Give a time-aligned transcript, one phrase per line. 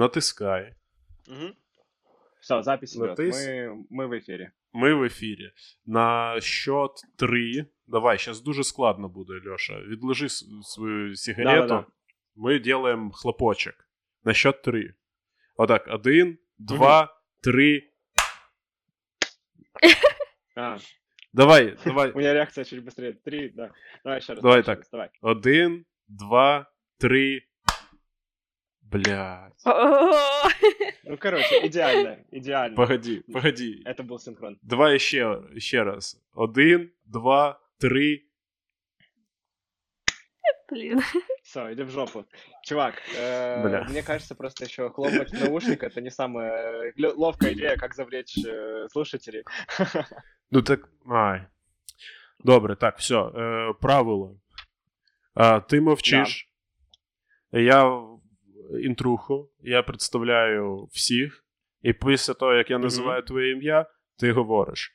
[0.00, 0.75] натискай.
[1.27, 1.55] Угу.
[2.41, 3.19] Все, запись идет.
[3.19, 4.51] Натис- Мы, мы в эфире.
[4.73, 5.51] Ми в ефірі.
[5.85, 7.65] На счет 3.
[7.87, 9.79] Давай, зараз дуже складно буде, Льоша.
[9.79, 11.67] Відложи с- свою сигарету.
[11.67, 11.85] Да-да-да.
[12.35, 13.89] Ми делаем хлопочек.
[14.23, 14.93] На счет 3.
[15.57, 17.87] Отак, один, два, три.
[20.55, 20.77] А,
[21.33, 22.11] Давай, давай.
[22.11, 23.13] у меня реакция чуть быстрее.
[23.13, 23.71] Три, да.
[24.03, 24.41] Давай еще раз.
[24.41, 24.77] Давай еще так.
[24.79, 25.09] раз, Давай.
[25.21, 27.47] Один, два, три.
[28.91, 29.53] Блядь.
[31.03, 32.75] Ну, короче, идеально, идеально.
[32.77, 33.81] Погоди, погоди.
[33.85, 34.57] Это был синхрон.
[34.61, 36.17] Давай ще, ще раз.
[36.33, 38.27] Один, два, три.
[40.71, 41.01] Блін.
[41.43, 42.25] Все, иди в жопу.
[42.63, 43.83] Чувак, э, Бля.
[43.89, 48.37] мне кажется, просто еще хлопать в наушник это не самая э, ловкая идея, как завлечь
[48.45, 49.43] э, слушателей.
[50.51, 50.89] Ну так.
[51.09, 51.41] Ай.
[52.39, 53.31] Добре, так, все.
[53.35, 54.39] Е, правило.
[55.33, 56.49] А, ти мовчиш.
[57.51, 58.10] Я в-
[58.79, 61.45] інтруху, я представляю всіх.
[61.81, 63.85] І після того, як я називаю твоє ім'я,
[64.19, 64.91] ти говориш.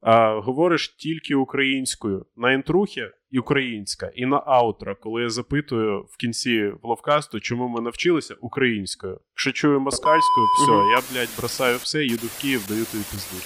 [0.00, 2.26] А, говориш тільки українською.
[2.36, 4.10] На інтрухі і українська.
[4.14, 9.20] І на аутро, коли я запитую в кінці вловкасту, чому ми навчилися українською.
[9.32, 13.36] Якщо чую москальською, все, я, блядь, бросаю все, їду в Київ, даю тобі пизду.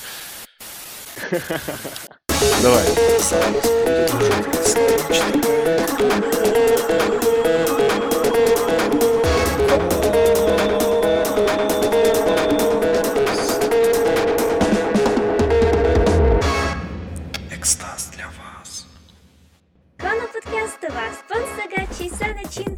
[2.62, 2.84] Давай.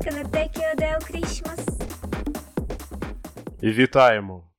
[0.05, 1.69] Чийся на Текіо Део Крішмас.
[3.63, 4.53] І вітаємо!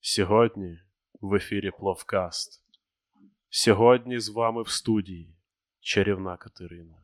[0.00, 0.78] Сьогодні
[1.20, 2.62] в ефірі Пловкаст.
[3.48, 5.36] Сьогодні з вами в студії
[5.80, 6.96] чарівна Катерина.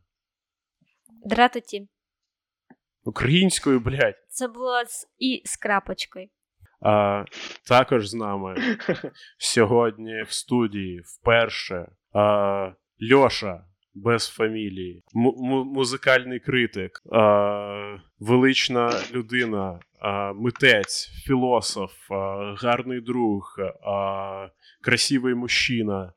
[1.24, 1.88] Дратуті.
[3.04, 4.24] Українською, блядь.
[4.28, 6.28] Це було з і з крапочкою.
[6.80, 7.24] А
[7.68, 8.56] також з нами
[9.38, 12.72] сьогодні в студії вперше а,
[13.12, 23.56] Льоша без фамілії, му- музикальний критик, а, велична людина, а, митець, філософ, а, гарний друг,
[24.82, 26.12] красивий мужчина,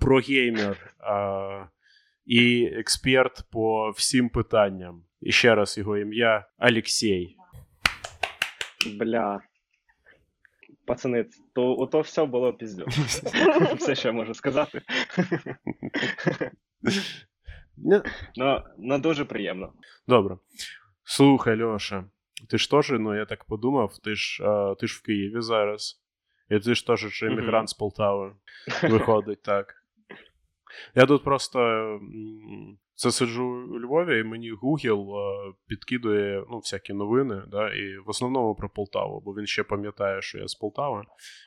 [0.00, 0.94] прогеймер
[2.26, 5.02] і експерт по всім питанням.
[5.20, 7.36] І ще раз його ім'я Алексій.
[8.98, 9.40] Бля.
[10.86, 12.86] Пацани, то ото все було піздю.
[13.76, 14.82] Все, що я можу сказати.
[17.76, 18.02] Не-
[18.36, 19.72] Ну, ну дуже приємно.
[20.08, 20.36] Добре.
[21.04, 22.04] Слухай, Льоша,
[22.50, 26.00] ти ж теж, ну я так подумав, ти ж, а, ти ж в Києві зараз.
[26.50, 28.36] І ти ж теж емігрант з Полтави.
[28.82, 29.74] Виходить, так.
[30.94, 31.58] Я тут просто
[32.94, 38.08] це сиджу у Львові, і мені Google а, підкидує ну, всякі новини, да, і в
[38.08, 41.02] основному про Полтаву, бо він ще пам'ятає, що я з Полтави.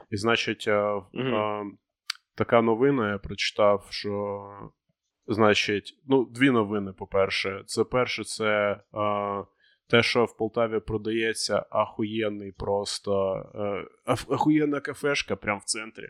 [0.09, 1.35] І значить, а, Мгм.
[1.35, 1.63] а,
[2.35, 4.49] така новина я прочитав, що
[5.27, 7.63] Значить, ну, дві новини, по-перше.
[7.65, 9.43] Це перше, це а,
[9.89, 16.09] те, що в Полтаві продається ахуєнний просто е, ахуєнна кафешка прямо в центрі,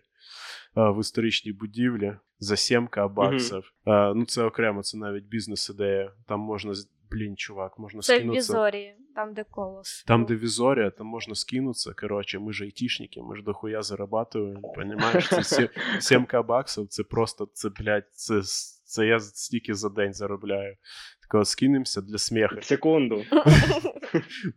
[0.73, 3.73] а, в історичній будівлі за 7 баксів.
[3.85, 6.11] А, ну, це окремо, це навіть бізнес-ідея.
[6.27, 6.73] Там можна,
[7.11, 8.53] блін, чувак, можна Це в скинутися.
[8.53, 10.03] Візорі, там, де колос.
[10.07, 11.93] Там, де Візорія, там можна скинутися.
[11.93, 14.73] Коротше, ми ж айтішники, ми ж дохуя зарабатуємо.
[14.75, 15.69] Понімаєш, це сі-
[15.99, 18.41] 7к баксів, це просто, це, блядь, це,
[18.87, 20.75] це я стільки за день заробляю.
[21.21, 22.61] Так от скинемося для сміху.
[22.61, 23.23] Секунду.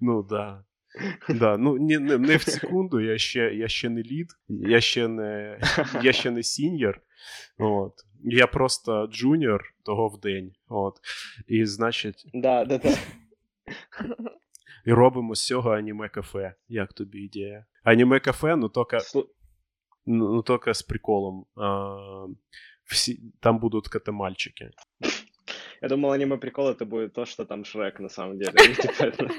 [0.00, 0.64] Ну да.
[1.28, 5.08] Да, ну не, не, не в секунду, я ще, я ще не лід, я ще
[5.08, 5.60] не,
[6.02, 7.00] я ще не сіньор.
[7.58, 7.92] От.
[8.24, 10.52] Я просто джуніор того в день.
[10.68, 10.94] От.
[11.46, 12.94] І значить, Да, да, да.
[14.86, 16.54] і робимо з цього аніме-кафе.
[16.68, 17.66] Як тобі ідея?
[17.84, 18.98] Аніме-кафе, ну тільки
[20.06, 21.46] Ну, ну с приколом.
[21.56, 21.96] А,
[22.89, 24.69] всі, там будут коты-мальчики.
[25.81, 28.53] Я думал, аниме прикол это будет то, что там Шрек на самом деле.
[28.55, 29.29] Ну, типа, это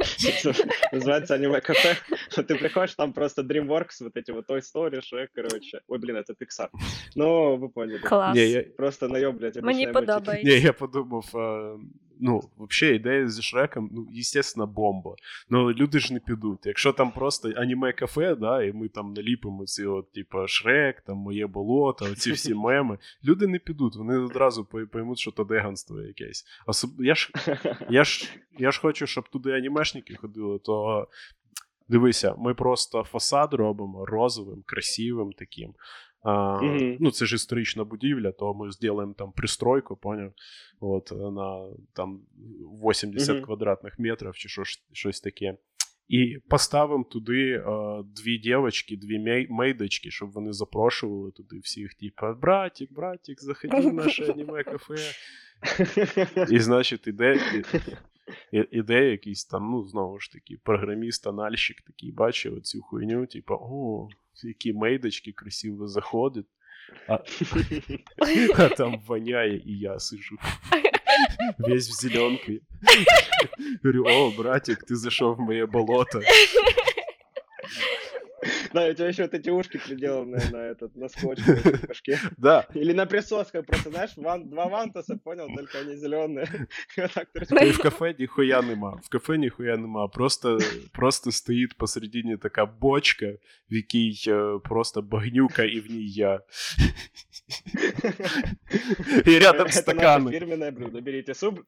[0.92, 1.96] Называется аниме кафе.
[2.30, 5.80] Что ты приходишь, там просто DreamWorks, вот эти вот Toy Story, Шрек, короче.
[5.88, 6.68] Ой, блин, это Pixar.
[7.16, 7.98] Ну, вы поняли.
[7.98, 8.36] Клас.
[8.36, 10.48] Ні, я, Просто наёблять Мені обычные подобається.
[10.48, 11.76] ні, я подумав, а,
[12.21, 15.15] ну, взагалі ідея зі Шреком, ну, естественно, бомба.
[15.49, 16.65] Ну, люди ж не підуть.
[16.65, 21.47] Якщо там просто аніме-кафе, да, і ми там наліпимо ці от, типу, Шрек, там моє
[21.47, 26.45] болото, оці всі меми, люди не підуть, вони одразу поймуть, що то деганство якесь.
[26.67, 26.91] Особ...
[26.99, 27.31] Я ж
[27.89, 28.29] я ж,
[28.59, 31.07] я ж хочу, щоб туди анімешники ходили, то
[31.87, 35.73] дивися, ми просто фасад робимо розовим, красивим таким.
[36.23, 36.97] А, Мгм.
[36.99, 40.33] Ну, це ж історична будівля, то ми зробимо там пристройку, поняв?
[40.79, 42.19] От, на там
[42.89, 43.45] 80 Мгм.
[43.45, 44.63] квадратних метрів чи що,
[44.93, 45.57] щось таке.
[46.07, 47.63] І поставимо туди е,
[48.15, 53.93] дві дівчатки, дві мей- мейдочки, щоб вони запрошували туди всіх, типу, братик, братик, заходи в
[53.93, 54.95] наше аніме кафе.
[56.51, 62.11] І, значить, іде, і, і- іде якийсь там, ну, знову ж таки, програміст, анальщик такий
[62.11, 64.07] бачив оцю хуйню, типу, о,
[64.42, 66.46] які мейдочки красиво заходять.
[67.08, 67.18] А,
[68.58, 70.36] а там воняє, і я сижу.
[71.58, 72.60] Весь в зеленке.
[73.82, 76.20] Говорю, о, братик, ты зашел в мое болото.
[78.72, 81.56] Да, у тебя еще вот эти ушки приделанные на этот, на скотч на
[81.88, 82.18] башке.
[82.38, 86.46] Да, Или на присосках, просто, знаешь, ван- два вантуса, понял, только они зеленые.
[86.98, 87.62] Вот так торчат.
[87.62, 89.00] і в кафе ніхуя нема.
[89.02, 90.08] В кафе ніхуя нема.
[90.08, 90.58] Просто,
[90.92, 93.26] просто стоїть посередині така бочка,
[93.70, 96.40] в якій е, просто багнюка, і в ній я.
[99.26, 100.30] І рядом Это наше стакани.
[100.30, 101.00] фирменное блюдо.
[101.00, 101.60] Берите суп.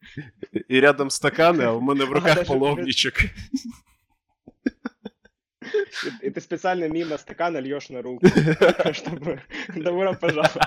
[0.69, 3.15] І рядом стакани, а в мене в А, руках даже половничок.
[6.22, 8.26] И, и ты специально мимо стакана льешь на руку,
[8.94, 9.42] чтобы
[9.76, 10.64] добро пожаловать.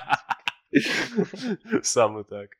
[1.82, 2.50] Саме так.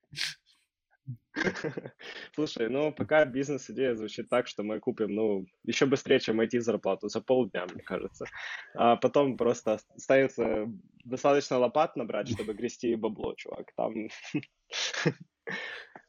[2.35, 7.21] Слушай, ну пока бизнес-идея звучит так, что мы купим, ну, еще быстрее, чем IT-зарплату, за
[7.21, 8.27] полдня, мне кажется.
[8.75, 10.67] А потом просто остается
[11.05, 13.73] достаточно лопат набрать, чтобы грести бабло, чувак.
[13.77, 14.09] Там...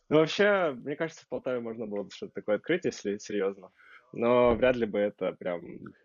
[0.09, 3.71] Ну, вообще, мне кажется, в Полтаве можно было бы что-то такое открыть, если серьезно
[4.16, 5.60] Но вряд ли бы это прям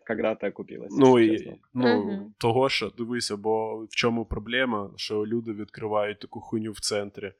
[0.06, 1.56] когда-то окупилось, Ну если і честно.
[1.74, 2.34] ну, Мгм.
[2.38, 7.32] того що дивися, бо в чому проблема, що люди відкривають таку хуйню в центрі.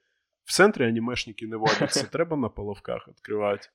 [0.44, 3.68] В центрі анімешники не водяться, треба на половках відкривати.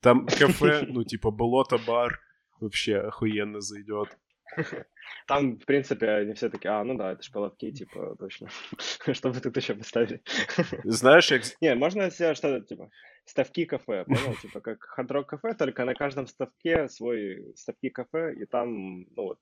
[0.00, 2.18] Там кафе, ну, типа, болото, бар,
[2.60, 4.16] вообще охуенно зайдет.
[5.28, 8.48] Там, в принципе, они все таки а, ну да, это ж половки, типа, точно.
[9.12, 10.20] Что вы тут еще поставили?
[10.84, 12.88] Знаєш, як з- Не, можно сделать что-то, типа,
[13.24, 14.34] ставки кафе, понял?
[14.42, 19.38] Типа, как хард кафе, только на каждом ставке свой ставки кафе, и там, ну вот,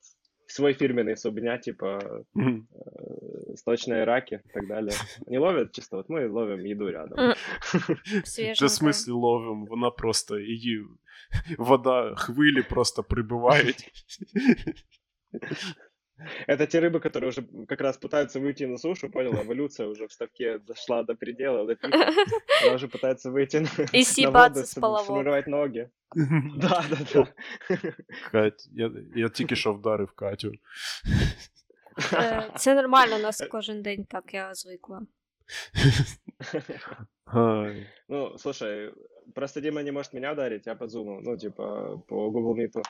[0.48, 2.00] свой фирменный субня, типа,
[2.34, 2.66] Мгм.
[2.72, 4.92] э, сточные раки и так далее.
[5.26, 7.18] Не ловят чисто, вот мы ловим еду рядом.
[7.18, 7.34] М.
[7.34, 7.78] Та
[8.20, 8.68] в Свеженько.
[8.68, 10.84] смислі ловим, вона просто її
[11.58, 13.90] вода, хвилі просто прибивають.
[16.47, 19.33] Это те рыбы, которые уже как раз пытаются выйти на сушу, понял?
[19.33, 21.97] Эволюция уже в ставке дошла до предела, до пика.
[22.63, 25.89] Она уже пытается выйти на, И на съебаться воду, с сформировать ноги.
[26.57, 27.27] Да, да, да.
[28.31, 30.51] Кать, я, я тільки що вдарив Катю.
[32.57, 35.01] Це нормально, у нас кожен день так, я звикла.
[38.07, 38.93] Ну, слушай,
[39.35, 42.81] просто Дима не может меня ударить, я по зуму, ну, типа, по Google Meet.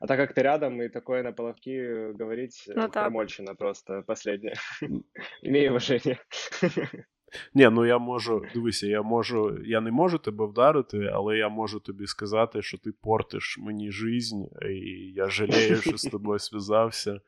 [0.00, 3.04] А так как ты рядом, и такое на половки говорить, Ну ну, так.
[3.04, 4.54] промольщина просто последняя.
[5.42, 6.18] Имею уважение.
[7.54, 11.80] Ні, ну я можу, дивися, я можу, я не можу тебе вдарити, але я можу
[11.80, 14.74] тобі сказати, що ти портиш мені жизнь, і
[15.16, 17.20] я жалею, що з тобою зв'язався.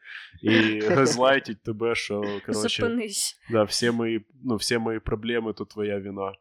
[0.43, 3.41] І газлайтить тебе, що коротше, Зупинись.
[3.51, 6.33] да, всі мої, ну, всі мої проблеми то твоя вина.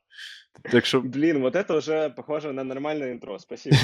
[0.72, 3.76] Так що Блин, вот это уже похоже на нормальное интро, спасибо.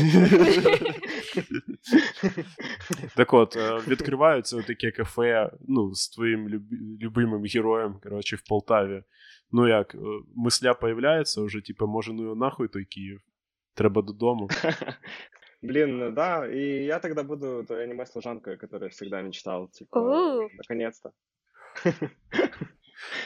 [3.15, 9.03] Так от, е, відкриваються таке кафе ну, з твоїм люб- любимим героєм, коротше, в Полтаві.
[9.51, 9.97] Ну як, е,
[10.35, 13.21] мисля появляється вже, типу, може, ну і нахуй той Київ.
[13.73, 14.49] Треба додому.
[15.61, 20.47] Блин, ну да, и я тогда буду той аниме-служанкой, которую всегда мечтал, типа, О.
[20.57, 21.11] наконец-то.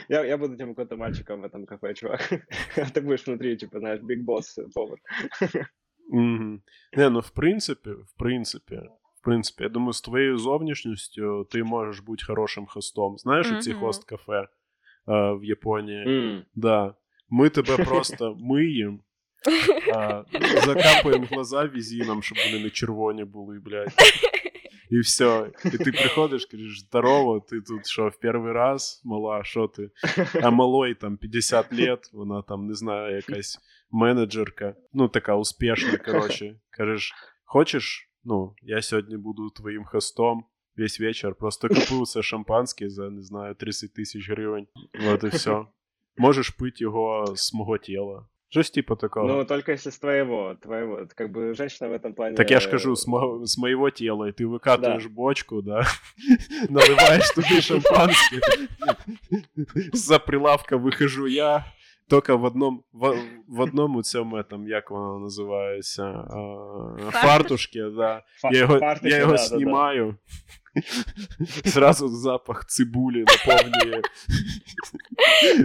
[0.09, 2.21] Я, я буду тем каким-то мальчиком в этом кафе, чувак.
[2.77, 4.99] А ты будешь внутри, типа, знаешь, биг босс повар.
[6.10, 6.60] Угу.
[6.96, 8.76] Не, ну в принципі, в принципі,
[9.20, 13.18] в принципі, я думаю, з твоєю зовнішністю ти можеш бути хорошим хостом.
[13.18, 13.80] Знаєш, оці Мгм.
[13.80, 14.48] хост кафе е,
[15.08, 16.04] в Японії?
[16.08, 16.44] М.
[16.54, 16.94] Да.
[17.28, 18.98] Ми тебе просто миємо,
[19.94, 20.24] а,
[20.66, 23.92] закапуємо глаза візіном, щоб вони не червоні були, блядь.
[24.90, 25.50] І все.
[25.64, 29.90] І ти приходиш, кажеш, здорово, ти тут що, в перший раз, мала, що ти?
[30.42, 33.58] А малой там 50 лет, вона там, не знаю, якась
[33.91, 36.55] менеджерка, ну така успішна, коротше.
[36.69, 37.13] Кажеш,
[37.45, 40.45] хочеш, ну, я сьогодні буду твоїм хостом
[40.77, 44.67] весь вечір, просто купив це шампанське за, не знаю, 30 тисяч гривень.
[45.07, 45.65] От і все.
[46.17, 48.25] Можеш пити його з мого тіла.
[48.49, 49.27] Щось типу такого.
[49.27, 50.99] Ну, только если с твоего, твоего.
[50.99, 52.35] Это Как бы женщина в этом плане...
[52.35, 55.09] Так я ж кажу, з, мого, з моєго тіла, і ти викатуєш Да.
[55.09, 55.85] бочку, да?
[56.69, 58.39] наливаєш туди шампанське.
[59.93, 61.65] За прилавка вихожу я.
[62.10, 68.22] Тільки в одному, в, в одному цьому, там, як воно називається, а, фартушки, да.
[68.52, 69.56] Я його, фартуки, я його да, да, да.
[69.56, 70.16] знімаю,
[71.64, 74.02] Зразу запах цибулі наповнює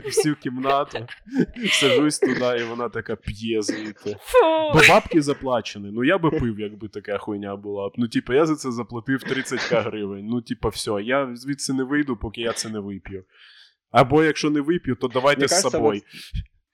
[0.05, 1.07] всю кімнату.
[1.71, 4.17] Сажусь туди, і вона така п'є звідти.
[4.73, 5.91] Бо бабки заплачені.
[5.93, 7.91] Ну я би пив, якби така хуйня була.
[7.95, 10.25] Ну, типу, я за це заплатив 30к гривень.
[10.25, 13.23] Ну, типу, все, я звідси не вийду, поки я це не вип'ю.
[13.94, 16.00] Або якщо не вип'ю, то давайте Мне з кажется, собою.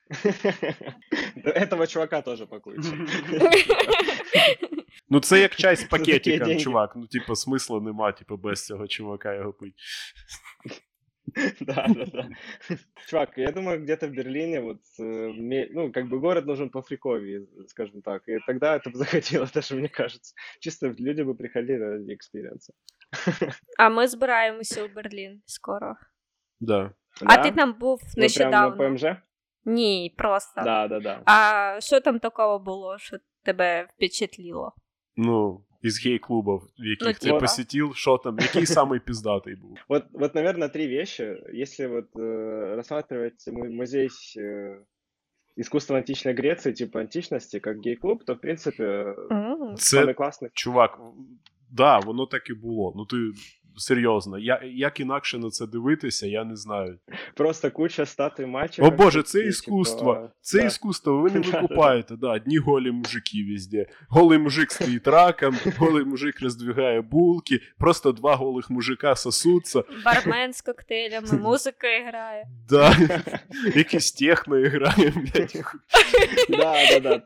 [1.45, 2.87] Этого чувака тоже покурить.
[5.09, 6.65] Ну, це як чай з такі пакетиком, деньги.
[6.65, 6.93] чувак.
[6.97, 9.75] Ну, типу, смисла нема, типу, без цього чувака його пити.
[11.61, 12.29] Да, да, да.
[13.09, 16.83] Чувак, я думаю, где-то в Берлине, вот, э, ме- ну, как бы город нужен по
[16.83, 18.29] фриковее, скажем так.
[18.29, 20.35] И тогда это бы заходило, даже мне кажется.
[20.61, 22.73] Чисто люди бы приходили ради экспириенса.
[23.79, 25.97] А ми збираємося у Берлін скоро.
[26.61, 26.93] Да.
[27.23, 27.43] А Да?
[27.43, 28.77] ти там був Вы прям нещодавно.
[28.77, 29.05] на ПМЖ?
[29.65, 30.63] Ні, просто.
[30.65, 31.21] Да, да, да.
[31.25, 34.73] А що там такого було, що тебе впечатліло?
[35.17, 37.39] Ну, із гей-клубів, в яких Ну, ти типа.
[37.41, 39.79] посетив, що там, який самий піздатий був.
[39.89, 41.43] Вот, вот, наверное, три вещи.
[41.55, 44.09] Если вот э, рассматривать му- музей
[44.39, 44.77] э,
[45.57, 49.77] искусства античной Греции, типа античности, как гей-клуб, то, в принципе, э, М.
[49.77, 50.49] Це самый классный.
[50.55, 50.99] чувак,
[51.71, 52.93] да, воно так і було.
[52.97, 53.17] Ну ти
[53.78, 57.00] серйозно, я, як інакше на це дивитися, я не знаю.
[57.36, 58.94] Просто куча статуй мальчиков.
[58.94, 60.30] О боже, це такие, іскусство.
[60.42, 60.66] Це да.
[60.66, 63.86] іскусство, ви не викупаєте, да, одні голі мужики везде.
[64.10, 69.84] Голий мужик стоїть раком, голий мужик роздвигає булки, просто два голих мужика сосуться.
[70.06, 72.48] Бармен з коктейлями, музика грає.
[72.70, 72.96] Да.
[73.76, 75.64] Якийсь техно грає, блядь.
[76.50, 77.18] Да, да, да.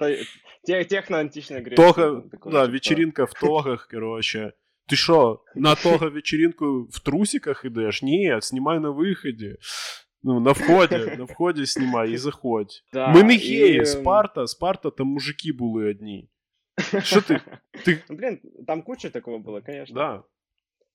[1.94, 2.72] Там такое, да, типа.
[2.72, 4.54] вечеринка в тогах, короче.
[4.89, 8.03] Ти що, на того вечеринку в трусиках ідеш?
[8.03, 9.57] Ні, знімай на виході.
[10.23, 12.83] Ну, на вході, на вході знімай і заходь.
[12.93, 16.29] Да, Ми не і, геї, ем, Спарта, Спарта, там мужики були одні.
[17.03, 17.41] Що ти?
[17.85, 18.03] Ти...
[18.11, 19.95] Ну, блин, там куча такого было, конечно.
[19.95, 20.23] Да.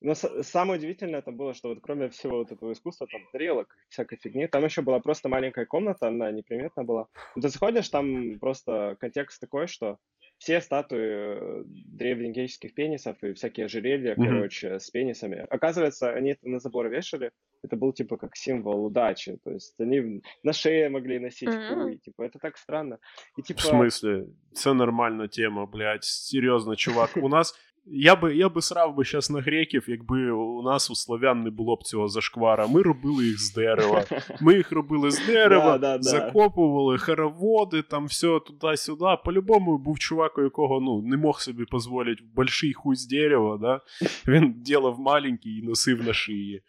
[0.02, 3.66] Но с- самое удивительное это было, что вот кроме всего вот этого искусства, там, тарелок,
[3.88, 7.06] всякой фигни, там еще была просто маленькая комната, она неприметна была.
[7.36, 9.96] Ну, Ты заходишь, там просто контекст такой, что
[10.41, 14.25] все статуи э, древнегреческих пенисов и всякие ожерелья, Мгм.
[14.27, 15.45] короче, с пенисами.
[15.49, 17.29] Оказывается, они это на забор вешали,
[17.63, 21.67] это был типа как символ удачи, то есть они на шее могли носить Мгм.
[21.83, 22.97] хуй, типа это так странно.
[23.37, 23.61] И В типа...
[23.61, 24.25] смысле?
[24.53, 26.03] Це нормальна тема, блядь.
[26.03, 27.09] Серйозно, чувак.
[27.17, 27.53] У нас.
[27.88, 31.50] Я би, я би срав би зараз на греків, якби у нас у славян не
[31.50, 32.66] було б цього зашквара.
[32.66, 34.04] Ми робили їх з дерева.
[34.40, 36.02] Ми їх робили з дерева, Да, да, да.
[36.02, 39.04] закопували хороводи, там все туди-сюди.
[39.24, 43.80] По-любому був чувак, у якого ну, не мог собі дозволити больший хуй з дерева, да?
[44.26, 46.62] Він ділав маленький і носив на шиї.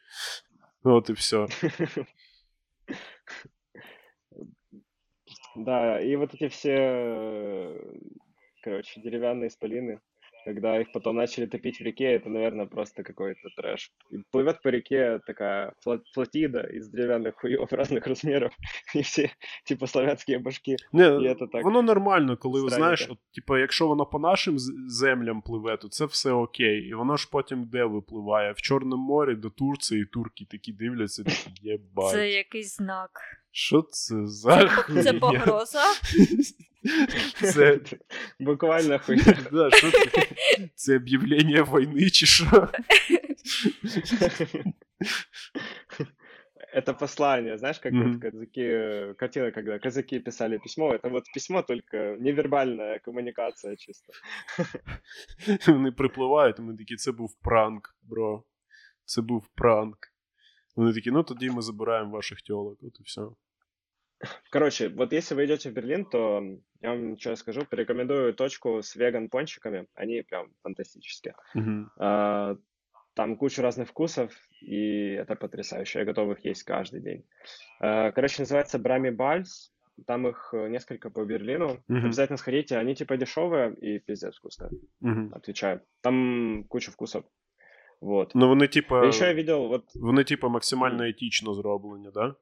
[0.83, 1.47] От і все.
[5.55, 7.79] Да, и вот эти все, э,
[8.63, 9.99] короче, деревянные исполины,
[10.45, 13.91] когда их потом начали топить в реке, это, наверное, просто какой-то трэш.
[14.13, 18.51] И плывет по реке такая флот- флотида из деревянных хуев разных размеров,
[18.95, 19.29] и все,
[19.65, 20.75] типа, славянские башки.
[20.93, 22.75] Не, І це так воно нормально, коли странненько.
[22.79, 26.79] знаєш, от, типу, якщо воно по нашим з- землям пливе, то це все окей.
[26.87, 28.51] І воно ж потім де випливає?
[28.51, 32.11] В Чорному морі до Турції, і турки такі дивляться, такі єбать.
[32.11, 33.09] Це якийсь знак.
[33.51, 35.03] Що це за хуйня?
[35.03, 35.83] Це погроза.
[37.41, 37.79] Це,
[38.39, 39.17] Буквально хуй.
[39.51, 40.27] да, що це?
[40.75, 42.69] це об'явлення війни чи що?
[46.73, 48.11] Это послание, знаешь, как Мгм.
[48.13, 54.13] вот казаки, э, картина, когда казаки писали письмо, это вот письмо, только невербальная коммуникация чисто.
[55.67, 58.43] Вони припливають, і ми такі, це був пранк, бро.
[59.05, 59.97] Це був пранк.
[60.75, 63.21] Вони такі, ну тоді ми забираємо ваших тьолок, от і все.
[64.51, 68.82] Короче, вот если вы идете в Берлин, то м, я вам что скажу, порекомендую точку
[68.82, 71.34] с веган-пончиками, они прям фантастические.
[71.54, 71.86] Угу.
[71.98, 72.56] А,
[73.14, 75.98] Там куча разных вкусов, и это потрясающе.
[76.00, 77.24] Я готов их есть каждый день.
[77.80, 79.72] А, Короче, называется Брами Бальс.
[80.06, 81.78] Там их э, несколько по Берлину.
[81.88, 82.06] Мгм.
[82.06, 82.78] Обязательно сходите.
[82.78, 84.70] Они типа дешевые и пиздец вкусные.
[85.02, 85.36] Угу.
[85.36, 85.82] Отвечаю.
[86.00, 87.24] Там куча вкусов.
[88.00, 88.34] Вот.
[88.34, 89.06] Ну вони, типа.
[89.06, 92.34] Еще я видел, вот Вони, типу, максимально етично зроблені, да?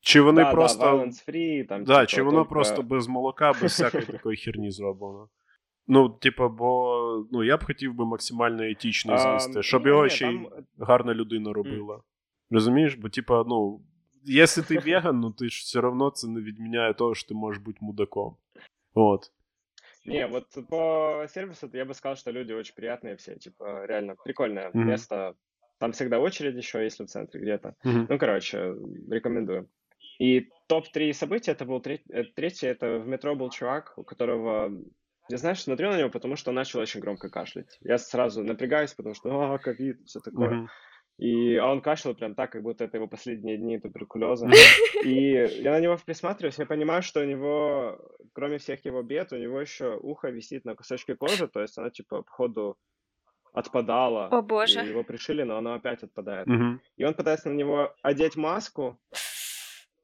[0.00, 0.84] Чи вони да, просто.
[0.84, 4.36] да, violence free, там, Да, типа, чи воно только- просто без молока, без всякої такої
[4.36, 5.28] херні зроблено.
[5.86, 10.04] Ну, типу, бо ну, я б хотів би максимально етично А, з'їсти, щоб ні, його
[10.04, 12.00] ні, ще й там- гарна людина робила.
[12.50, 12.94] Розумієш?
[12.94, 13.80] Бо, типа, ну,
[14.24, 17.62] якщо ти веган, ну ти ж все одно це не відміняє того, що ти можеш
[17.62, 18.36] бути мудаком.
[18.94, 19.30] От.
[20.06, 24.70] Не, вот по сервису я бы сказал, что люди очень приятные все, типа, реально прикольное
[24.74, 24.86] Мгм.
[24.88, 25.32] место.
[25.78, 27.72] Там всегда очередь еще, если в центре где-то.
[27.84, 28.06] Мгм.
[28.10, 28.74] Ну, короче,
[29.10, 29.66] рекомендую.
[30.19, 34.71] И топ-3 события, это был треть- э, третье, это в метро был чувак, у которого
[35.31, 37.77] Я, знаешь, смотрю на него, потому что он начал очень громко кашлять.
[37.81, 40.49] Я сразу напрягаюсь, потому что, а, ковид, все такое.
[40.49, 40.69] Мгм.
[41.19, 44.49] И а он кашлял прям так, как будто это его последние дни туберкулеза.
[45.03, 47.99] И я на него присматриваюсь, я понимаю, что у него,
[48.33, 51.89] кроме всех его бед, у него еще ухо висит на кусочке кожи, то есть оно,
[51.89, 52.77] типа, походу,
[53.53, 54.29] отпадало.
[54.31, 54.79] О И боже.
[54.79, 56.47] его пришили, но оно опять отпадает.
[56.47, 56.81] Мгм.
[56.97, 58.97] И он пытается на него одеть маску,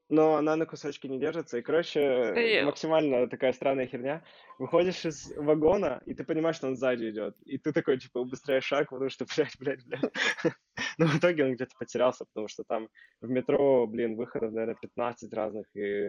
[0.09, 1.57] но она на кусочки не держится.
[1.57, 2.65] И, короче, Эё.
[2.65, 4.23] максимально такая странная херня.
[4.59, 7.35] Выходишь из вагона, и ты понимаешь, что он сзади идет.
[7.45, 10.11] И ты такой, типа, убыстряешь шаг, потому что, блядь, блядь, блядь.
[10.97, 12.89] Но в итоге он где-то потерялся, потому что там
[13.21, 16.07] в метро, блин, выходов, наверное, 15 разных, и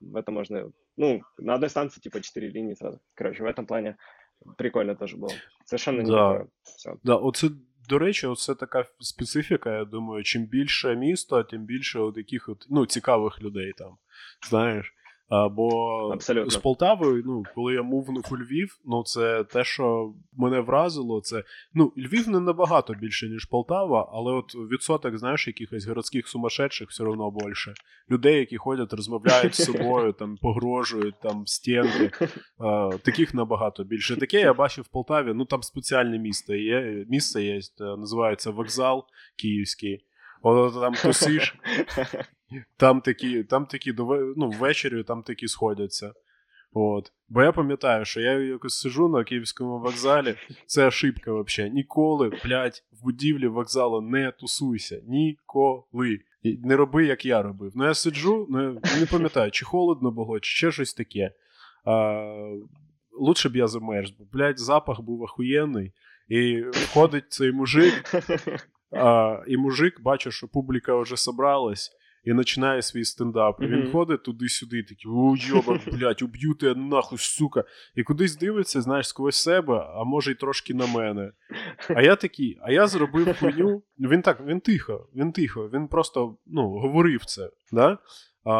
[0.00, 0.70] в этом можно...
[0.96, 3.00] Ну, на одной станции, типа, 4 линии сразу.
[3.14, 3.96] Короче, в этом плане
[4.56, 5.32] прикольно тоже было.
[5.64, 6.32] Совершенно не Да.
[6.32, 6.48] такое.
[6.62, 6.98] Всё.
[7.02, 7.48] Да, оце,
[7.89, 9.77] до речі, оце така специфіка.
[9.77, 13.97] Я думаю, чим більше місто, тим більше от таких от, ну, цікавих людей там.
[14.49, 14.93] Знаєш.
[15.30, 15.70] Бо
[16.12, 16.50] Абсолютно.
[16.50, 21.44] з Полтавою, ну, коли я мувнув у Львів, ну це те, що мене вразило, це
[21.74, 27.04] ну, Львів не набагато більше, ніж Полтава, але от відсоток, знаєш, якихось городських сумасшедших все
[27.04, 27.74] одно більше.
[28.10, 32.10] Людей, які ходять, розмовляють з собою, там погрожують, там стінки.
[32.58, 34.16] А, таких набагато більше.
[34.16, 35.32] Таке я бачив в Полтаві.
[35.34, 37.04] Ну там спеціальне місто є.
[37.08, 39.04] Місце є, е, називається вокзал
[39.36, 40.04] Київський.
[40.42, 41.56] От там тусиш,
[42.76, 43.94] там такі, там такі
[44.36, 46.12] ну, ввечері там такі сходяться.
[46.72, 47.12] От.
[47.28, 50.34] Бо я пам'ятаю, що я якось сижу на київському вокзалі.
[50.66, 51.72] Це ошибка взагалі.
[51.72, 55.00] Ніколи, блядь, в будівлі вокзалу не тусуйся.
[55.06, 56.20] Ніколи.
[56.44, 57.72] Не роби, як я робив.
[57.74, 61.32] Ну я сиджу, ну не пам'ятаю, чи холодно було, чи ще щось таке.
[61.84, 62.22] А,
[63.12, 65.92] лучше б я замерз, бо, блядь, запах був охуєнний.
[66.28, 68.14] І входить цей мужик,
[68.90, 71.90] а, і мужик бачить, що публіка вже собралась,
[72.24, 73.62] і починає свій стендап.
[73.62, 77.64] І він ходить туди-сюди, такий, о, йоба, блядь, уб'ю тебе нахуй, сука.
[77.94, 81.32] І кудись дивиться, знаєш, сквозь себе, а може й трошки на мене.
[81.88, 83.82] А я такий, а я зробив хуйню.
[83.98, 87.50] Він так, він тихо, він тихо, він просто ну, говорив це.
[87.72, 87.98] Да?
[88.44, 88.50] А,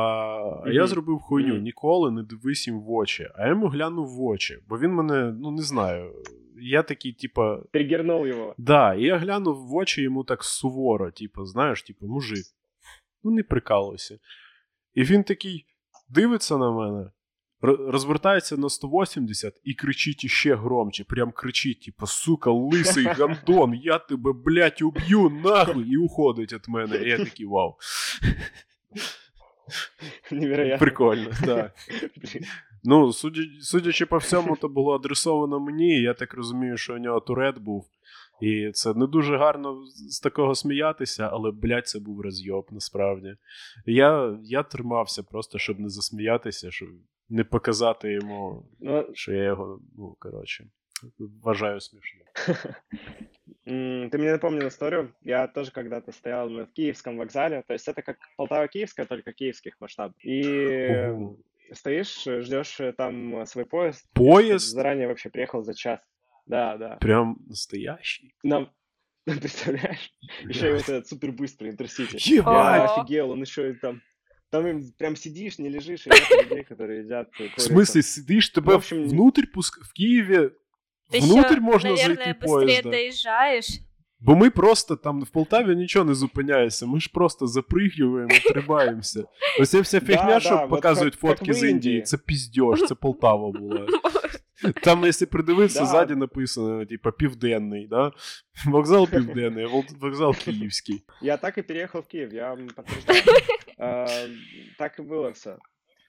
[0.64, 1.62] а я зробив хуйню, Мгм.
[1.62, 3.28] ніколи не дивись їм в очі.
[3.34, 6.12] А я йому глянув в очі, бо він мене, ну не знаю.
[6.60, 8.54] Я такий, типа, Триггернул его.
[8.58, 12.44] Да, і я глянув в очі йому так суворо, типу, знаєш, типу, мужик,
[13.24, 14.18] ну не прикалуйся.
[14.94, 15.66] І він такий
[16.08, 17.10] дивиться на мене,
[17.92, 21.04] розвертається на 180 і кричить іще громче.
[21.04, 26.96] Прям кричить, типу, сука, лисий гандон, я тебе, блядь, уб'ю нахуй, і уходить від мене.
[26.96, 27.76] І я такий вау.
[30.30, 30.78] Невероятно.
[30.86, 31.72] Прикольно, так.
[32.84, 36.00] Ну, судя- судячи по всьому, то було адресовано мені.
[36.02, 37.86] Я так розумію, що у нього турет був.
[38.41, 43.35] І це не дуже гарно з такого сміятися, але, блядь, це був розйоб, насправді.
[43.85, 46.89] Я, я тримався просто, щоб не засміятися, щоб
[47.29, 50.65] не показати йому, Ну, що я його, ну, коротше,
[51.43, 52.23] вважаю смішним.
[53.67, 55.09] м, ты мне напомнил историю.
[55.21, 57.63] Я тоже когда-то стоял на- в Киевском вокзале.
[57.67, 60.15] То есть это как Полтава-Киевская, только киевских масштабов.
[60.25, 61.37] И Ого.
[61.73, 64.09] стоишь, ждешь э, там э, свой поезд.
[64.13, 65.99] Поїзд Заранее вообще приехал за час.
[66.47, 66.97] Да, да.
[67.01, 68.33] прям настоящий.
[68.43, 68.69] Нам,
[69.25, 70.11] представляешь?
[70.49, 72.17] Еще и вот этот супер быстрый интерсити.
[72.33, 72.75] Єбать!
[72.79, 73.01] Я О.
[73.01, 74.01] офигел, он еще и там...
[74.51, 77.27] Там им прям сидишь, не лежишь, и нет людей, которые едят.
[77.39, 79.81] э, В смысле, сидиш, тебе В общем, внутрь пуск...
[79.85, 80.49] в Києві
[81.11, 82.89] Ты внутрь еще, можна наверное, зайти быстрее поїзда.
[82.89, 83.67] доезжаешь.
[84.19, 89.23] Бо ми просто там в Полтаві нічого не зупиняється, ми ж просто запригюємо, тримаємося.
[89.59, 91.71] Ось ця вся фігня, Да, що да, от показують як- як фотки в з Індії,
[91.73, 92.01] Індії.
[92.01, 93.87] це піздьош, це Полтава була.
[94.83, 95.85] Там, якщо придивитися, Да.
[95.85, 98.11] ззаді написано, типа, південний, да?
[98.65, 101.03] Вокзал південний, а вол- вокзал київський.
[101.21, 103.21] Я так и переехал в Киев, я вам подтверждаю.
[103.77, 104.07] А,
[104.77, 105.57] Так и было все.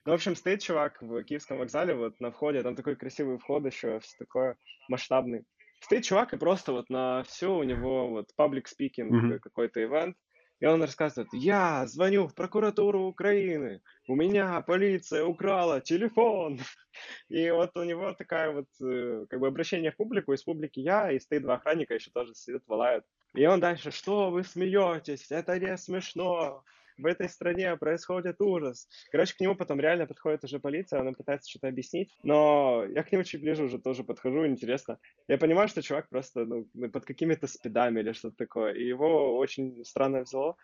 [0.06, 3.66] Ну, в общем, стоит чувак в Киевском вокзале, вот на входе, там такой красивый вход
[3.66, 4.56] еще, все такое
[4.88, 5.42] масштабный.
[5.80, 9.38] Стоит чувак, и просто вот на все у него вот паблик спикинг Мгм.
[9.38, 10.16] какой-то ивент,
[10.59, 16.59] и он рассказывает, я звоню в прокуратуру Украины, у меня полиция украла телефон.
[17.29, 21.11] И вот у него такая вот, э, как бы обращение в публику, из публики я,
[21.11, 23.05] и стоит два охранника, еще тоже сидят, валают.
[23.35, 26.63] И он дальше, что вы смеетесь, это не смешно,
[26.98, 28.88] в этой стране происходит ужас.
[29.10, 33.02] Короче, к нему потом реально подходит уже полиция, он им пытается что-то объяснить, но я
[33.02, 34.98] к нему чуть ближе уже тоже подхожу, интересно.
[35.28, 39.84] Я понимаю, что чувак просто ну, под какими-то спидами или что-то такое, и его очень
[39.84, 40.56] странно взяло.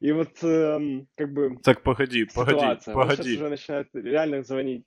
[0.00, 2.94] И вот эм, как бы Так, погоди, погоди, ситуация.
[2.94, 3.36] Он сейчас погоди.
[3.36, 4.84] уже начинает реально звонить.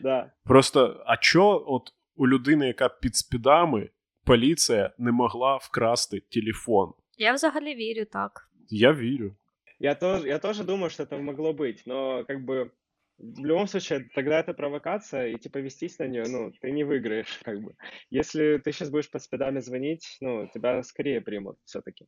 [0.00, 0.32] Да.
[0.44, 3.88] Просто, а чо от у людини, яка під спідами,
[4.24, 6.92] поліція не могла вкрасти телефон?
[7.18, 8.48] Я взагалі вірю так.
[8.68, 9.34] Я вірю.
[9.79, 12.71] Я тоже, я тоже думаю, что это могло быть, но как бы
[13.17, 17.39] в любом случае, тогда это провокация, и типа вестись на нее, ну, ты не выиграешь,
[17.43, 17.75] как бы.
[18.09, 22.07] Если ты сейчас будешь под спидами звонить, ну, тебя скорее примут все-таки.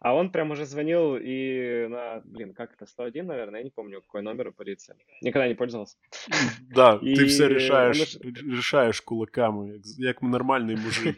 [0.00, 4.00] А он прям уже звонил и на, блин, как это, 101, наверное, я не помню,
[4.02, 4.94] какой номер у полиции.
[5.22, 5.96] Никогда не пользовался.
[6.74, 11.16] Да, ти І все рішаєш, воно рішаєш кулаками, як, як нормальний мужик.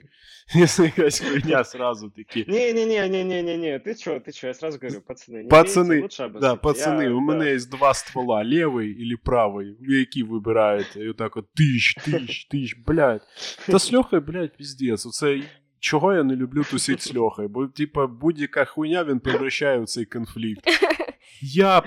[0.54, 2.44] Якщо якась хуйня, сразу такі.
[2.48, 6.40] Не-не-не-не-не-не, ты чё, ты чё, я сразу говорю, пацаны, не Пацаны, лейте, лучше обоссать.
[6.40, 7.20] Да, пацани, Я- у да.
[7.20, 9.76] мене є два ствола, лівий і правий.
[9.80, 11.00] Ви які вибираєте?
[11.04, 13.22] І отак от тиш, тиш, тиш, блядь.
[13.66, 15.06] Та з Льохою, блядь, піздець.
[15.06, 15.42] Оце
[15.80, 20.04] чого я не люблю тусити з Льохою, бо, типа, будь-яка хуйня він превращає в цей
[20.04, 20.60] конфлікт.
[21.42, 21.82] Я,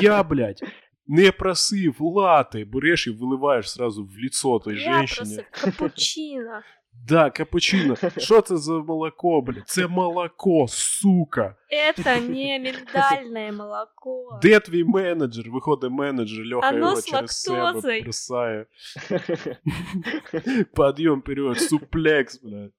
[0.00, 0.60] я, блядь,
[1.06, 5.36] не просив лати, береш і виливаєш сразу в лицо той Я женщині.
[5.36, 5.44] просив
[5.78, 6.60] капучино.
[7.08, 7.94] Да, капучино.
[8.18, 9.68] Що це за молоко, блядь?
[9.68, 11.56] Це молоко, сука.
[11.94, 14.38] Это не миндальное молоко.
[14.42, 15.50] Де твій менеджер?
[15.50, 18.02] Виходить менеджер, Льоха Оно його з через себе лактозою.
[18.02, 18.66] бросає.
[20.74, 22.72] Подйом вперед, суплекс, блядь.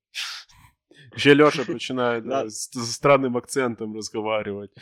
[1.18, 2.50] Ще Льоша починає да, Да.
[2.50, 4.70] з, з странним акцентом розговаривать.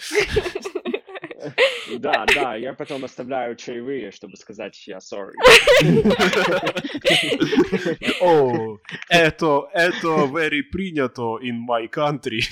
[2.00, 5.32] Да, да, я потом оставляю чаевые, чтобы сказать я sorry.
[8.20, 12.42] О, это, это very принято in my country.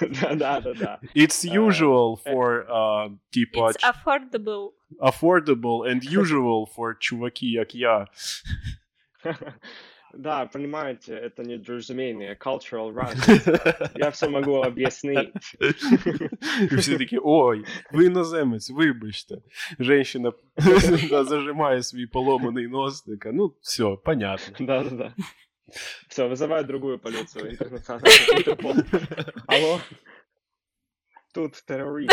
[0.00, 0.98] Да, да, да, да.
[1.14, 4.70] It's Е, usual for, uh, типа, It's affordable.
[5.00, 8.06] affordable and usual for чуваки, як я.
[10.17, 13.91] Да, понимаете, это не недоразумение, cultural right.
[13.95, 15.57] Я все могу объяснить.
[16.71, 19.35] І всі такі, ой, ви іноземець, вибачте.
[19.79, 20.33] Женщина
[21.09, 24.65] да, зажимає свій поломаний нос, така, ну, все, понятно.
[24.65, 25.13] Да, да, да.
[26.07, 28.75] Все, вызывай другую полицию, интернациональный Интерпол.
[29.47, 29.81] Алло?
[31.33, 32.11] Тут террорист.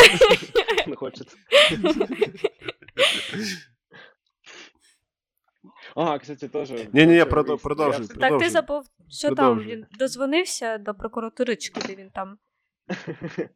[0.87, 1.27] Он хочет.
[6.00, 6.74] А, кстати, тоже.
[6.92, 7.30] Не-не-не, террорист.
[7.30, 8.48] продо- продолжи, Я- Так ти Продовжуй.
[8.50, 9.66] забув, що там Продовжуй.
[9.72, 12.38] він дозвонився до прокуратури, чи куди він там.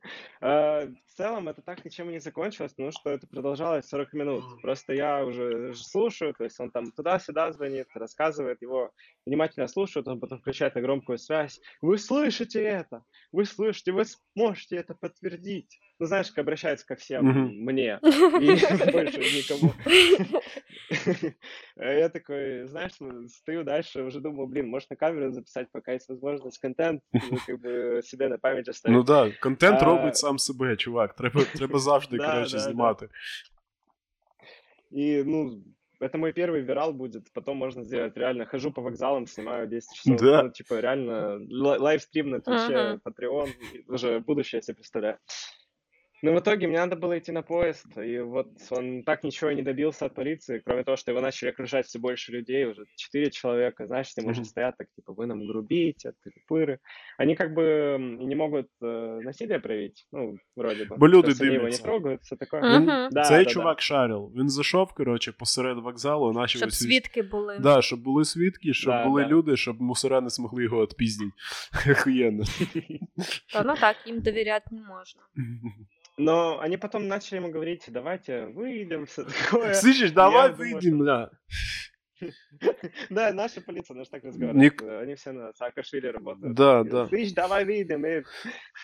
[0.42, 4.44] Э, В целом это так ничем не закончилось, потому что это продолжалось 40 минут.
[4.62, 8.90] Просто я уже слушаю, то есть он там туда-сюда звонит, рассказывает, его
[9.26, 11.61] внимательно слушают, он потом включает на громкую связь.
[11.83, 13.02] Вы слышите это?
[13.33, 13.92] Вы слышите?
[13.92, 15.78] Вы сможете это подтвердить?
[16.03, 17.65] Ну, знаешь, как обращается ко всем Мгм.
[17.65, 18.03] мне и
[18.93, 19.73] больше никому.
[21.77, 26.09] Я такой, знаешь, ну, стою дальше, уже думаю, блин, может на камеру записать, пока есть
[26.09, 28.97] возможность, контент, ну, как бы себе на память оставить.
[28.97, 31.15] Ну да, контент А, робить сам себе, чувак.
[31.15, 32.47] Треба, треба завжди, да.
[32.47, 33.09] знімати.
[34.91, 35.62] И, ну,
[36.01, 37.33] это мой первый вирал будет.
[37.33, 38.45] Потом можно сделать реально.
[38.45, 40.21] Хожу по вокзалам, снимаю 10 часов.
[40.21, 40.43] Да.
[40.43, 42.99] Ну, типа, реально лай- лайвстрим на Твиче.
[43.05, 43.49] Patreon.
[43.87, 45.19] Уже будущее себе представляю.
[46.23, 49.56] Но в итоге мне надо было идти на поезд, и вот он так ничего и
[49.56, 53.30] не добился от полиции, кроме того, что его начали окружать все больше людей, уже четыре
[53.30, 54.45] человека, знаешь, с ним уже Мгм.
[54.45, 56.80] стоят так, типа, вы нам грубите, тыры-пыры.
[57.19, 60.95] Они как бы м, и не могут э, насилие проявить, ну, вроде бы.
[60.97, 61.84] Бо То люди есть они его не дивляться.
[61.84, 62.62] трогают, все такое.
[62.62, 63.10] Він- Мгм.
[63.12, 64.32] Да, Цей да, чувак шарив.
[64.36, 67.60] Він зайшов, коротше, посеред вокзалу, почав Щоб ось- свідки були.
[67.60, 69.30] Да, щоб були свідки, щоб Да, були да.
[69.30, 71.32] люди, щоб мусора не змогли його відпіздити.
[71.91, 72.43] Охуєнно.
[73.54, 75.21] Та ну так, їм довіряти не можна.
[76.17, 79.73] Но они потом начали ему говорить, давайте выйдем, все такое.
[79.73, 81.30] Слышиш, давай Я думаю, вийдемо, бля.
[83.12, 84.82] Да, наша полиция, наш так разговаривает.
[84.82, 86.56] Ник- Они все на Саакашвили работают.
[86.56, 87.08] Да, И, да.
[87.08, 88.04] Слышь, давай выйдем.
[88.06, 88.23] э,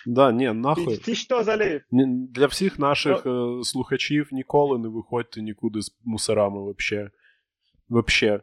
[0.05, 0.97] Да, ні, Ты, нахуй.
[0.97, 1.81] ты что залив?
[1.91, 7.09] Ні- Для всіх наших е, слухачів ніколи не виходьте нікуди з мусорами вообще.
[7.89, 8.41] Вообще.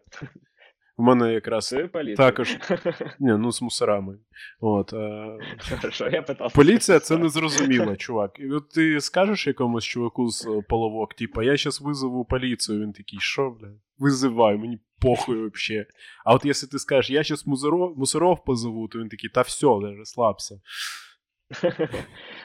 [0.97, 2.17] У мене якраз С полицией.
[2.17, 2.57] також.
[3.19, 4.19] Ні, ну з мусорами.
[4.61, 5.39] От, е,
[5.81, 6.55] Хорошо, я пытался.
[6.55, 8.37] Поліція це незрозуміло, чувак.
[8.39, 12.81] І от ти скажеш якомусь чуваку з е, половок, типа, я щас визову поліцію.
[12.81, 13.69] Він такий, що, бля?
[13.99, 15.87] Визивай, мені похуй вообще.
[16.25, 19.67] А от якщо ти скажеш, я щас мусоров, мусоров позову, то він такий, та все,
[19.83, 20.61] даже расслабся.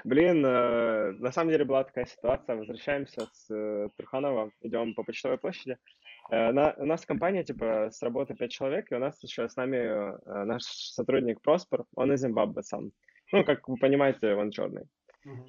[0.04, 2.56] Блин, э, на самом деле была такая ситуация.
[2.56, 5.78] Возвращаемся с э, Труханова, идем по почтовой площади.
[6.31, 9.57] Э, на- у нас компания, типа, с работы 5 человек, и у нас еще с
[9.57, 12.93] нами э, наш сотрудник Проспер, он из Зимбабве сам.
[13.33, 14.85] Ну, как вы понимаете, он черный.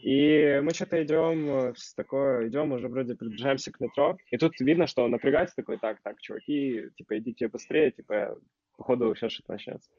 [0.04, 4.86] И мы что-то идем, э, такое, идем, уже вроде приближаемся к метро, и тут видно,
[4.88, 8.38] что он напрягается такой, так, так, чуваки, типа, идите быстрее, типа,
[8.78, 9.90] походу сейчас что-то начнется.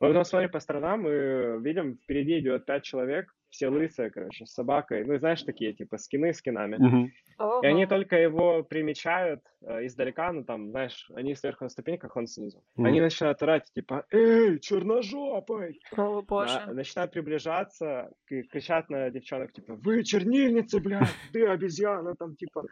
[0.00, 4.52] Мы потом смотрим по сторонам и видим, впереди идет пять человек, все лысые, короче, с
[4.52, 5.04] собакой.
[5.04, 6.76] Ну, знаешь, такие, типа, скины с кинами.
[6.76, 7.10] Мгм.
[7.38, 7.60] Ого.
[7.62, 12.26] И они только его примечают э, издалека, ну, там, знаешь, они сверху на ступеньках, он
[12.26, 12.62] снизу.
[12.76, 12.86] Мгм.
[12.86, 16.66] Они начинают орать, типа, «Эй, черножопый!» О, А, боже.
[16.72, 22.64] начинают приближаться, к- кричат на девчонок, типа, вы чернильницы, блядь, ты обезьяна, там, типа,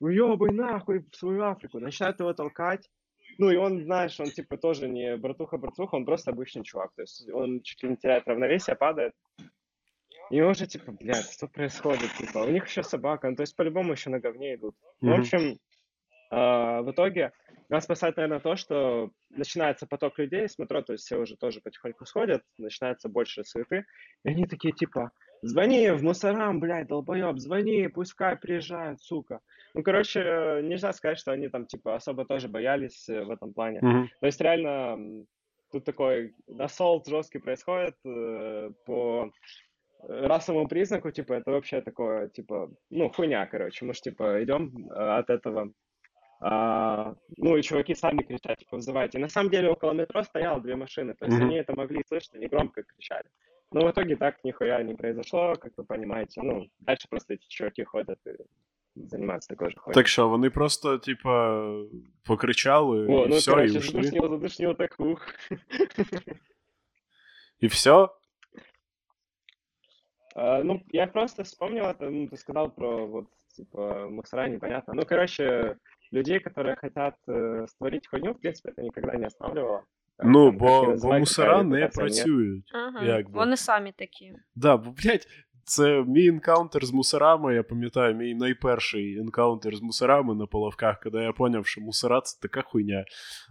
[0.00, 1.78] уебай нахуй в свою Африку.
[1.78, 2.88] Начинают его толкать.
[3.38, 6.90] Ну, и он, знаешь, он, типа, тоже не братуха-братуха, он просто обычный чувак.
[6.96, 9.14] То есть он чуть ли не теряет равновесие, падает.
[10.30, 13.92] И уже, типа, блядь, что происходит, типа, у них еще собака, ну, то есть по-любому
[13.92, 14.74] еще на говне идут.
[15.00, 15.58] Ну, В общем,
[16.30, 17.32] а, в итоге
[17.68, 21.60] нас спасает, наверное, то, что начинается поток людей с метро, то есть все уже тоже
[21.60, 23.84] потихоньку сходят, начинается больше суеты,
[24.24, 25.10] и они такие типа,
[25.42, 29.40] звони в мусорам, блядь, долбоеб, звони, пускай приезжают, сука.
[29.74, 33.52] Ну, короче, э, нельзя сказать, что они там, типа, особо тоже боялись э, в этом
[33.52, 33.80] плане.
[33.82, 34.10] Мгм.
[34.20, 35.26] То есть реально
[35.70, 39.30] тут такой ассолт жесткий происходит э, по э,
[40.07, 43.85] расовому признаку, типа, это вообще такое, типа, ну, хуйня, короче.
[43.85, 45.71] Мы ж, типа, идем э, от этого.
[46.39, 49.19] А, ну, и чуваки сами кричат, типа, вызывайте.
[49.19, 51.47] На самом деле около метро стояло две машины, то есть Мгм.
[51.47, 53.25] они это могли слышать, они громко кричали.
[53.71, 56.41] Но в итоге так нихуя не произошло, как вы понимаете.
[56.43, 58.35] Ну, дальше просто эти чуваки ходят и
[58.95, 59.95] занимаются такой же хуйней.
[59.95, 61.63] Так що, вони просто, типа,
[62.23, 63.91] покричали, О, і ну, все, короче, і ушли.
[63.91, 65.27] задушнило, задушнило, так ух.
[67.59, 68.09] І все?
[70.34, 74.94] А, Ну, я просто вспомнил это, ну, ты сказал про вот, типа, мусора, непонятно.
[74.94, 75.76] Ну, короче,
[76.12, 79.84] людей, которые хотят э, створить хуйню, в принципе, это никогда не останавливало.
[80.24, 82.70] Ну, бо, бо мусора не працюють.
[82.74, 83.04] Ага.
[83.04, 83.38] Якби.
[83.38, 84.34] Вони самі такі.
[84.54, 85.26] Да, бо, блядь,
[85.64, 91.22] це мій енкаунтер з мусорами, я пам'ятаю, мій найперший енкаунтер з мусорами на половках, коли
[91.22, 93.04] я поняв, що мусора це така хуйня.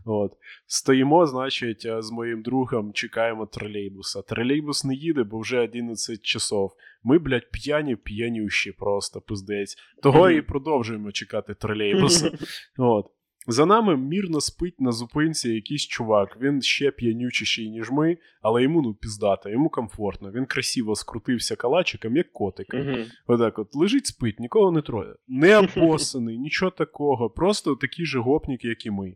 [0.06, 0.32] От.
[0.67, 4.21] Стоїмо, значить, з моїм другом чекаємо тролейбуса.
[4.21, 6.74] Тролейбус не їде, бо вже 11 часов.
[7.04, 9.78] Ми, блядь, п'яні, п'янющі просто, пиздець.
[10.04, 12.32] Того і продовжуємо чекати тролейбуса.
[12.78, 13.06] От.
[13.47, 16.38] За нами мірно спить на зупинці якийсь чувак.
[16.41, 20.32] Він ще п'янючіший, ніж ми, але йому ну піздато, йому комфортно.
[20.32, 22.73] Він красиво скрутився калачиком, як котик.
[22.73, 23.06] Мгм.
[23.27, 25.15] Отак от лежить, спить, нікого не троє.
[25.27, 27.30] Не обосаний, нічого такого.
[27.30, 29.15] Просто такий же гопник, як і ми.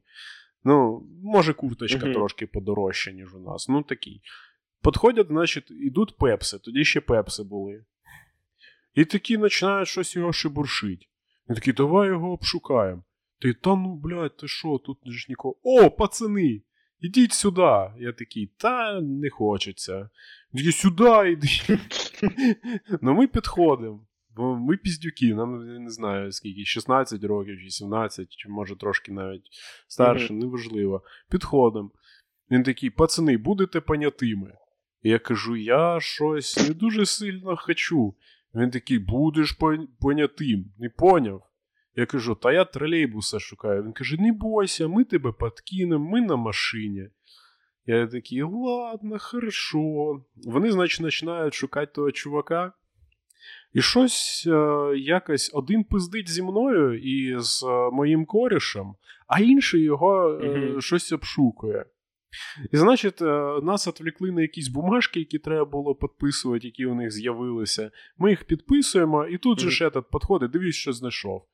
[0.63, 2.13] Ну, може, курточка Мгм.
[2.13, 3.69] трошки подорожча, ніж у нас.
[3.69, 4.21] Ну, такий.
[4.81, 7.85] Подходять, значить, ідуть пепси, тоді ще пепси були.
[8.95, 11.09] І такі починають щось його шибуршить.
[11.49, 13.03] Він такий, давай його обшукаємо.
[13.39, 15.55] Ти, та ну, блядь, ти що, тут ж нікого.
[15.63, 16.61] О, пацани!
[16.99, 17.91] Ідіть сюди.
[17.99, 20.09] Я такий, та не хочеться.
[20.53, 21.47] Такий, сюди йди.
[23.01, 24.05] ну ми підходимо.
[24.35, 29.11] Бо ми піздюки, нам я не знаю скільки, 16 років, чи 17, чи може трошки
[29.11, 29.49] навіть
[29.87, 31.03] старше, неважливо.
[31.29, 31.91] Підходимо.
[32.51, 34.53] Він такий, пацани, будете понятими.
[35.03, 38.15] Я кажу, я щось не дуже сильно хочу.
[38.55, 39.57] Він такий, будеш
[40.01, 40.65] понятим.
[40.77, 41.43] Не поняв.
[41.95, 43.83] Я кажу, та я тролейбуса шукаю.
[43.83, 47.09] Він каже: не бойся, ми тебе подкинемо, ми на машині.
[47.85, 50.21] Я такий, ладно, хорошо.
[50.35, 52.73] Вони, значить, починають шукати того чувака.
[53.73, 58.95] І щось е, якось один пиздить зі мною і з е, моїм корішем,
[59.27, 60.81] а інший його Мгм.
[60.81, 61.85] щось обшукує.
[62.71, 63.21] І, значить,
[63.63, 67.91] нас відвлекли на якісь бумажки, які треба було підписувати, які у них з'явилися.
[68.17, 69.71] Ми їх підписуємо, і тут же Мгм.
[69.73, 71.45] ж этот підходить, дивись, що знайшов.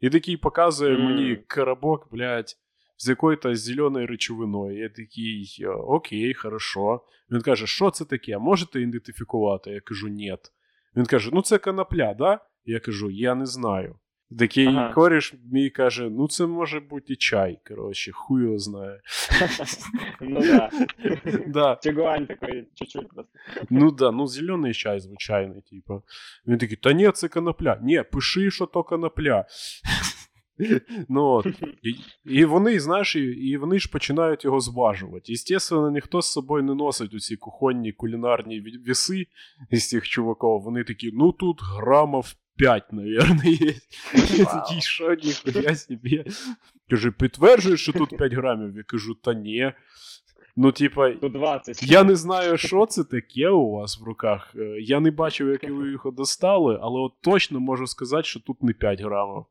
[0.00, 1.04] І такий показує Мгм.
[1.04, 2.56] мені коробок, блядь,
[2.98, 4.78] з якою-то зеленою речовиною.
[4.78, 7.00] Я такий, е, окей, хорошо.
[7.30, 8.38] Він каже, що це таке?
[8.38, 9.70] Можете ідентифікувати?
[9.70, 10.36] Я кажу, ні.
[10.96, 12.40] Він каже: ну це конопля, да?
[12.64, 13.98] Я кажу, я не знаю.
[14.38, 14.92] Такий Ага.
[14.92, 17.60] коріш мій каже: ну це може бути і чай.
[17.68, 19.00] Коротше, хуй його знає.
[20.20, 20.70] Ну да.
[21.46, 21.74] да.
[21.74, 23.32] Тигуань такой чуть-чуть просто.
[23.70, 26.02] Ну да, ну зелений чай, звичайний, типу.
[26.46, 27.78] Він такий, та ні, це конопля.
[27.82, 29.44] Ні, пиши, що то конопля.
[31.09, 31.47] ну, от.
[31.83, 31.95] І,
[32.25, 35.33] і вони, знаєш, і, і вони ж починають його зважувати.
[35.33, 39.27] Естественно, ніхто з собою не носить усі кухонні кулінарні ві- віси
[39.71, 40.63] із цих чуваків.
[40.63, 43.73] Вони такі, ну тут грамів 5, наверное, є.
[44.37, 46.23] Я такий, що ніхуя собі.
[46.89, 48.77] Каже, підтверджуєш, що тут 5 грамів?
[48.77, 49.73] Я кажу, та ні.
[50.58, 51.82] Ну, типа, Тут 20.
[51.82, 54.54] я не знаю, що це таке у вас в руках.
[54.58, 58.62] Е, Я не бачив, як ви його достали, але от точно можу сказати, що тут
[58.62, 59.44] не 5 грамів.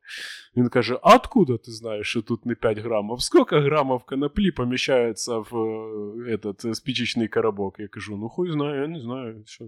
[0.58, 3.22] Він каже: А откуда ти знаєш, що тут не 5 грамів?
[3.22, 7.76] Скільки грамів коноплі поміщається в е, этот, е, спичечний коробок?
[7.80, 9.44] Я кажу, ну хуй знаю, я не знаю.
[9.46, 9.66] Що.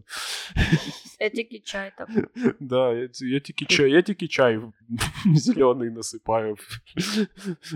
[1.19, 2.07] Я тільки чай там.
[2.59, 4.59] Да, я, я, тільки чай, я тільки чай
[5.35, 6.79] зелений насипаю в,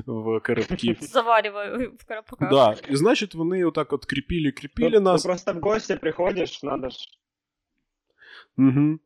[0.05, 0.97] в коробки.
[1.01, 2.49] Заварюваю в коробках.
[2.49, 2.75] Да.
[2.89, 5.23] І значить, вони вони отак от кріпілі, Ну, кріпілі ну, нас.
[5.23, 6.97] просто в гости приходишь, надо ж...
[8.57, 8.99] Угу.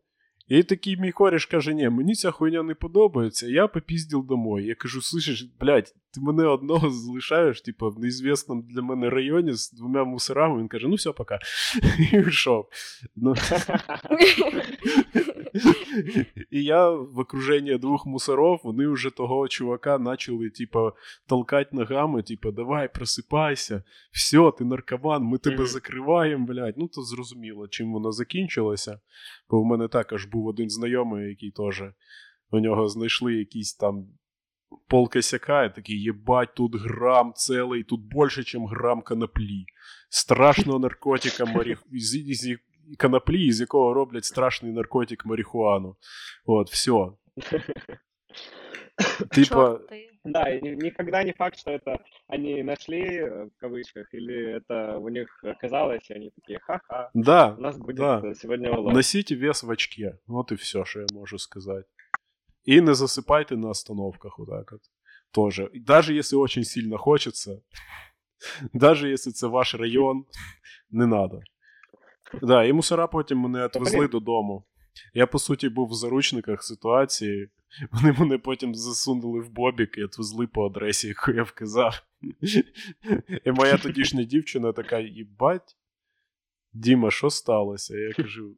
[0.47, 4.65] І такий мій коріш каже: ні, мені ця хуйня не подобається, я попізділ домой.
[4.65, 9.71] Я кажу, слышиш, блядь, ти мене одного залишаєш, типу, в неізвісному для мене районі з
[9.71, 10.59] двома мусорами.
[10.59, 11.39] Він каже, ну все, пока.
[12.11, 12.69] І пішов.
[13.15, 13.35] Ну,
[16.51, 20.91] і я в окруженні двох мусоров, вони вже того чувака почали, типу,
[21.27, 25.67] толкати ногами, типу, давай, просипайся, все, ти наркоман, ми тебе Мгм.
[25.67, 26.77] закриваємо, блядь.
[26.77, 28.99] Ну, то зрозуміло, чим воно закінчилося.
[29.49, 31.83] Бо в мене також був один знайомий, який теж
[32.51, 34.07] у нього знайшли якісь там
[34.87, 39.65] пол косяка, і такий, єбать, тут грам цілий, тут більше, ніж грам коноплі.
[40.09, 41.77] Страшного наркотика марі...
[42.89, 45.95] із, із, із коноплі, із якого роблять страшний наркотик марихуану.
[46.45, 47.09] От, все.
[49.31, 50.11] Типа, Чорти.
[50.25, 54.97] Да, и ни- никогда не факт, что это они нашли, э, в кавычках, или это
[54.97, 58.21] у них оказалось, и они такие, ха-ха, да, у нас будет да.
[58.23, 58.93] э, сегодня улов.
[58.93, 60.17] Носіть вес в очке.
[60.27, 61.87] От і все, що я можу сказати.
[62.63, 64.81] І не засипайте на остановках отак от.
[65.31, 65.69] Тоже.
[65.73, 67.61] І Даже если очень сильно хочется,
[68.73, 70.25] даже если це ваш район,
[70.89, 71.41] не надо.
[72.42, 74.64] Да, і мусора потім мене відвезли додому.
[75.14, 77.48] Я, по суті, був в заручниках ситуації.
[77.92, 82.02] Вони мене потім засунули в бобік і відвезли по адресі, яку я вказав.
[83.44, 85.76] І моя тодішня дівчина така: їбать,
[86.72, 87.98] Діма, що сталося?
[87.98, 88.56] Я кажу.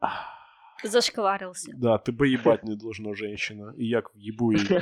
[0.00, 0.26] «Ах,
[0.84, 1.72] Зашкварився.
[1.76, 3.74] Да, тебе їбать не должно женщина.
[3.78, 4.80] І як в'їбу її.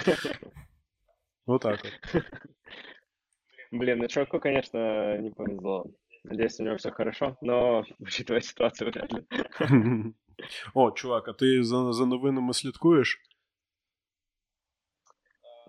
[1.46, 2.22] Отак от.
[3.72, 4.78] Блин, ну чуваку, конечно,
[5.18, 5.90] не повезло.
[6.27, 9.23] Надеюсь, у него все хорошо, но учитывая ситуацию, вряд ли.
[10.73, 13.21] О, чувак, а ти за, за новинами слідкуєш?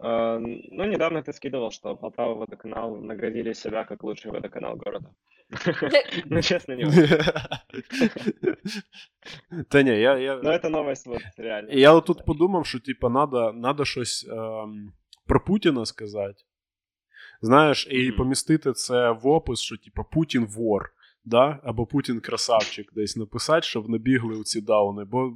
[0.02, 0.38] А,
[0.72, 5.10] Ну, недавно ты скидывал, что Полтава водоканал наградили себя как лучший водоканал города.
[6.26, 7.08] Ну, честно, не очень.
[9.68, 11.68] Та ні, я, я, Но это новость вот реально.
[11.72, 14.92] я от тут подумав, що типа надо, надо щось ем,
[15.26, 16.44] про Путіна сказати.
[17.41, 20.89] Знаєш, і помістити це в опис, що типа Путін вор.
[21.25, 21.59] Да?
[21.63, 25.03] Або Путін красавчик десь написати, щоб набігли у ці дауни.
[25.05, 25.31] Бо,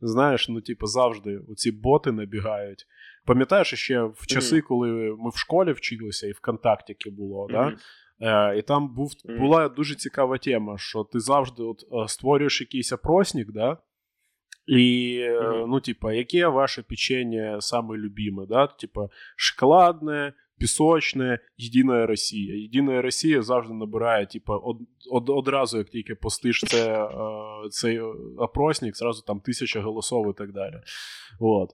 [0.00, 2.86] знаєш, ну, типу, завжди оці боти набігають.
[3.24, 4.88] Пам'ятаєш ще в часи, коли
[5.18, 7.76] ми в школі вчилися, і ВКонтактіки було, да?
[8.20, 12.92] Е, і там був, була дуже цікава тема, що ти завжди от, е, створюєш якийсь
[12.92, 13.78] опросник, да?
[14.66, 18.66] І, е, ну, типа, яке ваше печенье саме любиме, да?
[18.66, 22.55] Типа, шоколадне, пісочне, Єдина Росія.
[22.55, 24.77] Єдина Росія завжди набирає, типа, од,
[25.11, 27.09] од, одразу, як тільки постиш це, е,
[27.69, 27.99] цей
[28.37, 30.75] опросник, зразу там тисяча голосов і так далі.
[31.39, 31.69] От.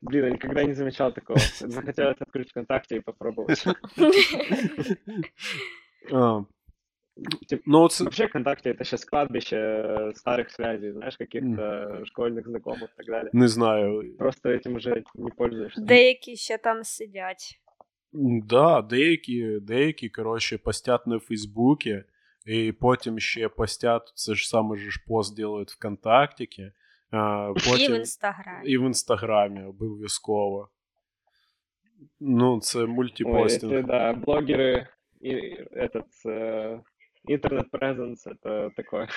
[0.00, 1.38] Блин, я никогда не замечал такого.
[1.60, 3.64] Захотелось открыть ВКонтакте и попробовать.
[7.16, 11.62] А, Тип- ну, це, Вообще ВКонтакте это сейчас кладбище э, старых связей, знаешь, каких-то
[12.04, 13.30] школьных знакомых и так далее.
[13.32, 14.16] не знаю.
[14.18, 15.80] Просто этим уже не пользуешься.
[15.80, 17.58] Деякі ще там сидять.
[18.12, 22.04] Да, деякі, деякі, коротше, постять на Фейсбуці,
[22.46, 26.72] і потім ще постять, це ж саме ж пост делають ВКонтактіки,
[27.10, 28.68] а, І в потім інстаграмі.
[28.70, 30.68] і в Інстаграмі обов'язково.
[32.20, 33.72] Ну, це Ой, мультипостінг.
[33.72, 34.86] эти, да, блогеры
[35.24, 35.34] и
[35.72, 36.80] этот э,
[37.27, 39.07] интернет-презенс, это такое.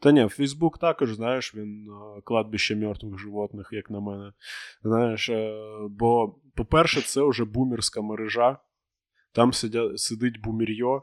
[0.00, 4.32] Та ні, Фейсбук також, знаєш, він е, кладбище мертвих животних, як на мене.
[4.82, 8.58] Знаєш, е, бо, по-перше, це вже бумерська мережа.
[9.32, 11.02] Там сидя, сидить бумір'йо,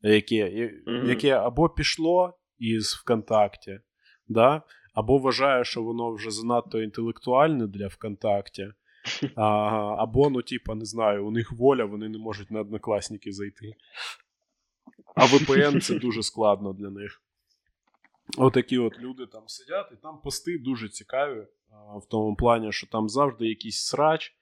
[0.00, 1.08] яке, Мгм.
[1.08, 3.80] яке або пішло із ВКонтакті,
[4.28, 4.62] да?
[4.94, 8.68] або вважає, що воно вже занадто інтелектуальне для ВКонтакті.
[9.36, 9.44] А,
[9.98, 13.72] або, ну, типа, не знаю, у них воля, вони не можуть на однокласники зайти.
[15.14, 17.22] А VPN це дуже складно для них.
[18.38, 21.46] Отакі от люди там сидять, і там пости дуже цікаві,
[21.96, 24.36] в тому плані, що там завжди якийсь срач,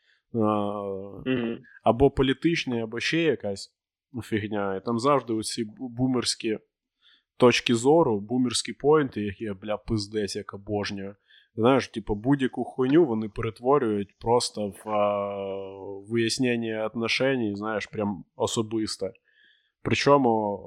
[1.83, 3.75] або політичний, або ще якась
[4.23, 4.77] фігня.
[4.77, 6.59] І там завжди оці бумерські
[7.37, 11.17] точки зору, бумерські поінти, які я, бля, пиздець, як обожнюю.
[11.55, 15.37] Знаєш, типу, будь-яку хуйню вони перетворюють просто в а,
[16.09, 19.13] вияснення отношень, знаєш, прям особисте.
[19.83, 20.59] Причому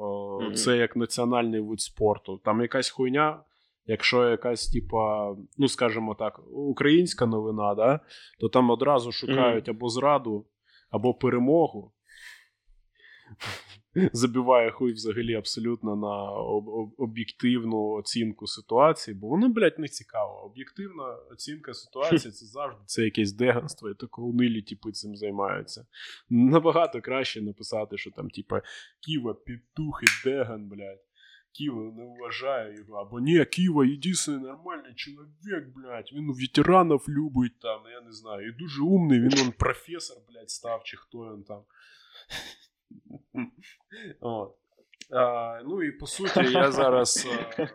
[0.42, 0.54] Мгм.
[0.56, 2.42] це як національний вид спорту.
[2.44, 3.44] Там якась хуйня,
[3.86, 8.00] якщо якась, типа, ну скажімо так, українська новина, да,
[8.40, 10.46] то там одразу шукають або зраду,
[10.90, 11.92] або перемогу.
[14.14, 20.44] забиває хуй взагалі абсолютно на об- об- об'єктивну оцінку ситуації, бо воно, блядь, не цікаво.
[20.46, 25.86] Об'єктивна оцінка ситуації це завжди це якесь деганство, і тако унилі типи цим займаються.
[26.30, 28.62] Набагато краще написати, що там, типа,
[29.00, 31.04] Ківа, петух і деган, блядь.
[31.52, 37.82] Ківа не вважає його, або ні, Ківа єдиний нормальний чоловік, блядь, він ветеранів любить там,
[37.92, 41.62] я не знаю, і дуже умний, він он професор, блядь, став, чи хто він там.
[44.22, 44.56] От.
[45.12, 47.28] А, ну і по суті, я зараз.
[47.58, 47.68] а,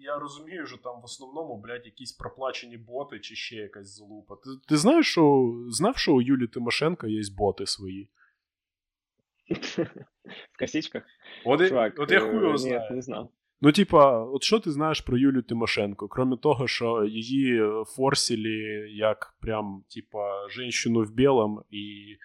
[0.00, 4.34] Я розумію, що там в основному, блядь, якісь проплачені боти чи ще якась залупа.
[4.36, 8.08] Ти, ти знаєш, що знав, що у Юлі Тимошенко є боти свої?
[10.54, 11.02] В косичках?
[11.44, 12.80] От, я- Чувак, от я хуй його э, знаю.
[12.80, 13.30] нет, не знал.
[13.60, 16.08] Ну, типа, от що ти знаєш про Юлю Тимошенко?
[16.08, 18.50] Крім того, що її е, форсили
[18.90, 22.16] як прям, типа, женщину в білому і е,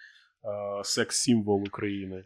[0.84, 2.24] секс-символ України.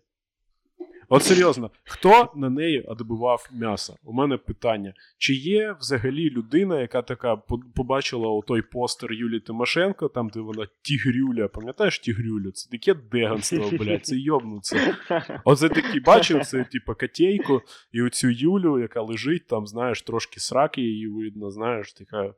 [1.09, 3.95] От серйозно, хто на неї отбивав м'ясо?
[4.03, 10.07] У мене питання: чи є взагалі людина, яка така по- побачила той постер Юлі Тимошенко,
[10.07, 12.51] там, де вона Тігрюля, пам'ятаєш Тігрюлю?
[12.51, 14.97] Це таке деганство, блядь, це йобнуться.
[15.45, 17.61] Оце такі бачив, це типу котейку,
[17.91, 22.33] і оцю Юлю, яка лежить, там, знаєш, трошки сраки її видно, знаєш, така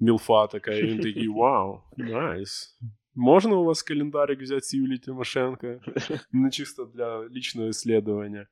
[0.00, 2.78] мілфа така, і він такий вау, найс.
[3.15, 5.79] Можна у вас календарик взяти з Юлії Тимошенко?
[6.31, 8.47] Не чисто для личного исследования.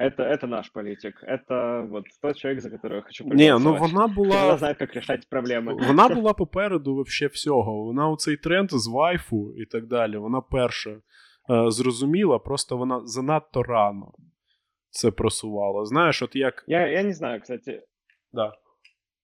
[0.00, 1.22] Это, это наш политик.
[1.22, 3.92] Это вот тот человек, за которого я хочу Ні, ну проголосовать.
[3.92, 4.58] вона Вона була.
[4.58, 5.74] знає, як рішати проблеми.
[5.86, 7.84] Вона була попереду вообще всього.
[7.84, 10.16] Вона у цей тренд з вайфу і так далі.
[10.16, 11.00] Вона перша е,
[11.70, 14.12] зрозуміла, просто вона занадто рано
[14.90, 15.84] це просувала.
[15.84, 16.64] Знаєш, от як.
[16.66, 17.82] Я, я не знаю, кстати.
[18.32, 18.52] Да.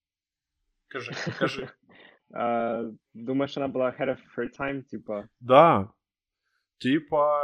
[0.89, 1.69] Кажи, кажи.
[2.36, 2.84] а,
[3.14, 5.28] думаешь, она была ahead of her time, типа?
[5.40, 5.90] Да.
[6.78, 7.42] Типа,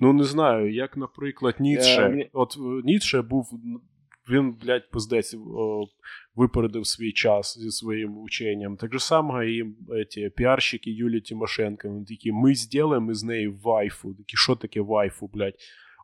[0.00, 2.00] ну не знаю, як, наприклад, Ніцше.
[2.02, 3.46] Е, мені- От е, Ніцше був.
[4.30, 5.84] Він, блядь, пиздець о,
[6.34, 8.76] випередив свій час зі своїм ученням.
[8.76, 9.74] Так же само і
[10.08, 11.88] ці піарщики Юлії Тимошенко.
[11.88, 14.14] Вони такі, ми зробимо з неї вайфу.
[14.14, 15.54] Такі, що таке вайфу, блядь?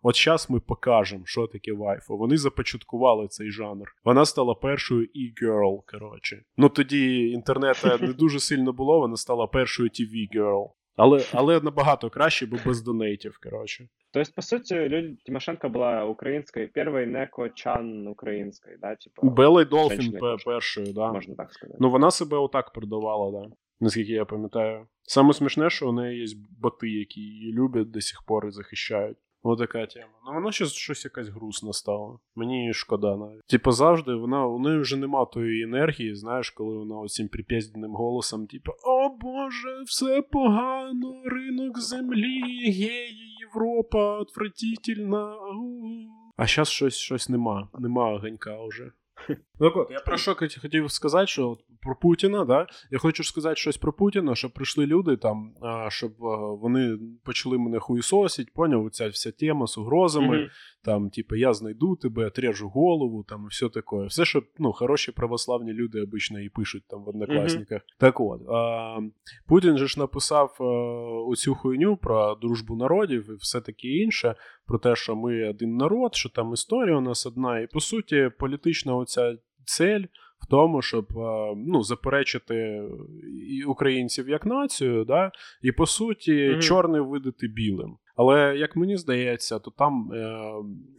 [0.08, 2.16] От зараз ми покажемо, що таке вайфу.
[2.16, 3.86] Вони започаткували цей жанр.
[4.04, 6.42] Вона стала першою e-girl, коротше.
[6.56, 10.68] Ну тоді інтернету не дуже сильно було, вона стала першою TV girl.
[10.96, 13.88] Але, але набагато краще, бо без донейтів, коротше.
[14.12, 19.64] То есть, по сути, Люля Тимошенко была украинской, первой Неко Чан украинской, да, типа, Белла
[19.64, 21.12] Долфін першою, да.
[21.12, 21.76] можно так сказать.
[21.80, 23.54] Ну, вона себе отак продавала, да.
[23.80, 24.86] Наскільки я пам'ятаю.
[25.02, 29.16] Саме смішне, що у неї є боти, які її люблять до сих пор і захищають.
[29.48, 30.12] Ось така тема.
[30.26, 32.18] Ну вона щось щось якась грустна стала.
[32.34, 33.46] Мені шкода навіть.
[33.46, 38.46] Типу, завжди вона у неї вже нема тої енергії, знаєш, коли вона оцим прип'язденим голосом,
[38.46, 45.36] типу, о Боже, все погано, ринок землі, геї, Європа, отвратительна.
[46.36, 47.68] А зараз щось, щось нема.
[47.78, 48.92] Нема огонька вже.
[49.60, 52.66] Ну, так от, я про що хотів сказати, що про Путіна, да?
[52.90, 55.54] Я хочу сказати щось про Путіна, щоб прийшли люди там,
[55.88, 56.12] щоб
[56.60, 60.48] вони почали мене хуїсосить, поняв, ця вся тема з угрозами, Мгм.
[60.84, 64.04] там, типу, я знайду тебе, отрежу голову, там, і все таке.
[64.06, 67.82] Все, що ну, хороші православні люди обично і пишуть там в однокласниках.
[67.98, 68.98] Так от, а,
[69.46, 70.64] Путін же ж написав а,
[71.30, 74.34] оцю хуйню про дружбу народів і все таке інше,
[74.66, 78.30] про те, що ми один народ, що там історія у нас одна, і по суті,
[78.38, 79.36] політична оця
[79.66, 80.04] цель
[80.42, 82.82] в тому, щоб е, ну, заперечити
[83.66, 86.60] українців як націю, да, і по суті, Мгм.
[86.60, 87.96] чорне видати білим.
[88.16, 90.38] Але як мені здається, то там е,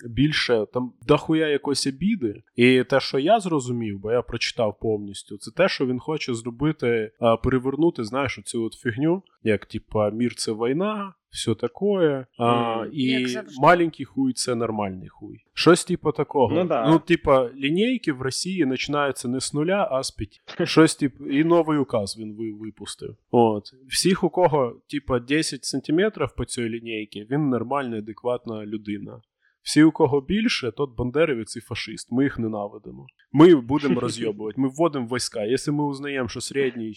[0.09, 2.43] більше там дохуя якоїсь обіди.
[2.55, 6.87] І те, що я зрозумів, бо я прочитав повністю, це те, що він хоче зробити,
[6.87, 7.11] е,
[7.43, 12.25] перевернути, знаєш, оцю от фігню, як типа мір це війна, все таке.
[12.39, 13.27] А, і
[13.61, 15.37] маленький хуй це нормальний хуй.
[15.53, 16.55] Щось типу такого.
[16.55, 16.89] Ну да.
[16.89, 20.37] ну типа, лінійки в Росії починаються не з нуля, а з п'яти.
[20.65, 23.15] Щось типу, і новий указ він випустив.
[23.31, 23.63] От.
[23.87, 29.21] Всіх, у кого, типа, 10 сантиметрів по цій лінійці, він нормальна, адекватна людина.
[29.61, 32.11] Всі, у кого більше, тот бандерівець і фашист.
[32.11, 33.05] Ми їх ненавидимо.
[33.31, 35.43] Ми будемо розйобувати, ми вводимо війська.
[35.43, 36.93] Якщо ми узнаємо, що середній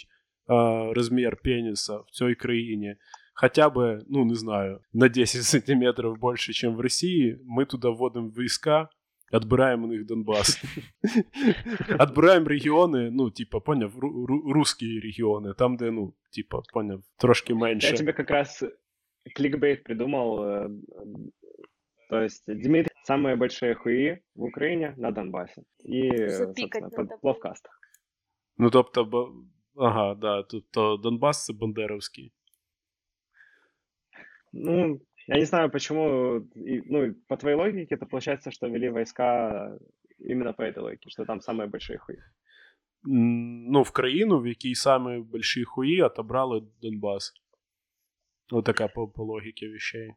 [0.93, 2.97] розмір пеніса в цій країні
[3.40, 8.32] хотя бы, ну, не знаю, на 10 сантиметров больше, чем в России, мы туда вводим
[8.32, 8.90] войска,
[9.32, 10.62] отбираем у них Донбасс.
[12.00, 17.54] Отбираем регіони, ну, типа, поняв, ру- ру- русські регіони, там, де, ну, типа, поняв, трошки
[17.54, 17.94] Я менше.
[17.98, 18.64] тебе как раз
[19.36, 20.40] кликбейт придумал.
[20.40, 20.72] э, э,
[22.10, 25.62] То есть Дмитрий самые большие хуи в Украине на Донбассе.
[25.86, 27.18] И, э, Запикать собственно, надо под было.
[27.22, 27.66] плавкаст.
[28.58, 29.34] Ну, тобто, бо-
[29.76, 32.32] ага, да, тобто Донбас це Бандеровський.
[34.54, 39.78] Ну, я не знаю, почему, и, ну, по твоей логике, это получается, что вели войска
[40.20, 42.18] именно по этой логике, что там самые большие хуи.
[43.08, 47.34] М, Ну, в країну, в якій саме больші хуї отобрали Донбас.
[48.52, 50.14] Вот така по, по логіці вещей.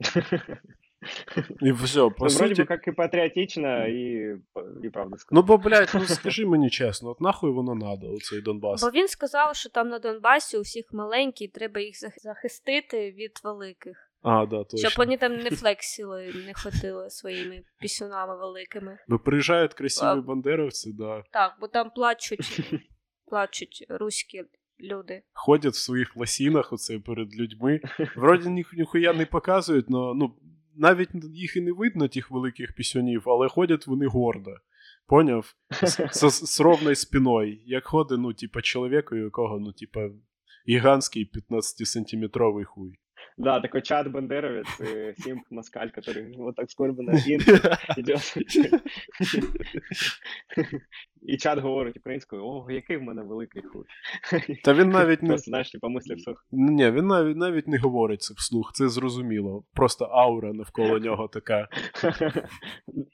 [1.60, 2.62] І все, по Ну, вроде суті.
[2.62, 4.36] бы как и патриотично, и,
[4.84, 5.32] и правда сказать.
[5.32, 8.82] Ну, бо, блядь, ну скажи мені чесно, от нахуй воно надо, оцей Донбас.
[8.82, 13.30] Бо він сказав, що там на Донбасі у всіх маленькі, і треба їх захистити від
[13.44, 14.04] великих.
[14.22, 14.88] А, да, точно.
[14.88, 18.98] Щоб вони там не флексили, не ходили своїми пісюнами великими.
[19.08, 20.14] Бо приїжджають красиві А.
[20.16, 21.22] бандеровці, да.
[21.32, 22.60] Так, бо там плачуть,
[23.26, 24.44] плачуть руські
[24.80, 25.22] люди.
[25.32, 27.80] ходять в своїх лосінах оце перед людьми.
[28.16, 30.34] Вроді ні, ніхуя не показують, но ну,
[30.78, 34.50] навіть їх і не видно, тих великих пісюнів, але ходять вони гордо.
[35.06, 35.54] Поняв?
[36.12, 37.58] З, ровною спиною.
[37.66, 40.08] Як ходить, ну, типа, чоловіку, у якого, ну, типа,
[40.68, 42.98] гігантський 15-сантиметровий хуй.
[43.38, 47.40] Да, такой чат бандеровец, и Симп Москаль, который вот так скорбно один
[47.96, 48.34] идет.
[51.22, 53.84] І чат говорить українською, о, який в мене великий хуй.
[54.64, 55.28] Та він навіть не.
[55.28, 55.76] Просто, знаєш.
[56.52, 59.64] Ні, він навіть, навіть не говорить це вслух, це зрозуміло.
[59.74, 61.68] Просто аура навколо нього така.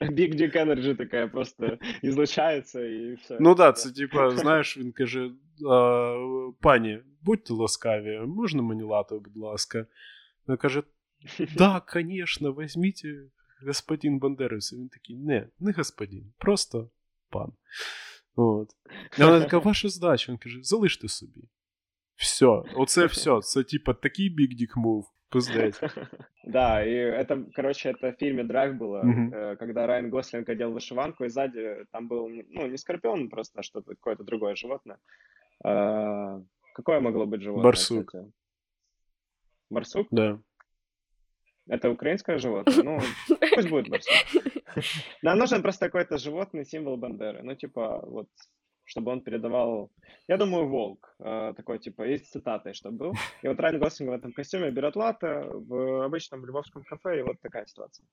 [0.00, 3.36] Big Dick Energy такая просто излучается и все.
[3.40, 5.30] Ну так, да, це типа, знаєш, він каже:
[6.60, 9.86] пані, будьте ласкаві, можна мені лату, будь ласка.
[10.47, 10.83] Вона каже:
[11.57, 13.03] Да, звісно, візьміть
[13.65, 14.73] господин Бандерас.
[14.73, 16.89] І він такий, не, не господин, просто
[17.29, 17.51] пан.
[18.35, 18.69] От.
[19.19, 20.31] І вона така, ваша здача.
[20.31, 21.41] Він каже, залиште собі.
[22.15, 23.39] Все, оце все.
[23.41, 25.03] Це типа такий big dick move.
[25.31, 25.81] Пиздець.
[26.47, 29.29] Да, и это, короче, это в фильме «Драйв» было, Мгм.
[29.33, 33.93] э, когда Райан Гослинг одел вышиванку, и сзади там был, ну, не скорпион, просто что-то,
[33.93, 34.97] какое-то другое животное.
[35.63, 36.41] А,
[36.73, 37.63] Какое могло быть животное?
[37.63, 38.05] Барсук.
[38.07, 38.25] кстати?
[39.74, 40.06] Барсук?
[40.10, 40.38] Да.
[41.66, 42.82] Это украинское животное?
[42.84, 43.00] Ну,
[43.54, 44.12] пусть будет барсук.
[45.22, 47.42] Нам нужен просто какой-то животный символ Бандеры.
[47.42, 48.28] Ну, типа, вот,
[48.84, 49.90] чтобы он передавал...
[50.28, 51.14] Я думаю, волк.
[51.20, 53.12] э, Такой, типа, есть цитаты, чтобы был.
[53.42, 57.40] И вот Райан Гослинг в этом костюме берет латте в обычном львовском кафе, и вот
[57.40, 58.06] такая ситуация.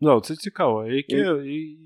[0.00, 0.82] Да, це цікаво.
[0.82, 1.78] А Яке, і...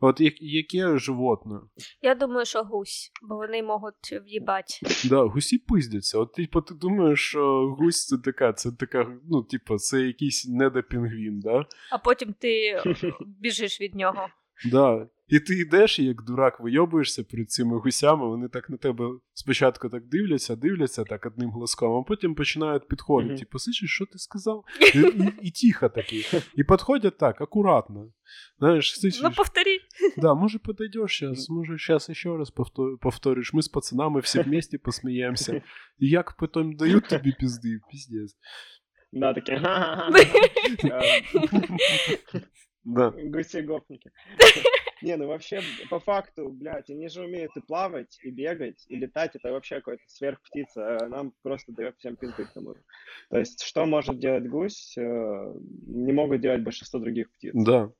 [0.00, 1.60] От як яке животне?
[2.02, 4.74] Я думаю, що гусь, бо вони можуть в'їбати.
[5.04, 6.18] Да, гусі пиздяться.
[6.18, 11.40] От типу, ти думаєш, що гусь це така, це така, ну, типу, це якийсь недопінгвін,
[11.40, 11.64] да?
[11.90, 12.82] А потім ти
[13.26, 14.28] біжиш від нього.
[14.71, 15.07] Да.
[15.27, 19.89] І ти йдеш, і як дурак вийобуєшся перед цими гусями, вони так на тебе спочатку
[19.89, 23.29] так дивляться, дивляться так одним глазком, а потім починають підходити.
[23.33, 23.39] Мгм.
[23.39, 24.63] Типу, слышиш, що ти сказав?
[24.95, 26.25] І, і, і тихо такі.
[26.55, 28.11] І підходять так, акуратно.
[28.59, 29.79] Знаєш, слышиш, Ну, повтори.
[30.17, 33.53] да, може подойдешь сейчас, може сейчас еще раз повтор- повториш.
[33.53, 35.61] Ми з пацанами всі вместе посміємося.
[35.99, 38.35] І як потім дають тобі пізди, піздець.
[39.11, 40.11] Да, такие «Ха-ха-ха».
[42.84, 43.10] Да.
[43.10, 44.10] гуси гопники.
[45.02, 45.60] Не, ну вообще,
[45.90, 49.34] по факту, блядь, они же умеют и плавать, и бегать, и летать.
[49.34, 50.96] Это вообще какая-то сверхптица.
[50.96, 52.74] а Нам просто дает всем пизды к тому.
[53.28, 55.54] То есть, что может делать гусь, э,
[55.86, 57.52] не могут делать большинство других птиц.
[57.54, 57.90] Да.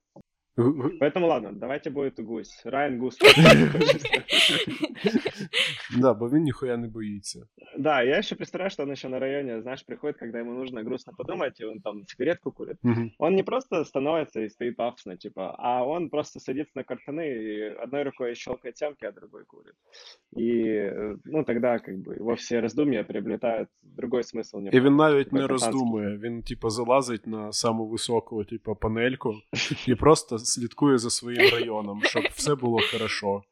[0.58, 2.62] Г- г- Поэтому ладно, давайте будет гусь.
[2.66, 3.18] Райан Гус.
[5.98, 7.44] Да, бо він ніхуя не боїться.
[7.78, 11.14] Да, я еще представляю, что он еще на районе, знаешь, приходит, когда ему нужно грустно
[11.18, 12.78] подумать, и он там сигаретку курит.
[12.84, 13.12] Мгм.
[13.20, 17.62] Он не просто становится и стоит пафосно, типа, а он просто садится на картаны и
[17.84, 19.74] одной рукой щелкает тямки, а другой курит.
[20.38, 24.70] И, э, ну, тогда как бы его все раздумья приобретают другой смысл.
[24.72, 25.72] І він навіть Такий не пацанський.
[25.72, 26.18] роздумує.
[26.18, 29.34] Він, типу, залазить на саму високу, типу, панельку
[29.88, 33.43] і просто слідкує за своїм районом, щоб все було хорошо.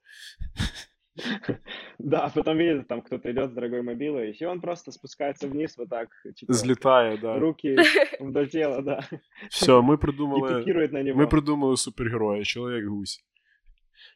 [1.99, 5.91] Да, потом видит, там кто-то идет с дорогой мобилой, и он просто спускается вниз вот
[5.91, 7.39] так, типа, Злітає, да.
[7.39, 7.77] руки
[8.21, 9.09] вдоль тела, да,
[9.51, 10.65] Все, и придумали.
[10.93, 11.19] на него.
[11.19, 13.21] Ми придумали супергероя, чоловік гусь.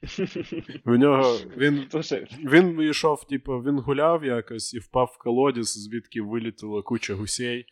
[0.84, 1.86] У нього він
[2.44, 7.66] Він йшов, типу, він гуляв якось і впав в колодязь, звідки вилітала куча гусей.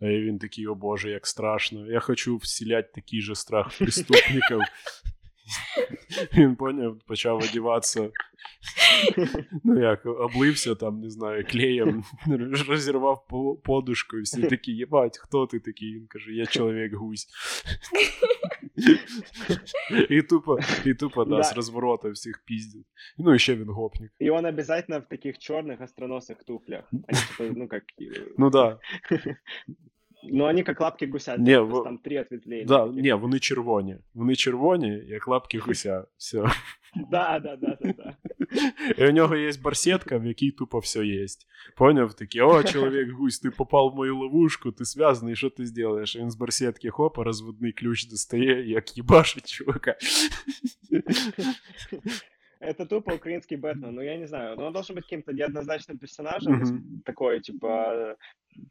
[0.00, 1.90] І він такий, о боже, як страшно.
[1.90, 4.60] Я хочу вселять такий же страх в преступників.
[6.36, 8.10] Він поняв, почав одіватися.
[9.64, 12.04] Ну як, облився там, не знаю, клеєм,
[12.68, 15.94] розірвав по- подушку, і всі такі, єбать, хто ти такий?
[15.94, 17.26] Він каже, я чоловік гусь.
[20.10, 21.42] І тупо, і тупо, да, Да.
[21.42, 22.86] з розворота всіх піздять.
[23.18, 24.12] Ну, і ще він гопник.
[24.20, 26.84] и он обязательно в таких черных остроносых туфлях.
[26.92, 27.02] Они
[27.38, 28.78] типа, ну как, э, Ну да.
[30.32, 32.64] ну они как лапки гуся, Не, просто в- там три ответвления.
[32.64, 33.02] Да, таких.
[33.02, 33.96] ні, вони червоні.
[34.14, 36.04] Вони червоні, як лапки гуся.
[36.16, 36.44] Все.
[37.10, 38.16] Да, да, да, да, да.
[38.98, 41.26] І у нього є барсетка, в якій тупо все є.
[41.76, 42.14] Поняв?
[42.14, 46.16] Такий, о, чоловік гусь, ти попав в мою ловушку, ти зв'язаний, що ти зробиш?
[46.16, 49.96] І він з барсетки хопа, розводний ключ достає, як їбашить чувака.
[52.61, 56.53] Это тупо украинский Бэтмен, ну я не знаю, но он должен быть каким-то неоднозначным персонажем,
[56.53, 57.01] Мгм.
[57.05, 58.15] такой, типа,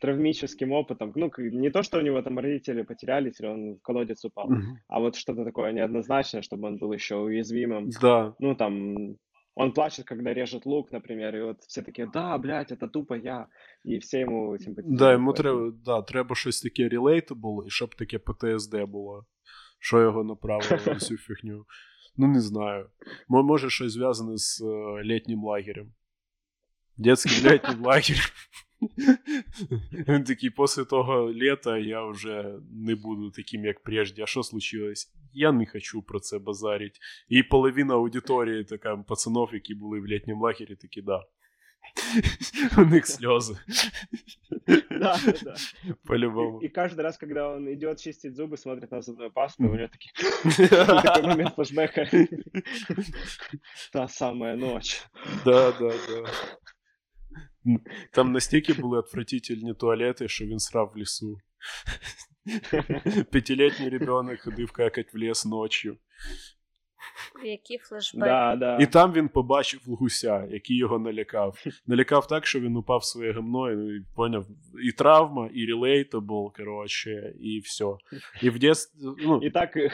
[0.01, 1.13] травмическим опытом.
[1.17, 4.79] Ну, не то, что у него там родители потерялись, или он в колодец упал, Мгм.
[4.89, 7.89] а вот что-то такое неоднозначное, чтобы он был еще уязвимым.
[8.03, 8.35] Да.
[8.39, 9.17] Ну, там,
[9.55, 13.47] он плачет, когда режет лук, например, и вот все такие, да, блядь, это тупо я,
[13.85, 14.99] и все ему симпатизируют.
[14.99, 19.25] Да, йому поэтому- треба, да, треба щось таке relatable, і щоб таке ПТСД було.
[19.81, 21.65] Що його направило на цю фігню
[22.18, 22.90] Ну, не знаю.
[23.28, 25.92] Мо- Може, щось зв'язане з е, літнім лагерем.
[26.98, 28.24] Детським літнім лагерем.
[30.08, 34.24] Він такий, після того літа я вже не буду таким, як прежде.
[34.24, 35.14] А що случилось?
[35.34, 37.00] Я не хочу про це базарити.
[37.30, 41.24] І половина аудиторії, така пацанов, які були в літньому лагері, такі, да.
[42.78, 43.56] У них сльози.
[44.90, 45.56] Да, да, да.
[46.04, 46.60] По-любому.
[46.62, 49.88] И, и каждый раз, когда он идет чистить зубы, смотрит на зубную пасту, у него
[49.88, 50.68] такие...
[50.68, 52.08] Такой момент флешбека.
[53.92, 55.04] Та самая ночь.
[55.46, 56.30] Да, да, да.
[58.12, 61.38] Там настільки були отвратительні туалети, що він срав в лісу.
[63.32, 65.98] П'ятилітній ребенок ходив какать в ліс ночью.
[67.44, 68.26] Які флешбеки.
[68.30, 68.78] Да, да.
[68.78, 71.58] І там він побачив гуся, який його налякав.
[71.88, 74.46] Налякав так, що він упав своє гамно, і ну, і поняв,
[74.84, 77.86] і травма, і relatable, коротше, і все.
[78.42, 79.92] І в детстве, ну, И так, и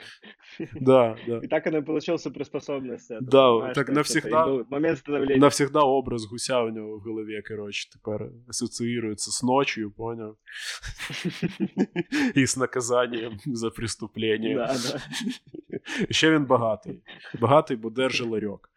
[0.81, 1.39] да, да.
[1.39, 3.11] так он и получил суперспособность.
[3.11, 5.37] это, Да, понимаешь, так то есть это и навсегда- был Момент становления.
[5.39, 10.35] Навсегда образ гуся у нього в голові, коротше, тепер асоціюється з ночью, поняв?
[12.35, 14.55] І з наказанням за преступлення.
[14.55, 14.99] Да, да.
[16.09, 17.01] Ще він багатий.
[17.41, 18.69] Багатий, бо держи ларьок.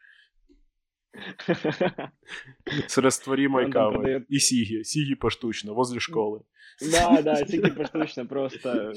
[2.88, 3.98] З растворимой Он там кавою.
[4.00, 4.84] продає- І сігі.
[4.84, 6.40] Сігі поштучно, возле школи.
[6.90, 8.92] Да, да, Сики поштучно просто.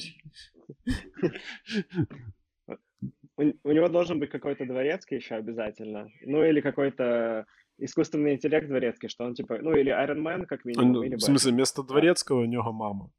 [3.38, 6.08] У, у него должен быть какой-то дворецкий еще обязательно.
[6.26, 7.46] Ну, или какой-то
[7.78, 11.20] искусственный интеллект дворецкий, что он типа, ну, или Iron Man, как минимум, Ну, или В
[11.22, 13.10] смысле, вместо дворецького у нього мама.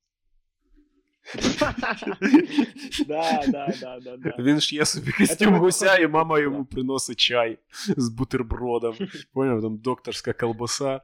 [3.08, 4.36] Да, да, да, да, да.
[4.40, 7.58] Він ж є собі костюм гуся, і мама йому приносить чай
[7.98, 8.96] з бутербродом.
[9.34, 11.02] Поняв, там докторська колбаса.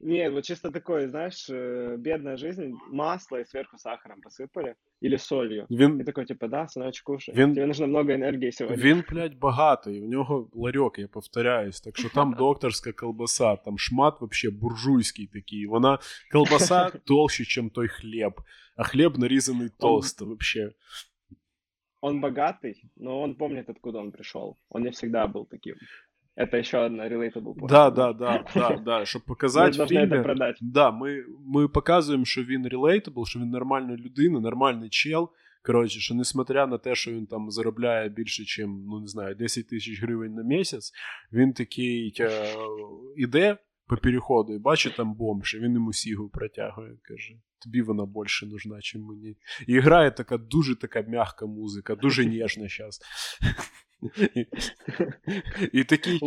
[0.00, 5.66] Нет, вот чисто такой, знаешь, э, бедная жизнь, масло и сверху сахаром посыпали, или солью.
[5.70, 7.34] И Він, такой, типа, да, сыночек, кушай.
[7.34, 8.82] Вин- Тебе нужно много энергии сегодня.
[8.82, 11.80] він, блядь, багатий, у нього ларьок, я повторяюсь.
[11.80, 15.66] Так що там докторська колбаса, там шмат вообще буржуйський такий.
[15.66, 15.98] Вона
[16.32, 18.32] колбаса толще, чем той хліб,
[18.76, 20.72] а хліб нарізаний толсто вообще.
[22.00, 24.56] Он богатый, но он помнит, откуда он пришел.
[24.68, 25.74] Он не всегда был таким.
[26.36, 27.68] Это еще одна relatable point.
[27.68, 29.04] Да, да, да, да, да.
[29.04, 30.58] Щоб Мы показати в должны это фільмі, продать.
[30.60, 35.30] Да, ми, ми показуємо, що він relatable, що він нормальна людина, нормальний чел.
[35.62, 39.68] Коротше, що несмотря на те, що він там заробляє більше, ніж, ну не знаю, 10
[39.68, 40.92] тисяч гривень на місяць,
[41.32, 42.30] він такий е,
[43.16, 43.56] іде
[43.91, 46.97] по переходу і бачить там бомж, і він йому сігу протягує.
[47.01, 47.33] Каже:
[47.63, 49.37] тобі вона більше нужна, ніж мені.
[49.67, 52.99] І грає така дуже така м'яка музика, дуже ніжна зараз.
[54.35, 54.45] І,
[55.73, 56.19] і такий,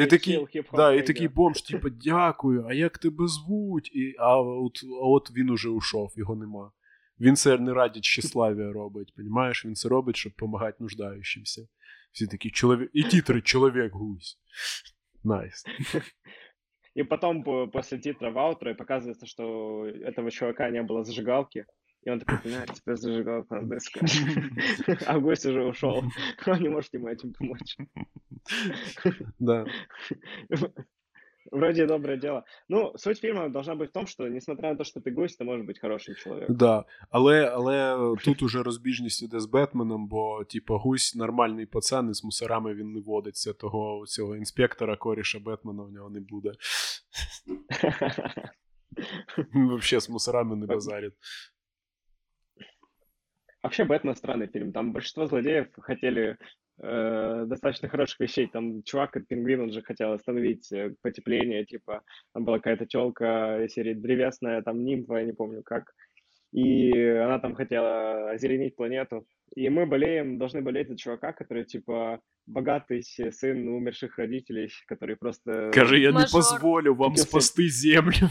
[0.00, 3.90] і такий, да, і такий бомж, типу, дякую, а як тебе звуть?
[3.94, 6.72] І, а, от, а от він уже ушов, його нема.
[7.20, 9.64] Він це не раді щаславія робить, понімаєш?
[9.64, 11.68] Він це робить, щоб допомагати нуждаючимся.
[12.12, 12.90] Всі такі чоловік.
[12.92, 14.38] І тітри чоловік гусь.
[15.24, 15.64] Найс.
[16.96, 21.66] И потом по- после титра в аутро и показывается, что этого чувака не было зажигалки.
[22.02, 24.10] И он такой, блядь, теперь зажигалка надо искать.
[25.06, 26.02] А гость уже ушел.
[26.46, 27.76] Он не может ему этим помочь.
[29.38, 29.66] Да.
[31.51, 32.45] Вроде доброе дело.
[32.69, 35.43] Ну, суть фильма должна быть в том, что, несмотря на то, что ты гость, ты
[35.43, 36.55] можешь быть хорошим человеком.
[36.55, 36.85] Да.
[37.09, 42.23] Але, але тут уже розбіжність іде з Бетменом, бо, типу, гусь нормальний пацан, і з
[42.23, 43.53] мусорами він не водиться.
[43.53, 46.51] Того цього інспектора коріша Бетмена в нього не буде.
[49.55, 51.13] Він взагалі з мусорами не базарить.
[53.63, 54.71] Вообще, Бэтмен странный фильм.
[54.71, 56.37] Там большинство злодеев хотели
[56.82, 58.46] э, достаточно хороших вещей.
[58.46, 62.02] Там чувак, как пингвин, он же хотел остановить э, потепление, типа,
[62.34, 65.92] там была какая-то телка серии древесная, там нимфа, я не помню как.
[66.52, 69.26] и она там хотела озеленить планету.
[69.54, 75.70] И мы болеем, должны болеть за чувака, который, типа, богатый сын умерших родителей, который просто...
[75.72, 76.30] Каже, я не Мажор.
[76.40, 78.30] позволю вам Если- спасти землю.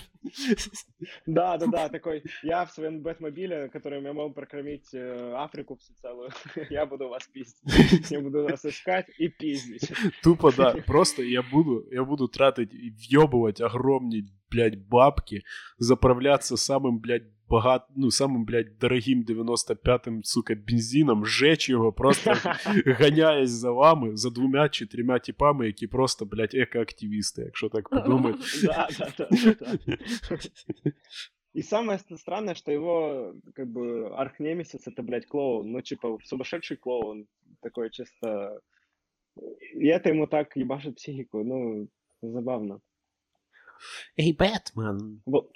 [1.26, 6.30] Да, да, да, такой, я в своем Бэтмобиле, которым я могу прокормить э, Африку всецелую,
[6.70, 8.11] я буду вас пиздить.
[8.11, 9.91] Я буду вас искать и пиздить.
[10.24, 10.76] Тупо, да.
[10.86, 15.43] Просто я буду, я буду тратить и въебывать огромные, блядь, бабки,
[15.78, 22.36] заправляться самым, блядь, богат, ну, самым, блядь, дорогим 95-м, сука, бензином, жечь його, просто
[23.00, 28.39] гоняясь за вами, за двумя чи трьома типами, які просто, блядь, екоактивісти, якщо так подумати.
[28.64, 29.28] Да, да, да,
[29.60, 29.98] да, да.
[31.56, 35.72] И самое ст- странное, что его, как бы, архнемесис это, блядь, клоун.
[35.72, 37.28] Ну, типа, сумасшедший клоун.
[37.62, 38.60] Такой чисто...
[39.74, 41.43] И это ему так ебашит психику.
[41.46, 41.88] Ну,
[42.22, 42.82] забавно.
[44.17, 45.49] Эй, Бэтмен, Во-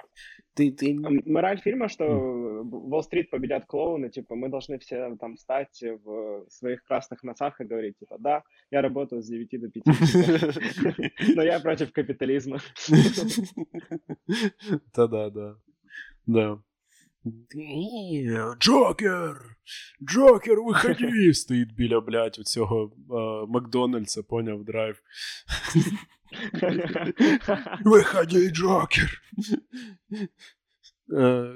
[0.53, 0.93] ты, ты...
[1.25, 7.23] Мораль фильма, что Уолл-стрит победят клоуны, типа, мы должны все там стать в своих красных
[7.23, 11.91] носах и говорить, типа, да, я работаю с 9 до 5, типа, но я против
[11.93, 12.59] капитализма.
[14.93, 15.55] Да-да, да.
[16.25, 16.61] Да.
[18.59, 19.57] Джокер!
[20.03, 21.33] Джокер, виходи!
[21.33, 22.91] Стоїть біля, блядь, цього
[23.47, 25.01] Макдональдса, поняв, драйв.
[27.84, 29.22] Виходи, Джокер!
[31.12, 31.54] Е,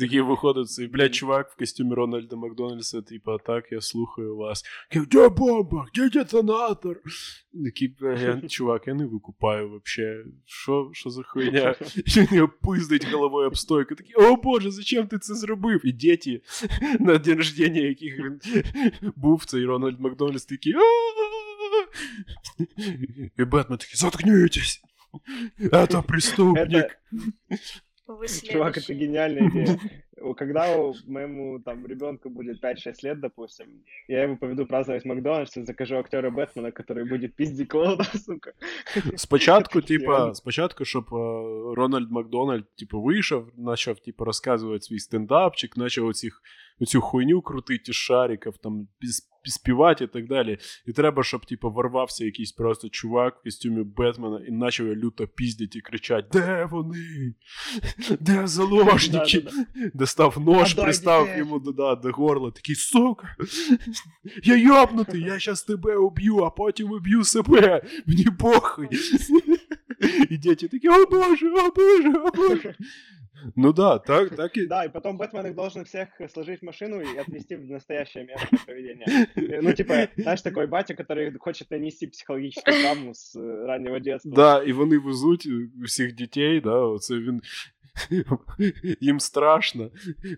[0.00, 4.64] Такий виходить цей, блядь, чувак в костюмі Рональда Макдональдса, типа, так, я слухаю вас.
[4.90, 5.86] Такий, Де бомба?
[5.94, 7.00] Де детонатор?
[7.64, 10.24] Такий, «Бля, я, чувак, я не викупаю вообще.
[10.46, 11.74] Що, що за хуйня?
[12.06, 13.94] Він пиздить головою об стойку.
[13.94, 15.86] Такий, о боже, зачем ти це зробив?
[15.86, 16.42] І діти
[17.00, 18.40] на день рождення, яких він
[19.16, 21.23] був, цей Рональд Макдональдс, такі, «А-а-а!»
[23.38, 24.82] І Бетмен такий, заткнітесь!
[25.60, 26.98] Это преступник.
[28.06, 28.94] Ви Чувак, это следующий.
[29.06, 29.78] гениальная идея.
[30.38, 33.66] Когда у- моему там ребенку будет 5-6 лет, допустим,
[34.08, 38.52] я его поведу праздновать в Макдональдс и закажу актера Бэтмена, который будет пиздить клоуна, сука.
[39.16, 39.86] Спочатку, Реально.
[39.88, 41.16] типа, спочатку, щоб е,
[41.76, 46.42] Рональд Макдональд, типу, вийшов, почав, типу, розказувати свій стендапчик, почав оцих,
[46.79, 48.87] оцю хуйню крутити із шариків, там,
[49.43, 50.57] співати і так далі.
[50.85, 55.77] І треба, щоб, типу, ворвався якийсь просто чувак в костюмі Бетмена і почав люто піздити
[55.77, 57.33] і кричати: Де вони?
[58.19, 59.43] Де заложники?
[59.93, 63.35] Достав нож, Отдай пристав йому до, до горла, такий, сука,
[64.43, 68.87] я йобнутий, я щас тебе уб'ю, а потім уб'ю себе, мені похуй.
[70.29, 72.75] І діти такі, о боже, о боже, о боже.
[73.56, 74.66] Ну да, так, так і.
[74.66, 78.56] Да, и потом Бэтмен их должен всех сложить в машину и отвезти в настоящее место
[78.66, 79.26] проведения.
[79.36, 84.32] Э, Ну, типа, знаешь, такой батя, который хочет нанести психологическую травму с э, раннего детства.
[84.34, 85.48] Да, і вони везуть
[85.84, 87.40] всіх дітей, да, оце він.
[89.00, 89.90] Їм страшно.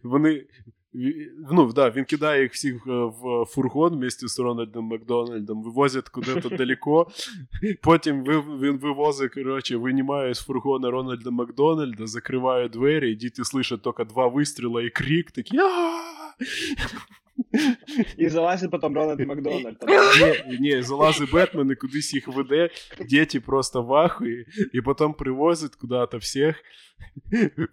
[0.02, 0.44] Вони.
[0.96, 6.08] ві- Ну, да, він кидає їх всіх е, в фургон вместе з Рональдом Макдональдом, вивозять
[6.08, 7.06] куди-то далеко.
[7.82, 13.80] Потім ви- він вивозить, коротше, винімає з фургона Рональда Макдональда, закриває двері, і діти слышать
[13.82, 15.56] тільки два вистріла і крик, такі.
[15.58, 16.32] «А-а-а!»
[18.18, 19.78] И залазит потом Рональд Макдональд.
[19.78, 19.88] там.
[20.48, 22.70] Ні, ні, залазить Бетмен і кудись їх веде,
[23.08, 26.56] діти просто в ахуї, і потім привозять куди-то всіх,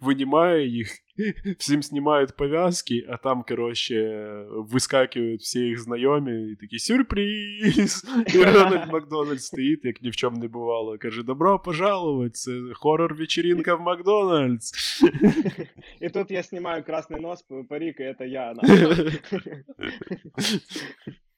[0.00, 0.88] винімає їх,
[1.58, 8.04] всім знімають пов'язки, а там, коротше, вискакують всі їх знайомі, і такі сюрприз!
[8.34, 10.98] І Рональд Макдональд стоїть, як ні в чому не бувало.
[10.98, 14.72] Каже: Добро пожаловать, це хоррор-вечеринка в Макдональдс.
[16.02, 18.54] И тут я снимаю красный нос, п- парик, и это я.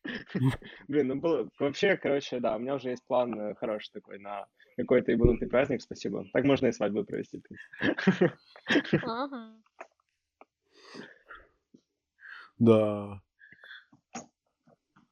[0.07, 0.61] нахуй.
[0.89, 1.49] Блин, ну было...
[1.59, 4.47] Вообще, короче, да, у меня уже есть план э, хороший такой на
[4.77, 6.25] какой-то ебанутый праздник, спасибо.
[6.33, 7.39] Так можно и свадьбу провести.
[7.39, 8.33] в принципе.
[9.03, 9.55] Ага.
[12.59, 13.21] Да.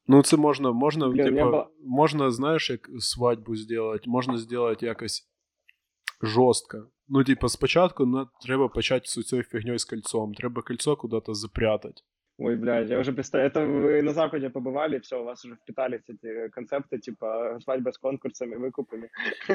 [0.06, 4.86] Ну, це можна, можна, Блін, типа, я ба- можна, знаєш, як свадьбу зробити, можна зробити
[4.86, 5.30] якось
[6.22, 6.90] жорстко.
[7.08, 10.34] Ну, типа, спочатку на, треба почати з цією фігньою з кольцом.
[10.34, 12.02] Треба кольцо куди-то запрятати.
[12.42, 16.08] Ой, блядь, я уже представляю, это вы на Западе побывали, все, у вас уже впитались
[16.08, 19.08] эти концепты, типа свадьба с конкурсами, выкупами.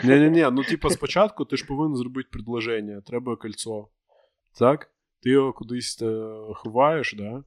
[0.03, 3.01] Ні-ні-ні, ну, типа, спочатку ти ж повинен зробити предложення.
[3.01, 3.87] Треба кольцо.
[4.59, 4.91] Так?
[5.21, 7.43] Ти його кудись е, ховаєш, да?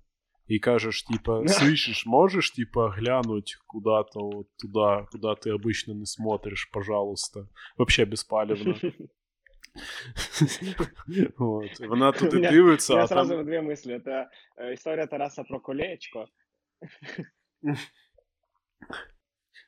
[0.47, 6.71] І кажеш, типа, слышиш, можеш, типа, глянуть куда-то вот туда, куда ты обычно не смотришь,
[6.73, 7.49] пожалуйста.
[7.77, 8.75] Вообще беспалевно.
[11.38, 11.80] Вот.
[11.82, 13.94] і Вона У туди У дивиться, меня а сразу две мысли.
[13.96, 16.28] Это э, история Тараса про колечко.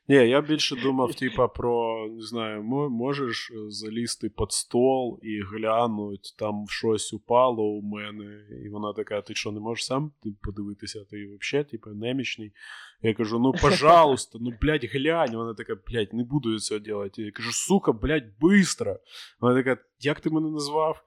[0.07, 5.41] Ні, я більше думав, типа, про не знаю, мо- можеш е, залізти під стол і
[5.41, 10.33] глянуть, там щось упало у мене, і вона така: ти що, не можеш сам ти
[10.41, 12.51] подивитися, ти взагалі, типа, немічний.
[13.01, 15.35] Я кажу, ну пожалуйста, ну блядь, глянь.
[15.35, 17.21] Вона така, блядь, не буду я цього робити.
[17.21, 18.95] Я кажу, сука, блядь, быстро.
[19.39, 21.03] Вона така, як ти мене назвав?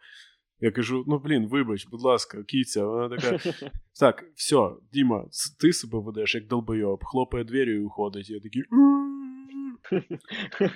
[0.61, 2.85] Я кажу, ну блін, вибач, будь ласка, кіця.
[2.85, 3.39] Вона така.
[3.99, 5.25] Так, все, Діма,
[5.59, 8.29] ти себе ведеш як долбойоб, хлопає двері і уходить.
[8.29, 8.63] Я такий.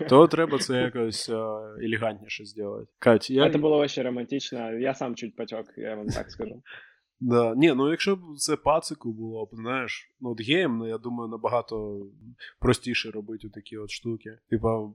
[0.09, 1.29] То треба це якось
[1.81, 2.91] елегантніше зробити.
[2.99, 3.45] Кать, я.
[3.45, 4.71] Это было очень романтично.
[4.71, 6.61] Я сам чуть потек, я вам так скажу.
[7.19, 7.53] Да.
[7.55, 11.29] Ні, ну якщо б це пацику було б, знаєш, ну от геєм, ну, я думаю,
[11.29, 12.05] набагато
[12.59, 14.37] простіше робити такі от штуки.
[14.49, 14.89] Типа.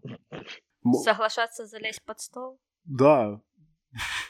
[1.05, 3.41] Соглашаться залезть под стол, Да.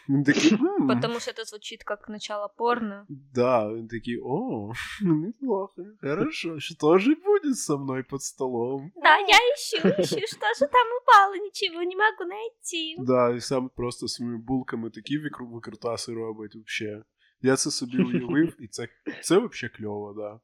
[0.09, 0.53] Він такий.
[0.53, 3.05] «М, потому что это звучит как начало порно.
[3.09, 4.71] Да, він такий, о,
[5.01, 8.91] неплохо, хорошо, что же будет со мной под столом?
[8.95, 12.95] Да, я ищу, ищу, что же там упало, ничего не могу найти.
[12.99, 17.03] Да, і сам просто своїми булками такі викру- викрутаси робить вообще.
[17.41, 18.87] Я це собі уявив, і це,
[19.23, 20.39] це вообще кльово, да.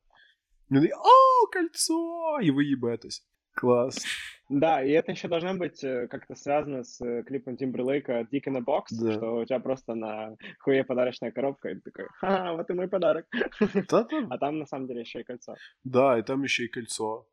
[0.72, 2.40] Він такий, о, кольцо!
[2.44, 3.26] І ви їбетесь.
[3.56, 4.06] Клас.
[4.50, 8.58] Да, и это еще должно быть э, как-то связано с э, клипом Тимберлейка Dick in
[8.58, 9.12] a Box, Да.
[9.14, 12.88] что у тебя просто на хуе подарочная коробка, и ты такой, ха, вот и мой
[12.88, 13.26] подарок.
[13.88, 15.56] Та-та, А там на самом деле еще и кольцо.
[15.84, 17.26] Да, і там ще й кольцо.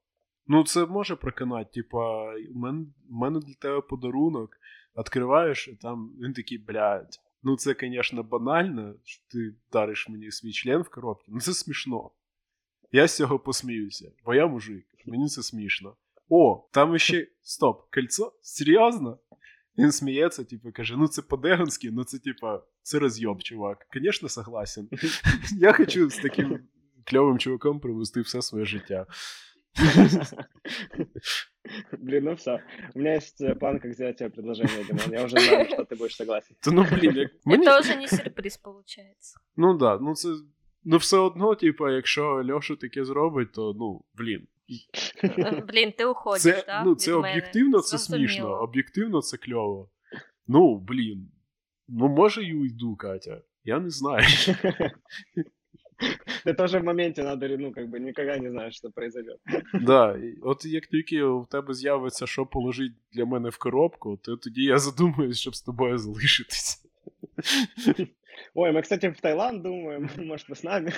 [0.47, 1.71] Ну, це може проканати.
[1.83, 4.51] Типа, у мене, у мене для тебе подарунок.
[4.99, 7.21] Відкриваєш, і там він такий, блядь.
[7.43, 11.27] Ну, це, звісно, банально, що ти дариш мені свій член в коробці.
[11.29, 12.11] Ну, це смішно.
[12.93, 15.97] Я з цього посміюся, бо я мужик, мені це смішно.
[16.31, 17.29] О, там ще.
[17.43, 18.33] Стоп, кольцо?
[18.43, 19.19] Серйозно?
[19.79, 23.87] Він сміється, типу, каже: ну це по-деганськи, ну це типа, це розйоб, чувак.
[23.95, 24.89] Звісно, согласен.
[25.59, 26.61] Я хочу з таким
[27.05, 29.07] кльовим чуваком провести все своє життя.
[31.99, 32.63] Блин, ну все.
[32.95, 35.13] У меня есть э, план, как сделать тебе предложение, Димон.
[35.13, 36.57] Я уже знаю, что ты будешь согласен.
[36.61, 37.67] Та ну блін, як мені.
[37.67, 39.41] Это уже не сюрприз получается.
[39.57, 40.29] Ну да, ну це.
[40.85, 44.47] Ну все одно, типа, якщо Льоша таке зробить, то ну, блін.
[45.69, 46.85] Блін, ти уходиш, Це, да?
[46.85, 47.31] ну, це від мене?
[47.31, 48.29] об'єктивно це Зрозуміло.
[48.29, 49.91] смішно, об'єктивно це кльово.
[50.47, 51.31] Ну, блін.
[51.89, 53.43] Ну, може, і уйду, Катя.
[53.65, 54.25] Я не знаю.
[56.45, 59.39] Ты тоже в моменте надо, ну, как бы никогда не знаешь, что произойдет.
[59.75, 64.37] Да, і от як тільки в тебе з'явиться, що положить для мене в коробку, то
[64.37, 66.83] тоді я задумаюсь, щоб з тобою залишитись.
[68.55, 70.93] Ой, мы, кстати, в Таиланд думаем, может, вы с нами.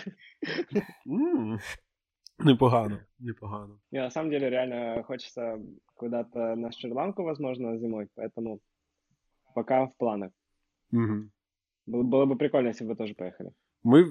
[2.40, 3.80] М, Непогано, непогано.
[3.90, 5.58] Не, на самом деле, реально хочется
[5.94, 8.60] куда-то на Шри-Ланку, возможно, зимой, поэтому
[9.54, 10.30] пока в планах.
[10.92, 11.30] Угу.
[11.86, 13.50] Было, было бы прикольно, если бы вы тоже поехали.
[13.84, 14.04] Ми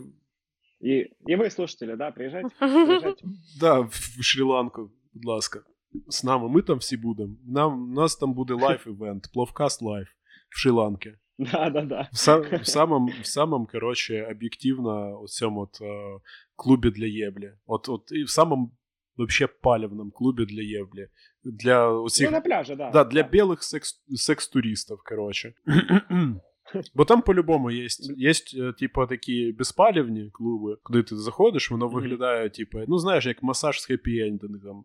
[0.79, 3.25] И, и вы, слушатели, да, приезжайте, приезжайте.
[3.59, 5.63] Да, в в Шрі-Ланку, будь ласка.
[6.07, 7.35] З нами, ми там всі будемо.
[7.45, 10.07] Нам, у нас там буде лайф-івент, пловкаст лайф
[10.49, 11.13] в Шрі-Ланці.
[11.39, 12.09] Да, да, да.
[12.11, 16.19] В, са, в самом, в самом, короче, об'єктивно, от цьому от, е,
[16.55, 17.51] клубі для єблі.
[17.65, 18.71] От, от, і в самом,
[19.17, 21.07] вообще, палівному клубі для єблі.
[21.43, 22.89] Для усіх, Ну, на пляже, да.
[22.91, 25.53] да, для білих секс, секс-туристів, короче.
[26.95, 31.95] Бо там по-любому є, є е, типу, такі безпалівні клуби, куди ти заходиш, воно Мгм.
[31.95, 34.83] виглядає, типу, ну, знаєш, як масаж з хеппі-ендингом.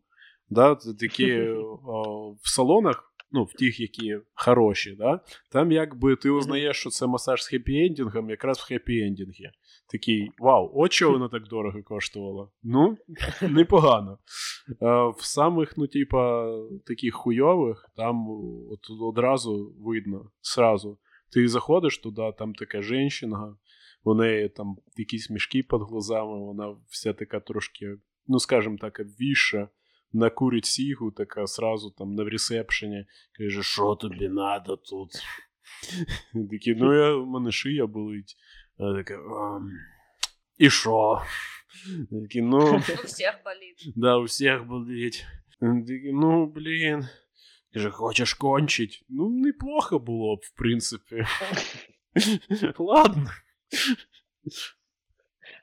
[0.50, 0.74] Да?
[0.74, 1.40] Це такі
[1.86, 5.19] о, в салонах, ну, в тих, які хороші, да?
[5.51, 9.49] там якби ти узнаєш, що це масаж з хеппі-ендингом, якраз в хеппі-ендінгі.
[9.91, 12.51] Такий, вау, от чого воно так дорого коштувало?
[12.63, 12.97] Ну,
[13.41, 14.17] непогано.
[15.17, 16.51] В самих, ну, типа,
[16.85, 18.27] таких хуйових, там
[18.69, 20.99] от одразу видно, сразу.
[21.31, 23.55] Ти заходиш туди, там така жінка,
[24.03, 27.97] у неї там якісь мішки під глазами, вона вся така трошки,
[28.27, 29.69] ну, скажімо так, обвіша,
[30.12, 33.06] накурить сігу, така сразу там на ресепшені,
[33.38, 35.10] каже, що тобі надо тут?
[36.50, 38.36] Такі, ну, я, у мене шия болить.
[38.78, 39.70] А така, «Ам,
[40.58, 41.22] і що?
[42.22, 43.92] Такі, ну, У всех болит.
[43.96, 45.26] да, у всех болить.
[45.62, 47.08] Він такий, Ну, блін.
[47.74, 49.04] Каже, хочеш кончить?
[49.08, 51.24] Ну, неплохо було б, в принципі.
[52.78, 53.30] Ладно.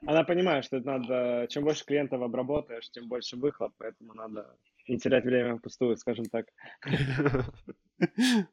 [0.07, 4.55] Она понимает, что это надо, чем больше клиентов обработаешь, тем больше выхлоп, поэтому надо
[4.87, 6.45] не терять время впустую, скажем так.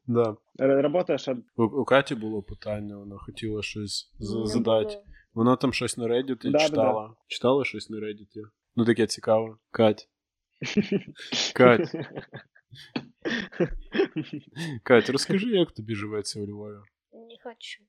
[0.07, 0.37] да.
[0.61, 1.39] Р- Работаешь от...
[1.57, 4.95] У, у Каті було питання, вона хотіла щось з- Не задати.
[4.95, 5.05] було.
[5.35, 6.59] Вона там щось на Reddit Да-да-да.
[6.59, 7.15] читала.
[7.27, 8.45] Читала щось на Reddit?
[8.77, 9.57] Ну, таке цікаве.
[9.71, 10.09] Кать.
[11.55, 11.93] Кать.
[14.83, 16.77] Кать, розкажи, як тобі живеться у Львові?
[17.13, 17.83] Не хочу.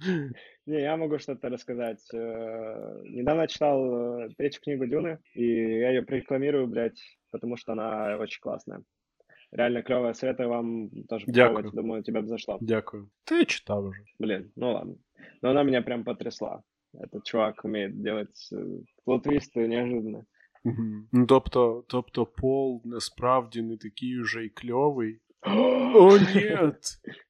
[0.66, 2.02] Не, я могу что-то рассказать.
[2.14, 5.44] Э, Недавно читал э, третью книгу Дюны, и
[5.80, 8.82] я ее прорекламирую, блядь, потому что она очень классная.
[9.50, 11.74] Реально клевая, советую вам тоже попробовать.
[11.74, 12.58] Думаю, тебе бы зашло.
[12.60, 13.10] Дякую.
[13.24, 14.04] Ти читав уже.
[14.18, 14.96] Блин, ну ладно.
[15.42, 16.62] Но она меня прям потрясла.
[16.92, 18.56] Этот чувак умеет делать э,
[19.04, 20.24] плот-твисты неожиданно.
[21.12, 25.20] Ну, тобто, тобто Пол насправді не такий уже й кльовий.
[25.94, 26.72] О, ні!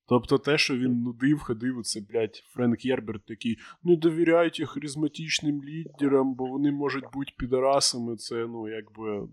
[0.07, 6.35] Тобто те, що він нудив, ходив, оце, блядь, Френк Єрберт такий, не довіряйте харизматичним лідерам,
[6.35, 8.15] бо вони можуть бути підарасами.
[8.15, 9.29] Це, ну, якби м,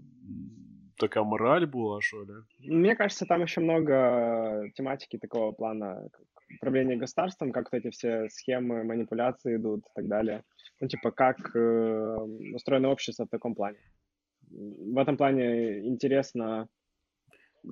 [0.98, 2.34] така мораль була, що ли?
[2.68, 3.92] Мне кажется, там еще много
[4.76, 6.26] тематики такого плана, как
[6.56, 10.42] управление государством, как вот эти все схемы, манипуляции идут и так далее.
[10.80, 12.16] Ну, типа, как э,
[12.54, 13.78] устроено общество в таком плане.
[14.50, 16.68] В этом плане интересно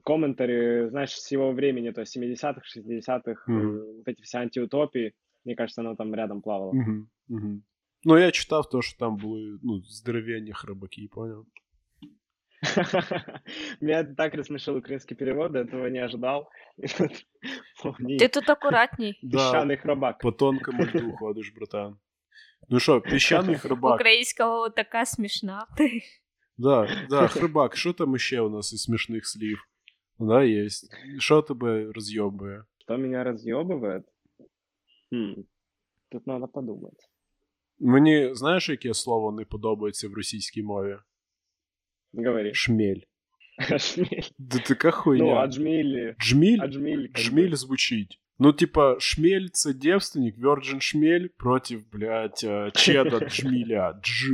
[0.05, 3.77] комментарии, знаешь, с его времени, то есть 70-х, 60-х, Мгм.
[3.77, 5.13] э, вот эти все антиутопии.
[5.45, 6.71] Мне кажется, оно там рядом плавало.
[6.71, 7.63] Угу, угу.
[8.05, 11.47] Ну, я читав то, що там були ну, здоровенні храбаки, поняв?
[13.81, 16.49] Меня это так рассмешил украинский перевод, я этого не ожидал.
[16.77, 17.27] И тут
[17.83, 19.15] полный Ти тут акуратній.
[19.23, 20.19] Песчаный храбак.
[20.19, 21.97] По тонкому льду ходиш, братан.
[22.69, 23.95] Ну що, піщаний храбак.
[23.95, 25.67] Українська така смішна.
[26.59, 29.69] Да, да, храбак, що там ще у нас із смішних слів?
[30.19, 30.69] Да, є.
[31.19, 32.65] Що тебе розйобує?
[32.85, 34.03] Что меня разъебывает?
[35.13, 35.41] Хм,
[36.11, 37.11] тут надо подумать.
[37.81, 40.97] Мені, знаєш, яке слово не подобається в російській мові?
[42.15, 42.55] Говори.
[42.55, 43.01] Шмель.
[43.79, 44.23] Шмель.
[44.39, 45.35] Да така Ну, хуйня.
[45.35, 46.15] аджмиль.
[46.21, 46.61] Джміль?
[46.61, 47.07] Аджмиль.
[47.07, 47.19] как бы.
[47.23, 48.21] Джміль звучить.
[48.39, 54.01] Ну, типа, шмель це девственник, Virgin шмель проти, блядь, е, чеда джміля.
[54.05, 54.25] Дж.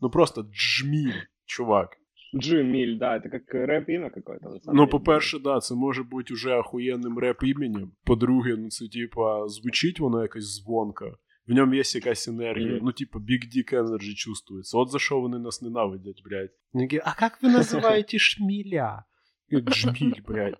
[0.00, 1.96] Ну просто джміль, чувак.
[2.34, 4.48] Джимиль, да, это как рэп-имя какое-то.
[4.48, 4.86] на самом Ну, деле.
[4.86, 7.90] по-перше, да, це може бути уже охуєнним реп-іменем.
[8.04, 11.18] По-друге, ну це типа звучить воно якось звонко.
[11.46, 12.68] В ньому є якась енергія.
[12.76, 12.80] Мгм.
[12.84, 14.78] Ну, типа, Big Dick Energy чувствується.
[14.78, 16.50] От за що вони нас ненавидять, блядь.
[16.72, 19.04] Вони такі, а як ви називаєте шміля?
[19.48, 20.58] Я, Джміль, блядь.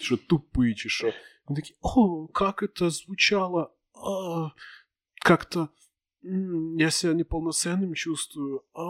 [0.00, 1.12] Що тупий, чи що.
[1.48, 3.70] Вони такі, о, як це звучало.
[3.94, 4.48] А,
[5.26, 5.68] как-то
[6.24, 8.60] м, я себя неполноценным чувствую.
[8.74, 8.82] А,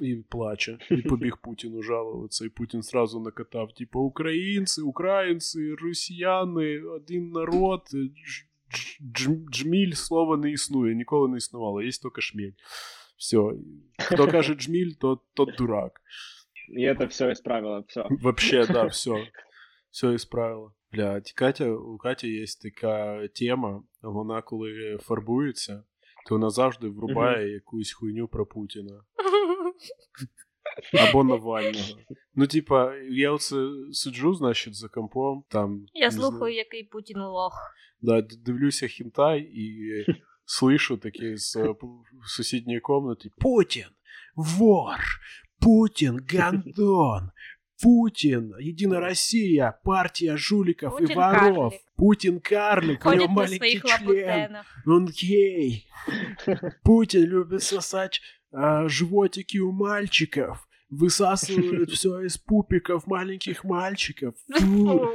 [0.00, 0.78] и плача.
[0.90, 2.44] И побіг Путіну жалуватися.
[2.44, 7.82] І Путін сразу накатав, типа, українці, українці, росіяни, один народ.
[7.94, 12.52] Дж- дж- дж- Джміль слова не існує, ніколи не існувало, є тільки шміль.
[13.18, 13.38] Все.
[13.98, 16.00] Хто каже джміль, то, тот дурак.
[16.78, 18.06] И это все исправило, все.
[18.10, 19.26] Вообще, да, все.
[19.90, 20.74] Все ісправило.
[20.92, 25.84] Блядь, Катя, у Каті є така тема, вона коли фарбується,
[26.28, 29.04] то вона завжди врубає якусь хуйню про Путіна.
[31.08, 31.98] Або Навального.
[32.34, 33.56] Ну, типа, я оце
[33.92, 35.84] сиджу, значить, за компом, там.
[35.94, 37.52] Я не знаю, слухаю, який Путін лох.
[38.00, 39.90] Да, д- дивлюся хінтай і
[40.46, 41.86] слышу таке з е, п-
[42.26, 43.86] сусідньої комнати: Путін!
[44.36, 44.98] Вор!
[45.60, 47.30] Путін гандон!
[47.82, 51.32] Путін, Єдина Росія, партія жуликів і Путін воров.
[51.32, 51.80] карлик.
[51.96, 54.00] Путін карлик, у Ходять нього на маленький своїх член.
[54.08, 54.66] лабутенах.
[54.86, 55.86] Он гей.
[56.84, 58.20] Путин любит сосать
[58.52, 60.64] а, животики у мальчиков.
[60.90, 64.34] Высасывает все из пупиков маленьких мальчиков.
[64.58, 65.12] Фу.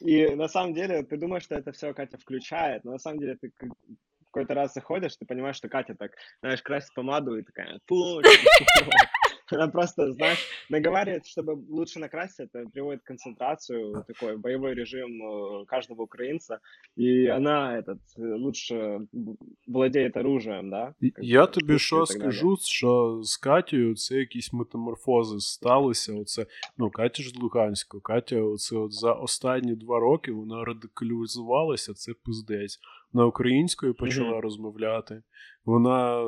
[0.00, 3.36] И на самом деле, ты думаешь, что это все Катя включает, но на самом деле
[3.40, 7.42] ты к- в какой-то раз заходишь, ты понимаешь, что Катя так, знаешь, красит помаду и
[7.42, 8.30] такая, «Путин».
[9.52, 15.64] Она просто, знаешь, наговаривает, чтобы лучше накрасить, это приводит к концентрацию, такой боевой режим э,
[15.66, 16.58] каждого украинца,
[16.98, 19.36] и она этот э, лучше в-
[19.68, 20.94] владеет оружием, да?
[21.00, 22.32] как Я бы, тобі пушкой що и так далее.
[22.32, 26.14] скажу, що з Катєю це якісь метаморфози сталися.
[26.14, 26.46] Оце,
[26.78, 28.00] ну, Катя ж з Луганську.
[28.00, 32.78] Катя, оце от за останні два роки вона радикалізувалася, це пиздець.
[33.12, 34.40] На українською почала Мгм.
[34.40, 35.22] розмовляти.
[35.64, 36.24] Вона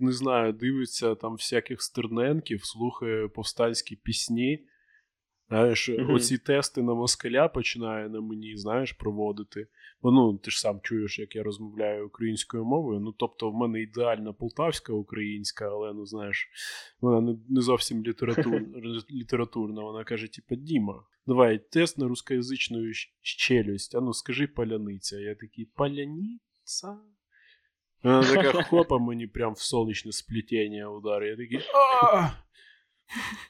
[0.00, 4.66] не знаю, дивиться там всяких стерненків, слухає повстанські пісні.
[5.49, 6.13] Знаєш, Мгм.
[6.13, 9.67] оці тести на москаля починає на мені, знаєш, проводити.
[10.01, 12.99] Бо ну, ти ж сам чуєш, як я розмовляю українською мовою.
[12.99, 16.47] Ну, тобто, в мене ідеальна полтавська українська, але ну знаєш,
[17.01, 18.61] вона не, не зовсім літератур,
[19.11, 19.81] літературна.
[19.81, 23.95] Вона каже: типа, Діма, давай тест на рускоязичну щ- челюсть.
[23.95, 25.19] А ну скажи паляниця.
[25.19, 26.97] Я такий, паляниця?
[28.03, 31.23] Вона така хопа мені прям в сонячне сплетіння удар.
[31.23, 31.59] Я такий.
[33.09, 33.49] «А!»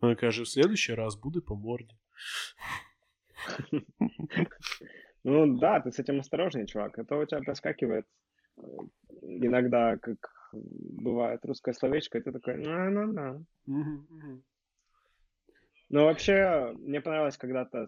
[0.00, 1.94] Вона каже: в следующий раз буде по морді.
[5.24, 6.98] Ну да, ты с этим осторожней, чувак.
[6.98, 8.06] Это у тебя проскакивает
[8.58, 8.62] э,
[9.22, 10.16] иногда, как
[10.52, 12.54] бывает русское словечко, и ты такой,
[13.66, 14.42] мгм.
[15.88, 17.86] Ну, вообще, мне понравилось когда-то,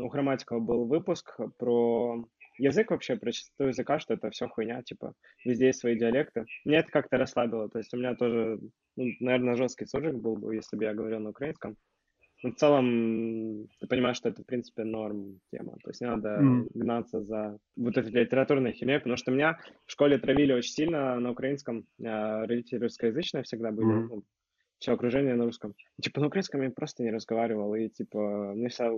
[0.00, 2.24] у Грамматикова был выпуск про
[2.58, 6.44] язык вообще, про чистоту языка, что это все хуйня, типа, везде есть свои диалекты.
[6.64, 8.58] Мне это как-то расслабило, то есть у меня тоже,
[8.96, 11.76] ну, наверное, жесткий суржик был бы, если бы я говорил на украинском.
[12.42, 15.78] Но в целом, ты понимаешь, что это, в принципе, норм тема.
[15.82, 16.68] То есть не надо Мгм.
[16.74, 21.30] гнаться за вот этой литературной химией, потому что меня в школе травили очень сильно на
[21.32, 21.86] украинском.
[21.98, 24.10] Родители русскоязычные всегда были, Мгм.
[24.10, 24.24] ну,
[24.78, 25.74] все окружение на русском.
[25.98, 28.90] И, типа на украинском я просто не разговаривал, и типа мне вся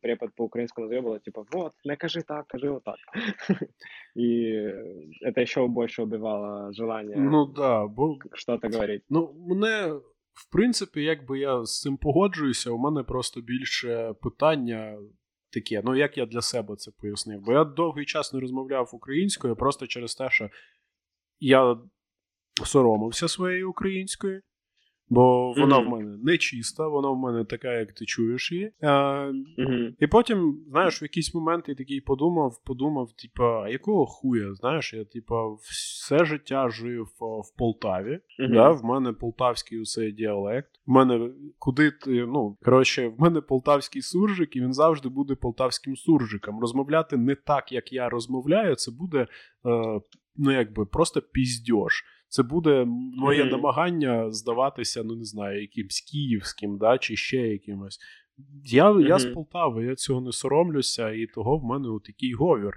[0.00, 2.96] препод по украинскому заебала, типа вот, не кажи так, кажи вот так.
[4.14, 4.50] И
[5.20, 9.02] это еще больше убивало желание Ну да, бо что-то говорить.
[9.08, 10.00] Ну, мене,
[10.32, 14.98] в принципі, якби я з цим погоджуюся, у мене просто більше питання
[15.52, 15.82] таке.
[15.84, 17.40] Ну, як я для себе це пояснив?
[17.40, 20.50] Бо я довгий час не розмовляв українською просто через те, що
[21.40, 21.76] я
[22.64, 24.40] соромився своєї української.
[25.08, 25.86] Бо вона Мгм.
[25.86, 28.72] в мене не чиста, вона в мене така, як ти чуєш її.
[28.82, 29.94] Е, Мгм.
[30.00, 34.54] і потім, знаєш, в якийсь момент я такий подумав, подумав, типа, а якого хуя?
[34.54, 38.18] Знаєш, я, типа, все життя жив а, в Полтаві.
[38.38, 38.52] Мгм.
[38.52, 40.70] Да, в мене полтавський цей діалект.
[40.86, 45.96] В мене куди ти, ну, коротше, в мене полтавський суржик, і він завжди буде полтавським
[45.96, 46.60] суржиком.
[46.60, 50.00] Розмовляти не так, як я розмовляю, це буде, е,
[50.36, 52.04] ну, якби, просто піздьош.
[52.28, 52.84] Це буде
[53.16, 53.50] моє Мгм.
[53.50, 57.98] намагання здаватися, ну не знаю, якимсь київським, да, чи ще якимось.
[58.64, 62.74] Я, я з Полтави, я цього не соромлюся, і того в мене такий говір,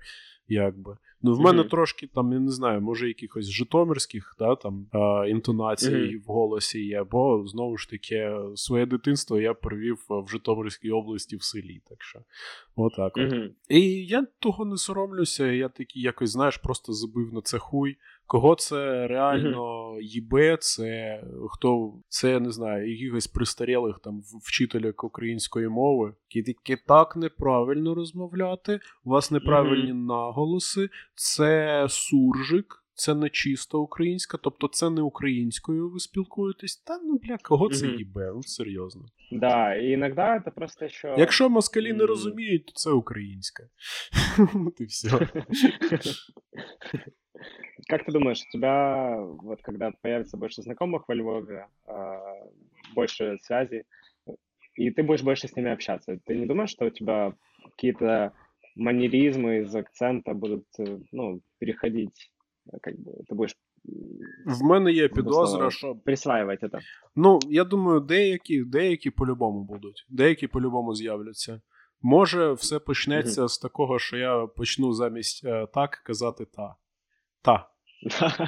[0.47, 0.97] якби.
[1.22, 1.70] Ну, в мене Мгм.
[1.70, 6.22] трошки там, я не знаю, може, якихось житомирських да, там, а, інтонацій Мгм.
[6.28, 11.43] в голосі є, бо знову ж таки, своє дитинство я провів в Житомирській області в
[11.43, 11.82] селі.
[11.89, 12.20] Так що,
[12.76, 13.18] отак.
[13.18, 13.32] от.
[13.32, 13.50] Мгм.
[13.70, 17.97] І я того не соромлюся, я такий якось, знаєш, просто забив на це хуй.
[18.32, 25.67] Кого це реально їбе, це хто це не знаю, якихось пристарілих там в- вчителях української
[25.69, 32.75] мови, які так неправильно розмовляти, у вас неправильні наголоси, це суржик.
[32.93, 36.77] Це не чисто українська, тобто це не українською ви спілкуєтесь.
[36.77, 37.97] Та ну бля, кого це Мгм.
[37.97, 38.32] їбе?
[38.36, 39.05] Ну серйозно.
[39.32, 41.15] Да, и иногда это просто еще...
[41.17, 43.63] Якщо москалі не розуміють, то це українська.
[44.67, 45.09] От і все.
[47.89, 52.20] Как ты думаешь, у тебя, вот когда появится больше знакомых во Львове, а,
[52.95, 53.85] больше связей,
[54.76, 57.32] и ты будешь больше с ними общаться, ты не думаешь, что у тебя
[57.70, 58.32] какие-то
[58.76, 62.30] манеризмы из акцента будут, э, ну, переходить,
[62.72, 63.57] э, как бы, ты будешь
[63.89, 66.78] м, В мене є Просто- підозра, що присваивать это?
[67.16, 71.61] ну я думаю, деякі, деякі по-любому будуть, деякі по-любому з'являться.
[72.03, 76.74] Може, все почнеться з такого, що я почну замість е, так казати та.
[77.42, 77.70] Та,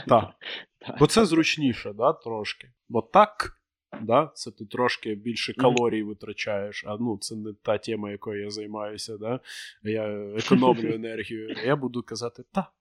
[0.08, 0.34] та.
[1.00, 2.72] Бо це зручніше, да, трошки.
[2.90, 3.62] Бо так,
[4.02, 8.50] да, це ти трошки більше калорій витрачаєш, а ну це не та тема, якою я
[8.50, 9.40] займаюся, да.
[9.84, 11.56] Я економлю енергію.
[11.66, 12.72] Я буду казати та.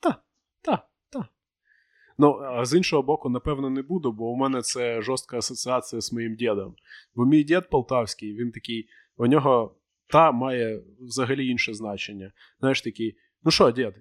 [0.00, 0.16] Та,
[0.62, 1.28] та, та.
[2.18, 6.12] Ну, а з іншого боку, напевно, не буду, бо у мене це жорстка асоціація з
[6.12, 6.74] моїм дідом.
[7.14, 12.32] Бо мій дід полтавський, він такий, у нього та має взагалі інше значення.
[12.60, 13.94] Знаєш, такий, ну що, дід,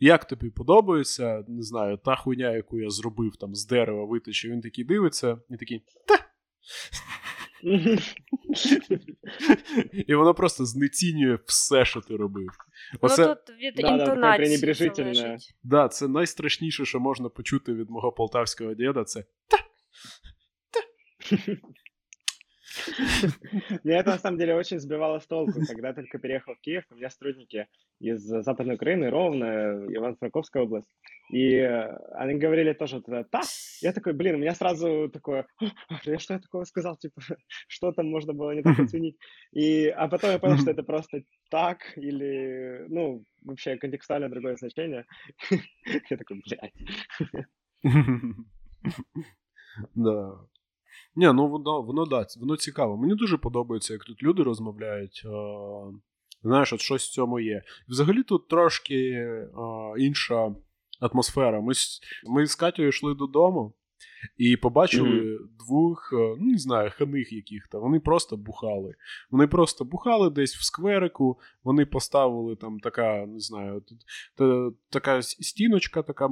[0.00, 4.60] як тобі подобається, не знаю, та хуйня, яку я зробив там з дерева виточив, він
[4.60, 6.18] такий дивиться і такий, та.
[10.06, 12.48] І воно просто знецінює все, що ти робив.
[13.00, 15.54] Оце, Ну тут від Да, да, інтонації залежить.
[15.62, 19.24] да, це найстрашніше, що можна почути від мого полтавського діда, це
[23.84, 25.60] Меня это на самом деле очень сбивало с толку.
[25.66, 27.66] Когда только переехал в Киев, у меня сотрудники
[28.00, 30.88] из Западной Украины, Ровно, Ивано-Франковская область.
[31.30, 31.58] И
[32.12, 33.44] они говорили тоже «так».
[33.80, 37.20] Я такой, блин, у меня сразу такое, «А, я что я такого сказал, типа,
[37.68, 39.16] что там можно было не так оценить.
[39.52, 45.06] И, а потом я понял, что это просто так или, ну, вообще контекстуально другое значение.
[46.10, 46.72] Я такой, блядь.
[49.94, 50.40] да.
[51.16, 52.96] Ні, ну воно, воно да, воно цікаво.
[52.96, 55.22] Мені дуже подобається, як тут люди розмовляють.
[55.24, 55.28] Е,
[56.42, 57.62] знаєш, от щось в цьому є.
[57.88, 59.48] Взагалі тут трошки е,
[59.98, 60.54] інша
[61.00, 61.60] атмосфера.
[61.60, 61.72] Ми,
[62.28, 63.74] ми з Катєю йшли додому
[64.36, 67.80] і побачили двох, е, ну не знаю, ханих яких-то.
[67.80, 68.94] Вони просто бухали.
[69.30, 73.82] Вони просто бухали десь в скверику, вони поставили там така, не знаю,
[74.36, 76.30] та, така стіночка, така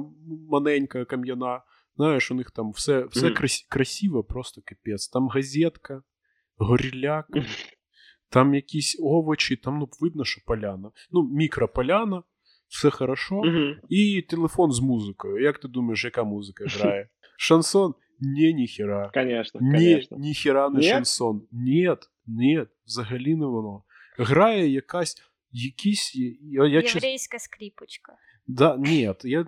[0.49, 1.61] маленька, кам'яна.
[1.96, 3.34] Знаєш, у них там все, все Мгм.
[3.34, 5.08] крас- красиво, просто капець.
[5.08, 6.02] Там газетка,
[6.56, 7.26] горіляк,
[8.28, 10.90] там якісь овочі, там ну, видно, що поляна.
[11.10, 12.22] Ну, мікрополяна,
[12.68, 13.42] все хорошо.
[13.44, 13.76] Мгм.
[13.88, 15.44] І телефон з музикою.
[15.44, 17.08] Як ти думаєш, яка музика грає?
[17.38, 17.94] Шансон?
[18.20, 19.10] Ні, ніхіра.
[19.14, 20.18] Конечно, Ні, конечно.
[20.18, 20.88] ніхіра не Ні?
[20.88, 21.46] шансон.
[21.52, 21.96] Ні,
[22.26, 23.84] ні, взагалі не воно.
[24.18, 25.16] Грає якась
[25.50, 26.14] якісь.
[26.42, 28.12] Я, я, чес- Єврейська скріпочка.
[28.47, 29.45] Да, ні, я...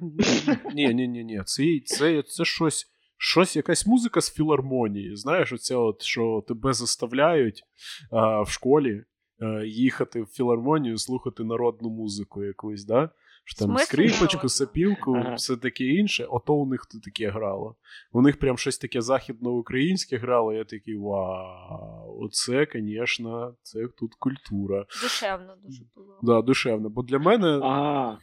[0.75, 1.41] ні, ні, ні, ні.
[1.45, 5.15] Це, це, це щось, щось, якась музика з філармонії.
[5.15, 7.63] Знаєш, оце от, що тебе заставляють
[8.11, 9.03] а, в школі
[9.39, 13.09] а, їхати в філармонію, слухати народну музику якусь, да?
[13.43, 15.33] Що там скрипочку, сапілку, Ага.
[15.35, 17.75] все таке інше, ото у них тут таке грало.
[18.11, 24.85] У них прям щось таке західноукраїнське грало, я такий вау, оце, звісно, це тут культура.
[25.03, 26.19] Душевно дуже було.
[26.23, 26.89] Да, душевно.
[26.89, 28.17] Бо для мене А,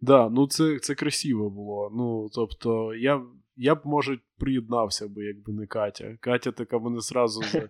[0.00, 1.90] Да, ну це, це красиво було.
[1.96, 3.22] Ну, тобто, я,
[3.56, 6.16] я б, може, приєднався би, якби не Катя.
[6.20, 7.68] Катя така мене сразу за,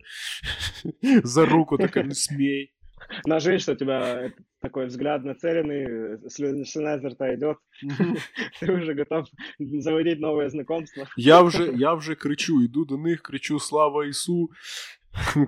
[1.24, 2.68] за руку така не смій.
[3.26, 7.56] нажи, что у тебя э, такой взгляд нацеленный, э, слю- слюна изо рта идет,
[8.60, 9.26] ты уже готов
[9.58, 11.08] заводить новые знакомства.
[11.16, 14.48] Я вже, я вже кричу, йду до них, кричу Слава Ісу.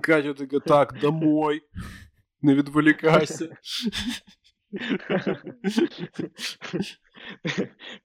[0.01, 1.61] Катя така, так, домой.
[2.41, 3.49] Не відволікайся.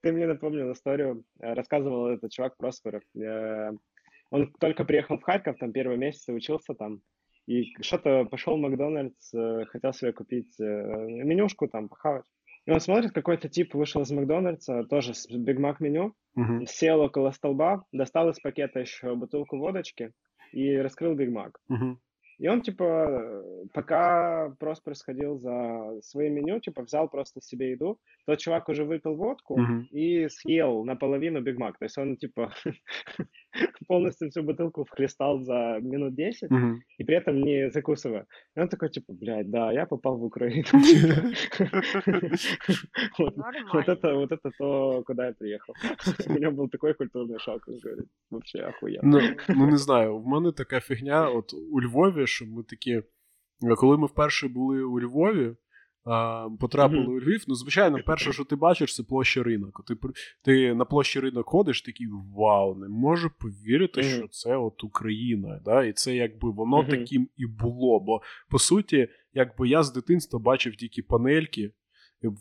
[0.02, 3.04] Ты мне напомнил историю, э, рассказывал этот чувак Просперов.
[3.16, 3.72] Э,
[4.32, 7.02] Он только приехал в Харьков, там первые месяцы учился там,
[7.48, 12.26] и что-то пошел в Макдональдс, э, хотел себе купить менюшку там, похавать.
[12.66, 17.00] И он смотрит, какой-то тип вышел из Макдональдса, тоже с Биг Мак меню, Мгм, сел
[17.02, 20.12] около столба, достал из пакета еще бутылку водочки
[20.52, 21.60] и раскрыл Биг Мак.
[21.70, 22.00] мгм.
[22.40, 23.44] И он, типа, э,
[23.74, 27.98] пока Проспер сходил за своим меню, типа, взял просто себе еду,
[28.28, 29.88] тот чувак уже выпил водку Мгм.
[29.92, 31.78] и съел наполовину Биг Мак.
[31.80, 32.54] То есть он, типа,
[33.88, 36.80] полностью всю бутылку вхлестал за минут 10 Мгм.
[37.00, 38.26] и при этом не закусывая.
[38.58, 40.66] И он такой, типа, блядь, да, я попал в Украину.
[43.20, 45.74] Вот- это, вот это то, куда я приехал.
[46.28, 49.02] У меня был такой культурный шок, он говорит, вообще охуенно.
[49.04, 49.20] Ну,
[49.56, 53.02] ну не знаю, в мене така фігня, от у Львові, що ми такі.
[53.78, 55.56] Коли ми вперше були у Львові,
[56.60, 57.14] потрапили Мгм.
[57.14, 59.84] у Львів, ну, звичайно, перше, що ти бачиш, це площа ринок.
[59.88, 59.96] Ти,
[60.44, 62.08] ти на площі ринок ходиш, такий
[62.38, 64.10] вау, не можу повірити, Мгм.
[64.10, 65.62] що це от Україна.
[65.66, 65.84] Да?
[65.86, 66.90] І це якби воно Мгм.
[66.92, 68.00] таким і було.
[68.00, 71.72] Бо по суті, якби я з дитинства бачив тільки панельки,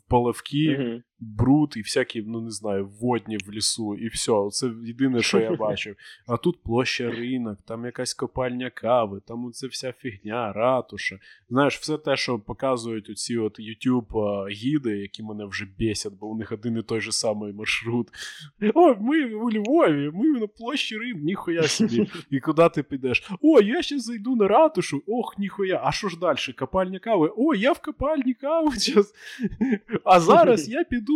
[0.09, 1.03] паливки, Мгм.
[1.25, 4.49] Бруд і всякі, ну не знаю, водні в лісу, і все.
[4.51, 5.97] Це єдине, що я бачив.
[6.27, 11.19] А тут площа ринок, там якась копальня кави, там оце вся фігня, ратуша.
[11.49, 16.37] Знаєш, все те, що показують оці от YouTube гіди, які мене вже бесять, бо у
[16.39, 18.09] них один і той же самий маршрут.
[18.75, 22.11] О, ми у Львові, ми на площі ринок, ніхуя собі.
[22.31, 23.31] І куди ти підеш?
[23.41, 25.03] О, я ще зайду на ратушу.
[25.07, 25.81] Ох, ніхуя.
[25.85, 26.37] А що ж далі?
[26.59, 27.33] Копальня кави?
[27.37, 28.71] О, я в копальні кави.
[30.05, 31.14] А зараз я піду.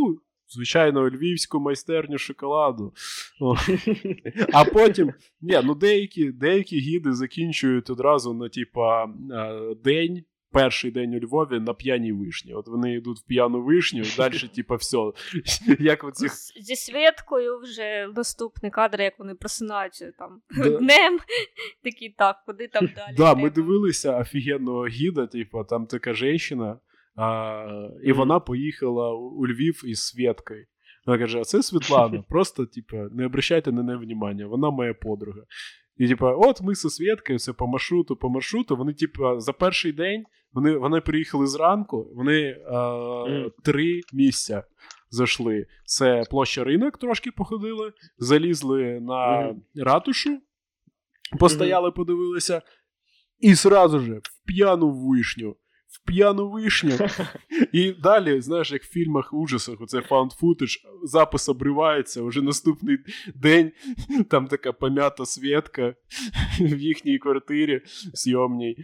[0.50, 2.94] Звичайно, львівську майстерню шоколаду.
[3.40, 3.56] О.
[4.52, 10.22] А потім, ні, ну деякі, деякі гіди закінчують одразу на типа е, день.
[10.50, 12.54] Перший день у Львові на п'яній вишні.
[12.54, 14.98] От вони йдуть в п'яну вишню, і далі, типа, все.
[15.78, 20.70] Як З- Зі Свєткою вже наступний кадр, як вони просинаються там Да.
[20.78, 21.18] днем.
[21.84, 23.14] Такі так, куди там далі.
[23.16, 26.80] Да, ми дивилися офігенного гіда, типу, там така жінка,
[27.18, 30.66] а, і вона поїхала у Львів із Свєткою.
[31.06, 35.40] Вона каже: а це Світлана, просто, типу, не обращайте на неї внимання, вона моя подруга.
[35.96, 38.76] І, типу, от ми зі Свєткою, це по маршруту, по маршруту.
[38.76, 43.24] Вони, типу, за перший день вони, вони приїхали зранку, вони а,
[43.64, 44.64] три місця
[45.10, 45.66] зайшли.
[45.84, 50.38] Це площа ринок, трошки походили, залізли на ратушу,
[51.38, 52.62] постояли, подивилися,
[53.38, 55.56] і сразу же в п'яну вишню.
[55.88, 56.92] В п'яну вишню.
[57.72, 62.98] І далі, знаєш, як в фільмах ужасах, оце found footage, запис обривається, вже наступний
[63.34, 63.72] день
[64.30, 65.94] там така пом'ята свідка
[66.60, 67.80] в їхній квартирі
[68.14, 68.76] зйомній.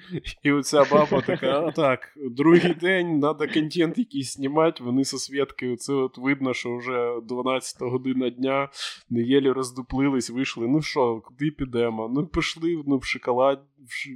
[0.42, 4.84] І оця баба така: а так, другий день, треба контент якийсь знімати.
[4.84, 8.68] Вони зі свідкою, це от видно, що вже 12 година дня,
[9.10, 10.68] не єлі роздуплились, вийшли.
[10.68, 12.10] Ну що, куди підемо?
[12.14, 13.62] Ну, пішли ну, в шоколад,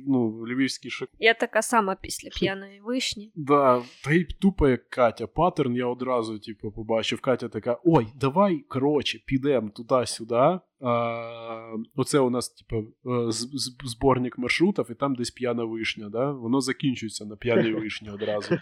[0.08, 1.18] ну, в львівський шоколад.
[1.20, 3.32] Я така сама після п'яної вишні.
[3.36, 5.28] Да, та й тупо як Катя.
[5.28, 7.22] Паттерн я одразу, типу, побачив.
[7.22, 10.60] Катя така: ой, давай, коротше, підемо туди-сюди.
[10.86, 16.10] А, оце у нас, типу, е, з- з- зборник маршрутів, і там десь п'яна вишня,
[16.10, 16.32] да?
[16.32, 18.56] Воно закінчується на п'яній вишні одразу.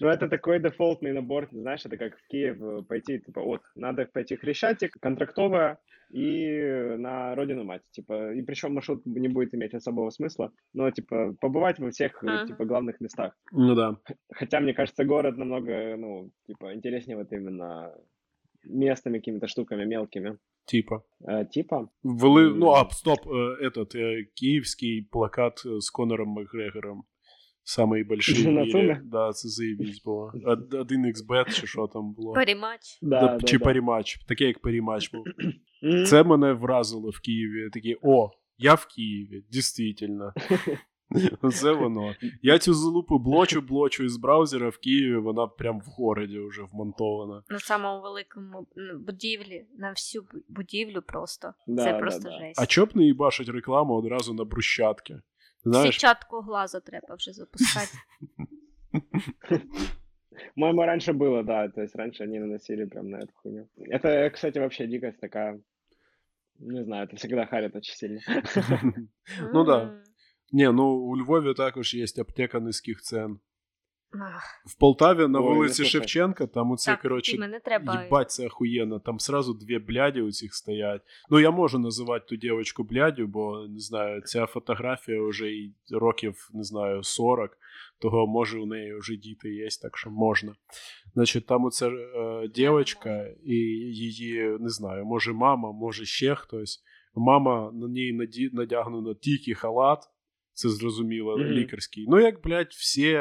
[0.00, 4.06] Ну, это такой дефолтный набор, знаешь, это как в Киев э, пойти, типа, вот, надо
[4.14, 5.76] пойти Хрещатик, Контрактовая
[6.14, 11.36] и на Родину Мать, типа, и причем маршрут не будет иметь особого смысла, но, типа,
[11.40, 12.46] побывать во всех, э, Ага.
[12.46, 13.32] типа, главных местах.
[13.52, 13.96] Ну да.
[14.34, 17.94] Хотя, мне кажется, город намного, ну, типа, интереснее вот именно
[18.68, 20.36] местными какими-то штуками мелкими.
[20.66, 21.02] Типа.
[21.28, 27.02] Э, типа, Ввели, ну, а, стоп, е, этот, е, київський плакат е, з Конором Макгрегором.
[27.64, 28.70] Самий больший в На мірі.
[28.70, 29.00] Суми?
[29.04, 30.32] Да, це заєбісь було.
[30.44, 32.32] Од- Один xbet чи що там було.
[32.32, 32.98] Парімач.
[33.02, 33.64] Да, Да, да, чи да.
[33.64, 35.24] парімач, таке як парімач був.
[35.84, 36.04] Мгм.
[36.04, 37.70] Це мене вразило в Києві.
[37.70, 40.32] Такі, о, я в Києві, дійсно.
[41.52, 42.14] Це воно.
[42.42, 47.42] Я цю залупу блочу, блочу із браузера в Києві, вона прям в городі вже вмонтована.
[47.48, 51.54] На самому великому м, будівлі, на всю бу- будівлю просто.
[51.66, 52.38] Да, Це да, просто да.
[52.38, 52.60] жесть.
[52.62, 55.20] А чоб не їбашить рекламу одразу на брусчатки?
[55.64, 57.92] Знаєш, Сітчатку глаза треба вже запускати.
[60.54, 63.68] По-моему, раньше было, да, то есть раньше они наносили прям на эту хуйню.
[63.92, 65.60] Это, кстати, вообще дикость такая,
[66.58, 68.20] не знаю, это всегда харит очень сильно.
[69.52, 69.82] Ну да.
[69.82, 70.02] М.
[70.52, 73.40] Ні, ну у Львові також є аптека низьких цен.
[74.65, 75.85] В Полтаві на Ой, вулиці.
[75.85, 78.03] Шевченка, там оце, Так, коротше, треба.
[78.03, 78.99] Єбать, це охуєнно.
[78.99, 81.01] Там сразу дві бляді у цих стоять.
[81.29, 86.49] Ну, я можу називати ту дівчинку блядю, бо не знаю, ця фотографія вже і років,
[86.53, 87.57] не знаю, 40,
[88.01, 90.55] того може у неї вже діти є, так що можна.
[91.13, 96.83] Значить, там оця е, дівчинка і її, не знаю, може мама, може ще хтось.
[97.15, 98.19] Мама на ній
[98.53, 100.09] надягнена тільки халат.
[100.54, 101.48] Це зрозуміло, Мгм.
[101.48, 102.06] лікарський.
[102.08, 103.20] Ну, як, блядь, всі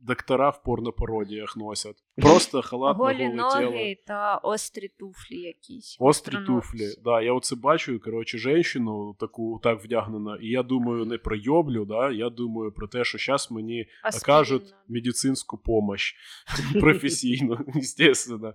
[0.00, 2.03] доктора в порнопародіях носять.
[2.17, 5.97] Просто халат на голе ноги та острі туфлі якісь.
[5.99, 6.87] Острі туфлі.
[7.03, 11.85] Да, я оце бачу, коротше, жінку таку так вдягнена, і я думаю не про йоблю,
[11.85, 13.87] да, я думаю про те, що зараз мені
[14.21, 16.15] окажуть медицинську помощь
[16.79, 18.53] професійну, естественно.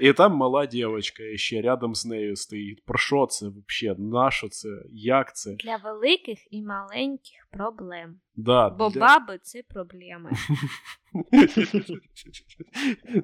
[0.00, 2.84] І там мала дівчинка ще рядом з нею стоїть.
[2.84, 3.98] Про що це взагалі?
[3.98, 4.68] На що це?
[4.92, 5.54] Як це?
[5.54, 8.20] Для великих і маленьких проблем.
[8.38, 10.30] Да, Бо для- баби це проблеми.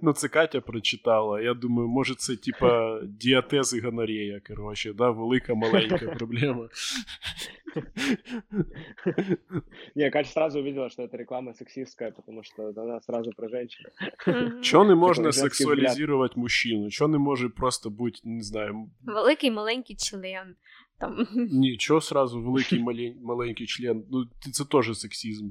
[0.02, 1.40] Ну, це Катя прочитала.
[1.40, 5.10] Я думаю, може, це типа діатез і гонорея, коротше, да?
[5.10, 6.68] велика маленька проблема.
[9.94, 13.86] Не, Катя сразу увидела, что это реклама сексистская, потому что она сразу про женщин.
[14.62, 16.90] Чого не можна сексуалізувати мужчину?
[16.90, 20.54] Чого не може просто бути, не знаю, Великий маленький член.
[20.98, 21.26] Там.
[21.52, 24.04] ні, чого сразу великий малень- маленький член?
[24.10, 25.50] Ну, т- це теж сексизм.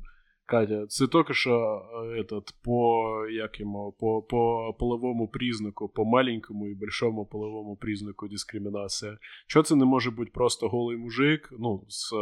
[0.54, 6.68] Катя, це тільки що е, этот, по, як йому, по, по половому признаку, по маленькому
[6.68, 9.18] і большому половому признаку дискримінація.
[9.48, 12.18] Чого це не може бути просто голий мужик, ну, з е,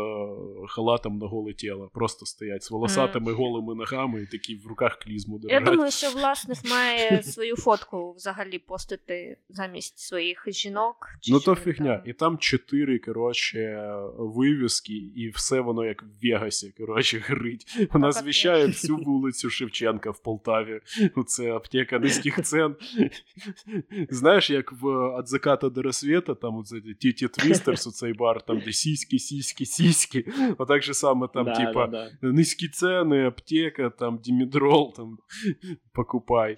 [0.68, 5.40] халатом на голе тіло, просто стоять з волосатими голими ногами і такі в руках клізму
[5.44, 10.95] Я думаю, що власник має свою фотку взагалі постити замість своїх жінок.
[11.22, 11.98] чи Ну то фігня.
[11.98, 12.10] там.
[12.10, 17.88] І там чотири, коротше, вивіски, і все воно як в Вегасі, коротше, горить.
[17.94, 20.81] Вона звіщає всю вулицю Шевченка в Полтаві.
[21.27, 22.77] Це аптека низьких цен.
[24.11, 28.73] Знаєш, як в «От заката до рассвета, там оце Тіті Твістерс, оцей бар, там де
[28.73, 30.24] сіськи, сіськи, сіськи.
[30.59, 32.32] Отак же саме там, Да, типа, да, да.
[32.32, 35.19] низькі ціни, аптека, там дімедрол, там
[35.93, 36.57] покупай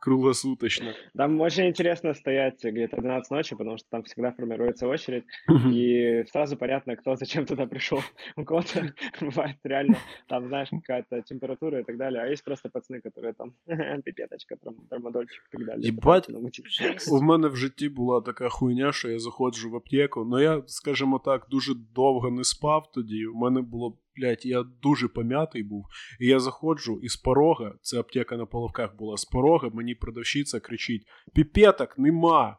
[0.00, 0.94] круглосуточно.
[1.16, 5.24] Там очень интересно стоять где-то 12 ночи, потому что там всегда формируется очередь,
[5.72, 8.00] и сразу понятно, кто зачем туда пришел.
[8.36, 9.96] У кого-то бывает реально,
[10.28, 13.53] там, знаешь, какая-то температура и так далее, а есть просто пацаны, которые там,
[14.01, 14.57] пипеточка,
[14.89, 15.87] трамадольчик и так далее.
[15.87, 16.25] Ебать.
[16.25, 16.39] Типа,
[16.69, 17.11] Жесть.
[17.11, 20.25] У мене в житті була така хуйня, що я заходжу в аптеку.
[20.25, 23.25] Ну я, скажімо так, дуже довго не спав тоді.
[23.25, 25.85] У мене було, блядь, я дуже пом'ятий був.
[26.19, 30.59] І я заходжу, і з порога, це аптека на Половках була, з порога мені продавщиця
[30.59, 32.57] кричить: Піпеток нема.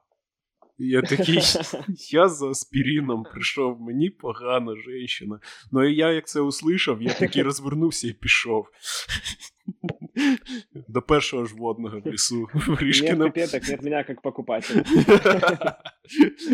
[0.80, 1.40] І я такий,
[2.12, 5.40] я за аспірином прийшов, мені погана жінка.
[5.72, 8.68] Ну і я як це услышав, я такий розвернувся і пішов.
[10.88, 12.48] До першого ж водного в лісу.
[12.54, 14.84] В Нет Рішкіна пипеток, нет меня как покупателя.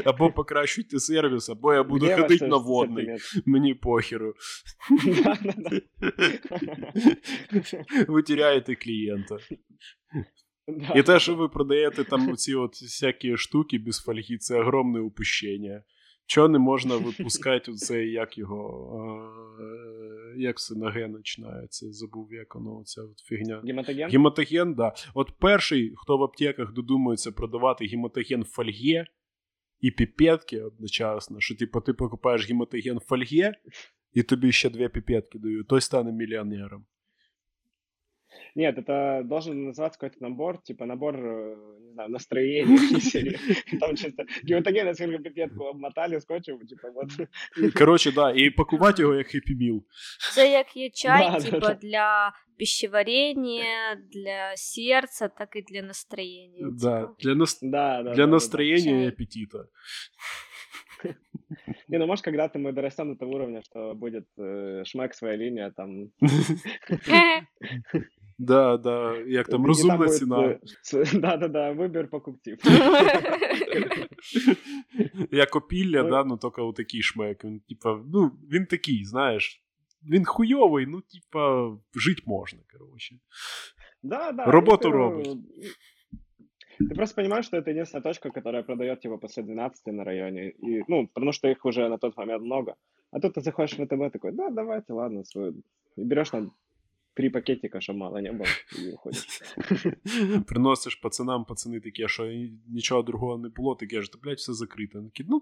[0.05, 3.05] Або покращуйте сервіс, або я буду Где ваш ходити на сер- водний.
[3.05, 3.47] сертимент?
[3.47, 4.33] Мені похеру.
[5.23, 5.81] Да-да-да.
[8.07, 9.37] Ви теряєте клієнта.
[10.68, 10.94] Да.
[10.96, 15.82] І те, що ви продаєте там ці от всякі штуки без фольги, це огромне упущення.
[16.26, 19.56] Чого не можна випускати оце, як його.
[19.60, 20.74] е, Як це
[21.16, 21.92] починається?
[21.92, 23.62] Забув, як воно ця от фігня.
[23.64, 24.10] Гематоген?
[24.10, 24.94] Гематоген, да.
[25.14, 29.06] От перший, хто в аптеках додумується продавати гематоген в фольге
[29.80, 33.54] і піпетки одночасно, що типу, ти покупаєш гематоген в фольге,
[34.12, 36.84] і тобі ще дві піпетки дають, той стане мільйонером.
[38.55, 42.75] Нет, это должен называться какой-то набор, типа набор, э, не знаю, настроения.
[42.97, 43.37] из серии.
[43.79, 47.11] Там чисто гематоген, несколько пипетку обмотали скотчем, типа вот.
[47.75, 49.83] Коротше, да, і пакувати його як хеппі-міл.
[50.33, 51.73] Це як є чай, Да, да, типа да.
[51.73, 56.69] для пищеварения, для серця, так і для настроєння.
[56.71, 57.13] Да, типа.
[57.19, 57.59] для, нас...
[57.61, 58.03] Да, да.
[58.03, 59.07] для да, да, настроєння і Чай.
[59.07, 59.65] апетита.
[61.87, 65.71] Не, ну может когда-то мы дорастем до того уровня, что будет э, шмек своя линия,
[65.71, 66.11] там...
[68.41, 70.37] Да, да, як там и розумна будет, ціна.
[70.37, 72.57] э, с- Да-да-да, выбор покупців.
[75.31, 77.43] Як опілля, Ну, да, ну тільки отакий шмек.
[77.43, 79.63] Він, типа, ну, він такий, знаєш.
[80.11, 83.15] Він хуйовий, ну, типа, жити можна, коротше.
[84.03, 84.45] Да, да.
[84.45, 85.27] Работу это, робить.
[86.79, 90.47] Ты просто понимаешь, что это единственная точка, которая продает типа после 12 на районе.
[90.49, 92.75] И, ну, потому что их уже на тот момент много.
[93.11, 95.53] А тут ты заходишь в ВТБ такой, да, давайте, ладно, свою.
[95.97, 96.51] И берешь там
[97.13, 98.47] три пакетика, чтобы мало не было,
[98.79, 99.41] и уходишь.
[100.47, 104.53] Приносиш пацанам, пацани такі, що і нічого другого не було, таке ж, та, блядь, все
[104.53, 104.97] закрите.
[104.97, 105.41] Вони Такі, ну,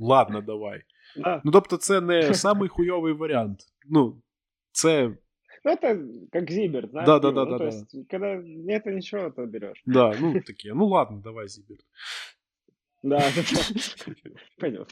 [0.00, 0.82] ладно, давай.
[1.16, 1.42] Да.
[1.44, 3.60] Ну, тобто, це не самий хуйовий варіант.
[3.88, 4.22] Ну,
[4.72, 5.16] це,
[5.64, 7.06] Ну, это как Зиберт, знаешь?
[7.06, 7.76] Да, да, Дима, да, ну, да, то да.
[7.76, 9.82] есть, когда нет ничего, то берешь.
[9.86, 11.78] да, ну, таке, ну, ладно, давай, Зібір.
[13.02, 13.62] Да, да, да.
[14.60, 14.86] Понял.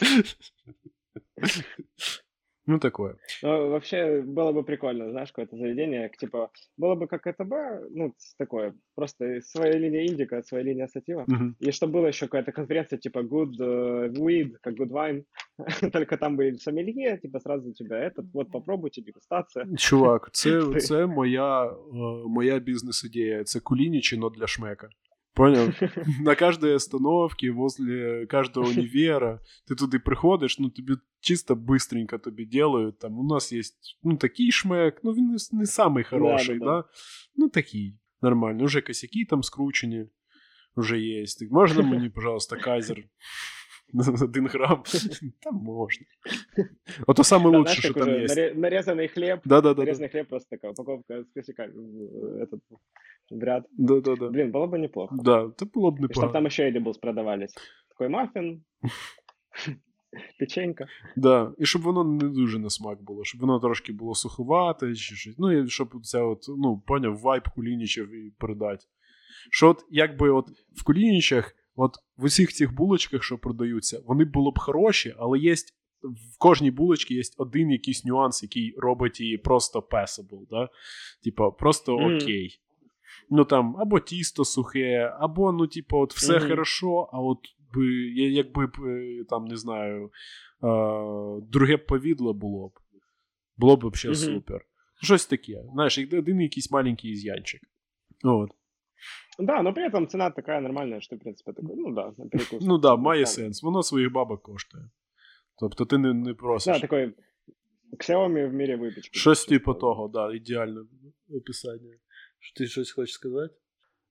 [2.68, 3.16] Ну, такое.
[3.42, 7.52] Ну, вообще, было бы прикольно, знаешь, какое-то заведение, к- типа, было бы как ЭТБ,
[7.90, 11.24] ну, с- такое, просто своя линия индика, своя линия сатива.
[11.26, 11.56] Мгм.
[11.60, 15.24] И чтобы была еще какая-то конференция, типа Good э, Weed, как Good Wine,
[15.92, 19.66] только там бы сомелье, типа сразу у тебя этот, вот попробуйте, дегустация.
[19.76, 21.72] Чувак, це, це моя, е,
[22.26, 23.44] моя бізнес-ідея.
[23.44, 24.88] Це кулінічі, но для шмека.
[25.34, 25.72] Понял?
[26.20, 32.98] На каждой остановке, возле каждого универа, ты туди приходиш, ну тобі чисто быстренько тобі делают.
[32.98, 36.88] Там у нас есть ну, такий шмек, ну він не, не самий хороший, да, Да-да-да.
[37.36, 37.98] Ну такий.
[38.22, 38.64] Нормально.
[38.64, 40.06] Уже косяки там скручені,
[40.76, 41.38] уже есть.
[41.38, 43.04] Так Можна мені, пожалуйста, кайзер?
[44.22, 44.82] Один грам.
[45.42, 46.06] Там можна.
[47.06, 48.26] Ото саме Да, лучше, знаешь, що как там уже є.
[48.26, 49.82] наре- нарезанный хлеб, Да-да-да.
[49.82, 52.60] нарезанный хлеб просто такая упаковка с косяками, э, этот,
[53.30, 53.64] в ряд.
[53.78, 54.28] Да-да-да.
[54.28, 55.16] Блин, было бы неплохо.
[55.22, 56.46] Да, це було б И чтобы там непогано.
[56.46, 57.54] еще edibles продавались.
[57.88, 58.62] Такой маффин,
[60.38, 60.86] печенька.
[61.16, 61.52] Да.
[61.58, 65.34] І щоб воно не дуже на смак було, щоб воно трошки було суховате, чи щось.
[65.38, 68.84] Ну, і щоб це от, ну, поняв, вайб кулінічів і передати.
[69.50, 74.51] Що от якби от в кулінічах, от в усіх цих булочках, що продаються, вони було
[74.51, 75.53] б хороші, але є
[76.33, 80.69] в кожній булочці є один якийсь нюанс, який робить її просто passable, да?
[81.23, 82.59] Типа, просто окей.
[83.29, 86.49] Ну там або тісто сухе, або, ну, типу, от все Мгм.
[86.49, 87.39] хорошо, а от
[87.73, 87.85] би,
[88.15, 90.11] якби б е, там, не знаю, е,
[91.41, 92.71] друге повідло було б.
[93.57, 94.35] Було б взагалі Мгм.
[94.35, 94.65] супер.
[95.01, 95.63] Щось таке.
[95.73, 97.61] Знаєш, один якийсь маленький із'янчик.
[98.23, 98.49] От.
[99.38, 102.62] Да, но при этом цена такая нормальная, что, в принципе, такой, ну да, на перекус.
[102.64, 103.26] Ну да, має Нормально.
[103.26, 103.62] сенс.
[103.62, 104.90] Воно своїх бабок коштує.
[105.58, 106.74] Тобто ти не, не просиш.
[106.74, 107.14] Да, такой
[107.98, 109.10] Xiaomi в мире выпечки.
[109.12, 110.80] Щось типу того, да, ідеальне
[111.30, 111.94] описання.
[112.38, 113.54] Що ти щось хочеш сказати?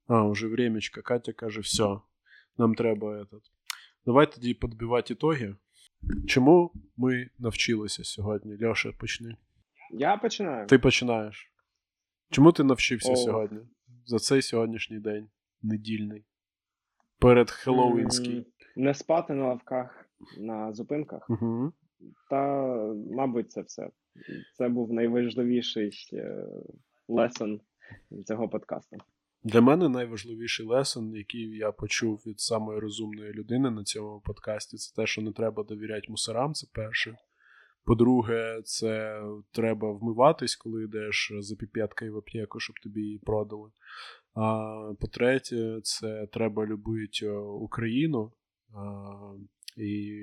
[0.07, 1.01] А, уже времечко.
[1.01, 1.99] Катя каже, все,
[2.57, 3.41] нам треба этот.
[4.05, 5.55] Давай тоді підбивати ітоги.
[6.27, 8.65] Чому ми навчилися сьогодні?
[8.65, 9.38] Льоша, почни.
[9.91, 10.67] Я починаю.
[10.67, 11.51] Ти починаєш.
[12.31, 13.15] Чому ти навчився О.
[13.15, 13.59] сьогодні?
[14.09, 15.28] За цей сьогоднішній день,
[15.62, 16.24] недільний.
[17.18, 18.47] Перед Хеллоуінський.
[18.76, 20.09] Не спати на лавках,
[20.39, 21.30] на зупинках.
[21.30, 21.72] Угу.
[22.30, 22.66] Та,
[23.10, 23.90] мабуть, це все.
[24.56, 25.93] Це був найважливіший
[27.09, 27.60] лесон
[28.26, 28.97] цього подкасту.
[29.44, 34.97] Для мене найважливіший лесон, який я почув від самої розумної людини на цьому подкасті, це
[34.97, 37.16] те, що не треба довіряти мусорам, це перше.
[37.89, 43.70] По-друге, це треба вмиватись, коли йдеш за піпеткою в аптеку, щоб тобі її продали.
[44.35, 48.32] А по-третє, це треба любити е, Україну.
[48.74, 48.82] А,
[49.77, 50.23] і,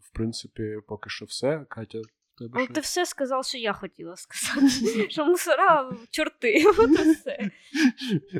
[0.00, 1.66] в принципі, поки що все.
[1.68, 1.98] Катя,
[2.38, 5.08] тебе Ну, ти все сказав, що я хотіла сказати.
[5.10, 7.50] Що мусора чорти, от все.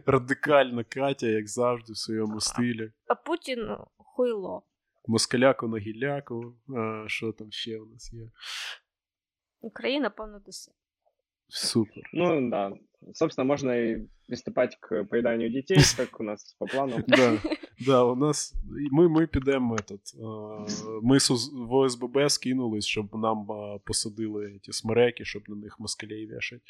[0.06, 2.92] Радикальна Катя, як завжди, в своєму стилі.
[3.06, 4.62] А Путін хуйло.
[5.06, 6.54] Москаляку на гіляку.
[6.76, 8.30] А, що там ще у нас є?
[9.60, 10.72] Україна повна досе.
[11.48, 12.10] Супер.
[12.12, 12.72] Ну да.
[13.12, 17.04] Собственно, можно и приступать к поеданию детей, как у нас по плану.
[17.06, 17.38] Да,
[17.86, 18.54] да, у нас
[18.92, 20.14] ми, ми підемо этот,
[21.02, 21.18] ми
[21.66, 23.46] в ОСББ скинулись, щоб нам
[23.84, 26.62] посадили ті смереки, щоб на них москалей вішать.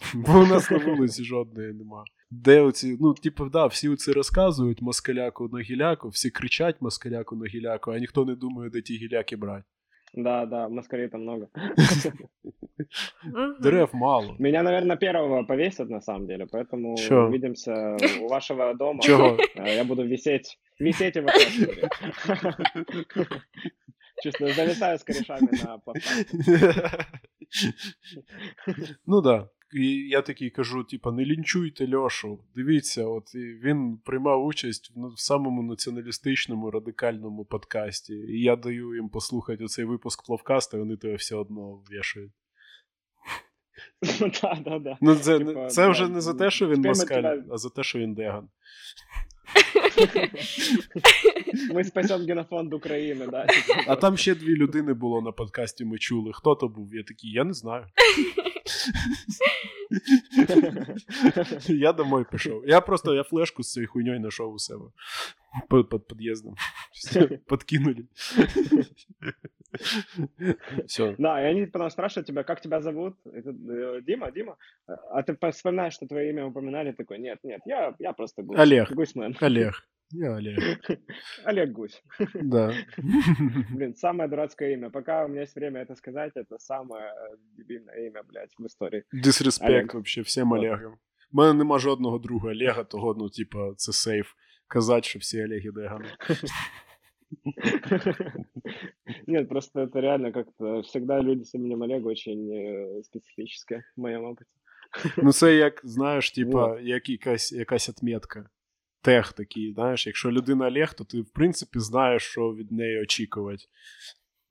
[0.13, 2.03] Бо у нас на вулиці жодної нема.
[2.31, 7.45] Де оці, ну, типу, да, всі оці розказують москаляку на гіляку, всі кричать москаляку на
[7.45, 9.63] гіляку, а ніхто не думає, де ті гіляки брати.
[10.15, 11.47] Да, да, москалей там много.
[13.23, 13.55] Мгм.
[13.61, 14.35] Дерев мало.
[14.39, 17.27] Меня, наверное, первого повесят на самом деле, поэтому Чё?
[17.27, 18.99] увидимся у вашего дома.
[19.01, 19.37] Чого?
[19.55, 21.89] Э, Я буду висеть, висеть и выкрикивать.
[24.23, 27.07] Чувствую, зависаю с корешами на плацкарте.
[29.05, 29.49] ну да.
[29.72, 32.38] І я такий кажу: типа, не лінчуйте Льошу.
[32.56, 38.14] Дивіться, от і він приймав участь в, в самому націоналістичному радикальному подкасті.
[38.14, 42.32] І я даю їм послухати оцей випуск пловкаста, і вони тебе все одно вішають.
[44.42, 44.98] Да, да, да.
[45.00, 48.14] Ну, це, це вже не за те, що він москаль, а за те, що він
[48.14, 48.48] деган.
[51.72, 53.46] Мы спасем генофонд України, да.
[53.46, 53.82] типа.
[53.86, 56.30] А там ще дві людини було на подкасті, ми чули.
[56.34, 56.94] Хто то був?
[56.94, 57.86] Я такий, я не знаю.
[61.67, 62.67] Я домой пішов.
[62.67, 64.85] Я просто я флешку з цією хуйньою знайшов у себе.
[65.69, 66.55] Під, під під'їздом.
[67.47, 67.95] Подкинули.
[70.85, 71.15] Все.
[71.19, 73.13] Да, и они потом спрашивают тебя, как тебя зовут?
[73.25, 74.55] И ты, э, Дима, Дима.
[75.11, 78.59] А ты по- вспоминаешь, что твое имя упоминали, такой, нет, нет, я, я просто Гусь.
[78.59, 78.91] Олег.
[78.91, 79.35] Гусьмен.
[79.41, 79.83] Олег.
[80.15, 80.59] Я Олег.
[81.43, 82.03] Олег Гусь.
[82.33, 82.73] Да.
[83.71, 84.89] Блин, самое дурацкое имя.
[84.89, 89.03] Пока у меня есть время это сказать, это самое э, дебильное имя, блядь, в истории.
[89.11, 89.93] Дисреспект Олег.
[89.93, 90.59] вообще всім Вот.
[90.59, 90.93] Олегам.
[91.31, 94.33] У мене нема жодного друга Олега, того, ну, типа, це сейф.
[94.67, 96.05] Казати, що всі Олеги Дегани.
[99.27, 104.25] Нет, просто это реально как-то всегда люди с именем Олег очень э, специфическое в моем
[104.25, 104.45] опыте.
[105.17, 108.49] Ну, це як, знаєш, типа, як якась, якась отметка.
[109.08, 113.64] Тех такий, знаєш, якщо людина Олег, то ти, в принципі, знаєш, що від неї очікувати.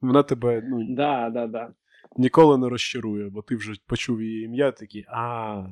[0.01, 1.73] Вона тебе ну, Да, да, да.
[2.17, 5.63] ніколи не розчарує, бо ти вже почув її ім'я, такий, а,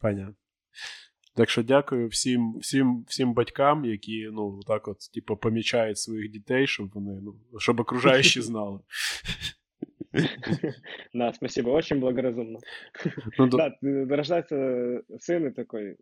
[0.00, 0.34] понятно.
[1.36, 6.66] Так що дякую всім, всім, всім батькам, які ну, так от, типу, помічають своїх дітей,
[6.66, 8.80] щоб вони, ну, щоб окружаючі знали.
[11.14, 12.58] Да, спасибо, очень благоразумно.
[13.38, 13.76] Ну, Да,
[14.16, 15.96] рождается сын и такой,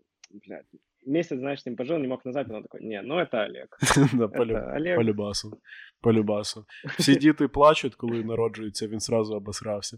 [0.47, 0.65] блядь,
[1.07, 3.67] месяц, знаешь, с ним пожил, не мог назвать, но он такой, не, ну это Олег.
[4.13, 4.95] да, полю- Это Олег.
[4.97, 5.61] полюбасу.
[6.01, 6.65] Полюбасу.
[6.99, 9.97] Всі діти плачуть, коли народжуються, він сразу обосрався.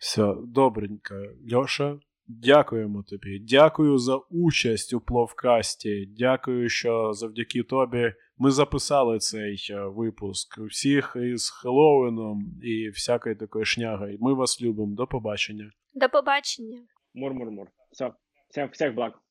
[0.00, 1.14] Все, добренько.
[1.52, 3.38] Льоша, дякуємо тобі.
[3.38, 6.06] Дякую за участь у пловкасті.
[6.18, 10.57] Дякую, що завдяки тобі ми записали цей е, випуск.
[10.57, 14.17] Всіх із Хеллоуіном і всякої такої шнягою.
[14.21, 14.95] Ми вас любимо.
[14.95, 15.71] До побачення.
[15.93, 16.81] До побачення.
[17.13, 17.67] Мур-мур-мур.
[17.91, 19.21] Все, всех благ.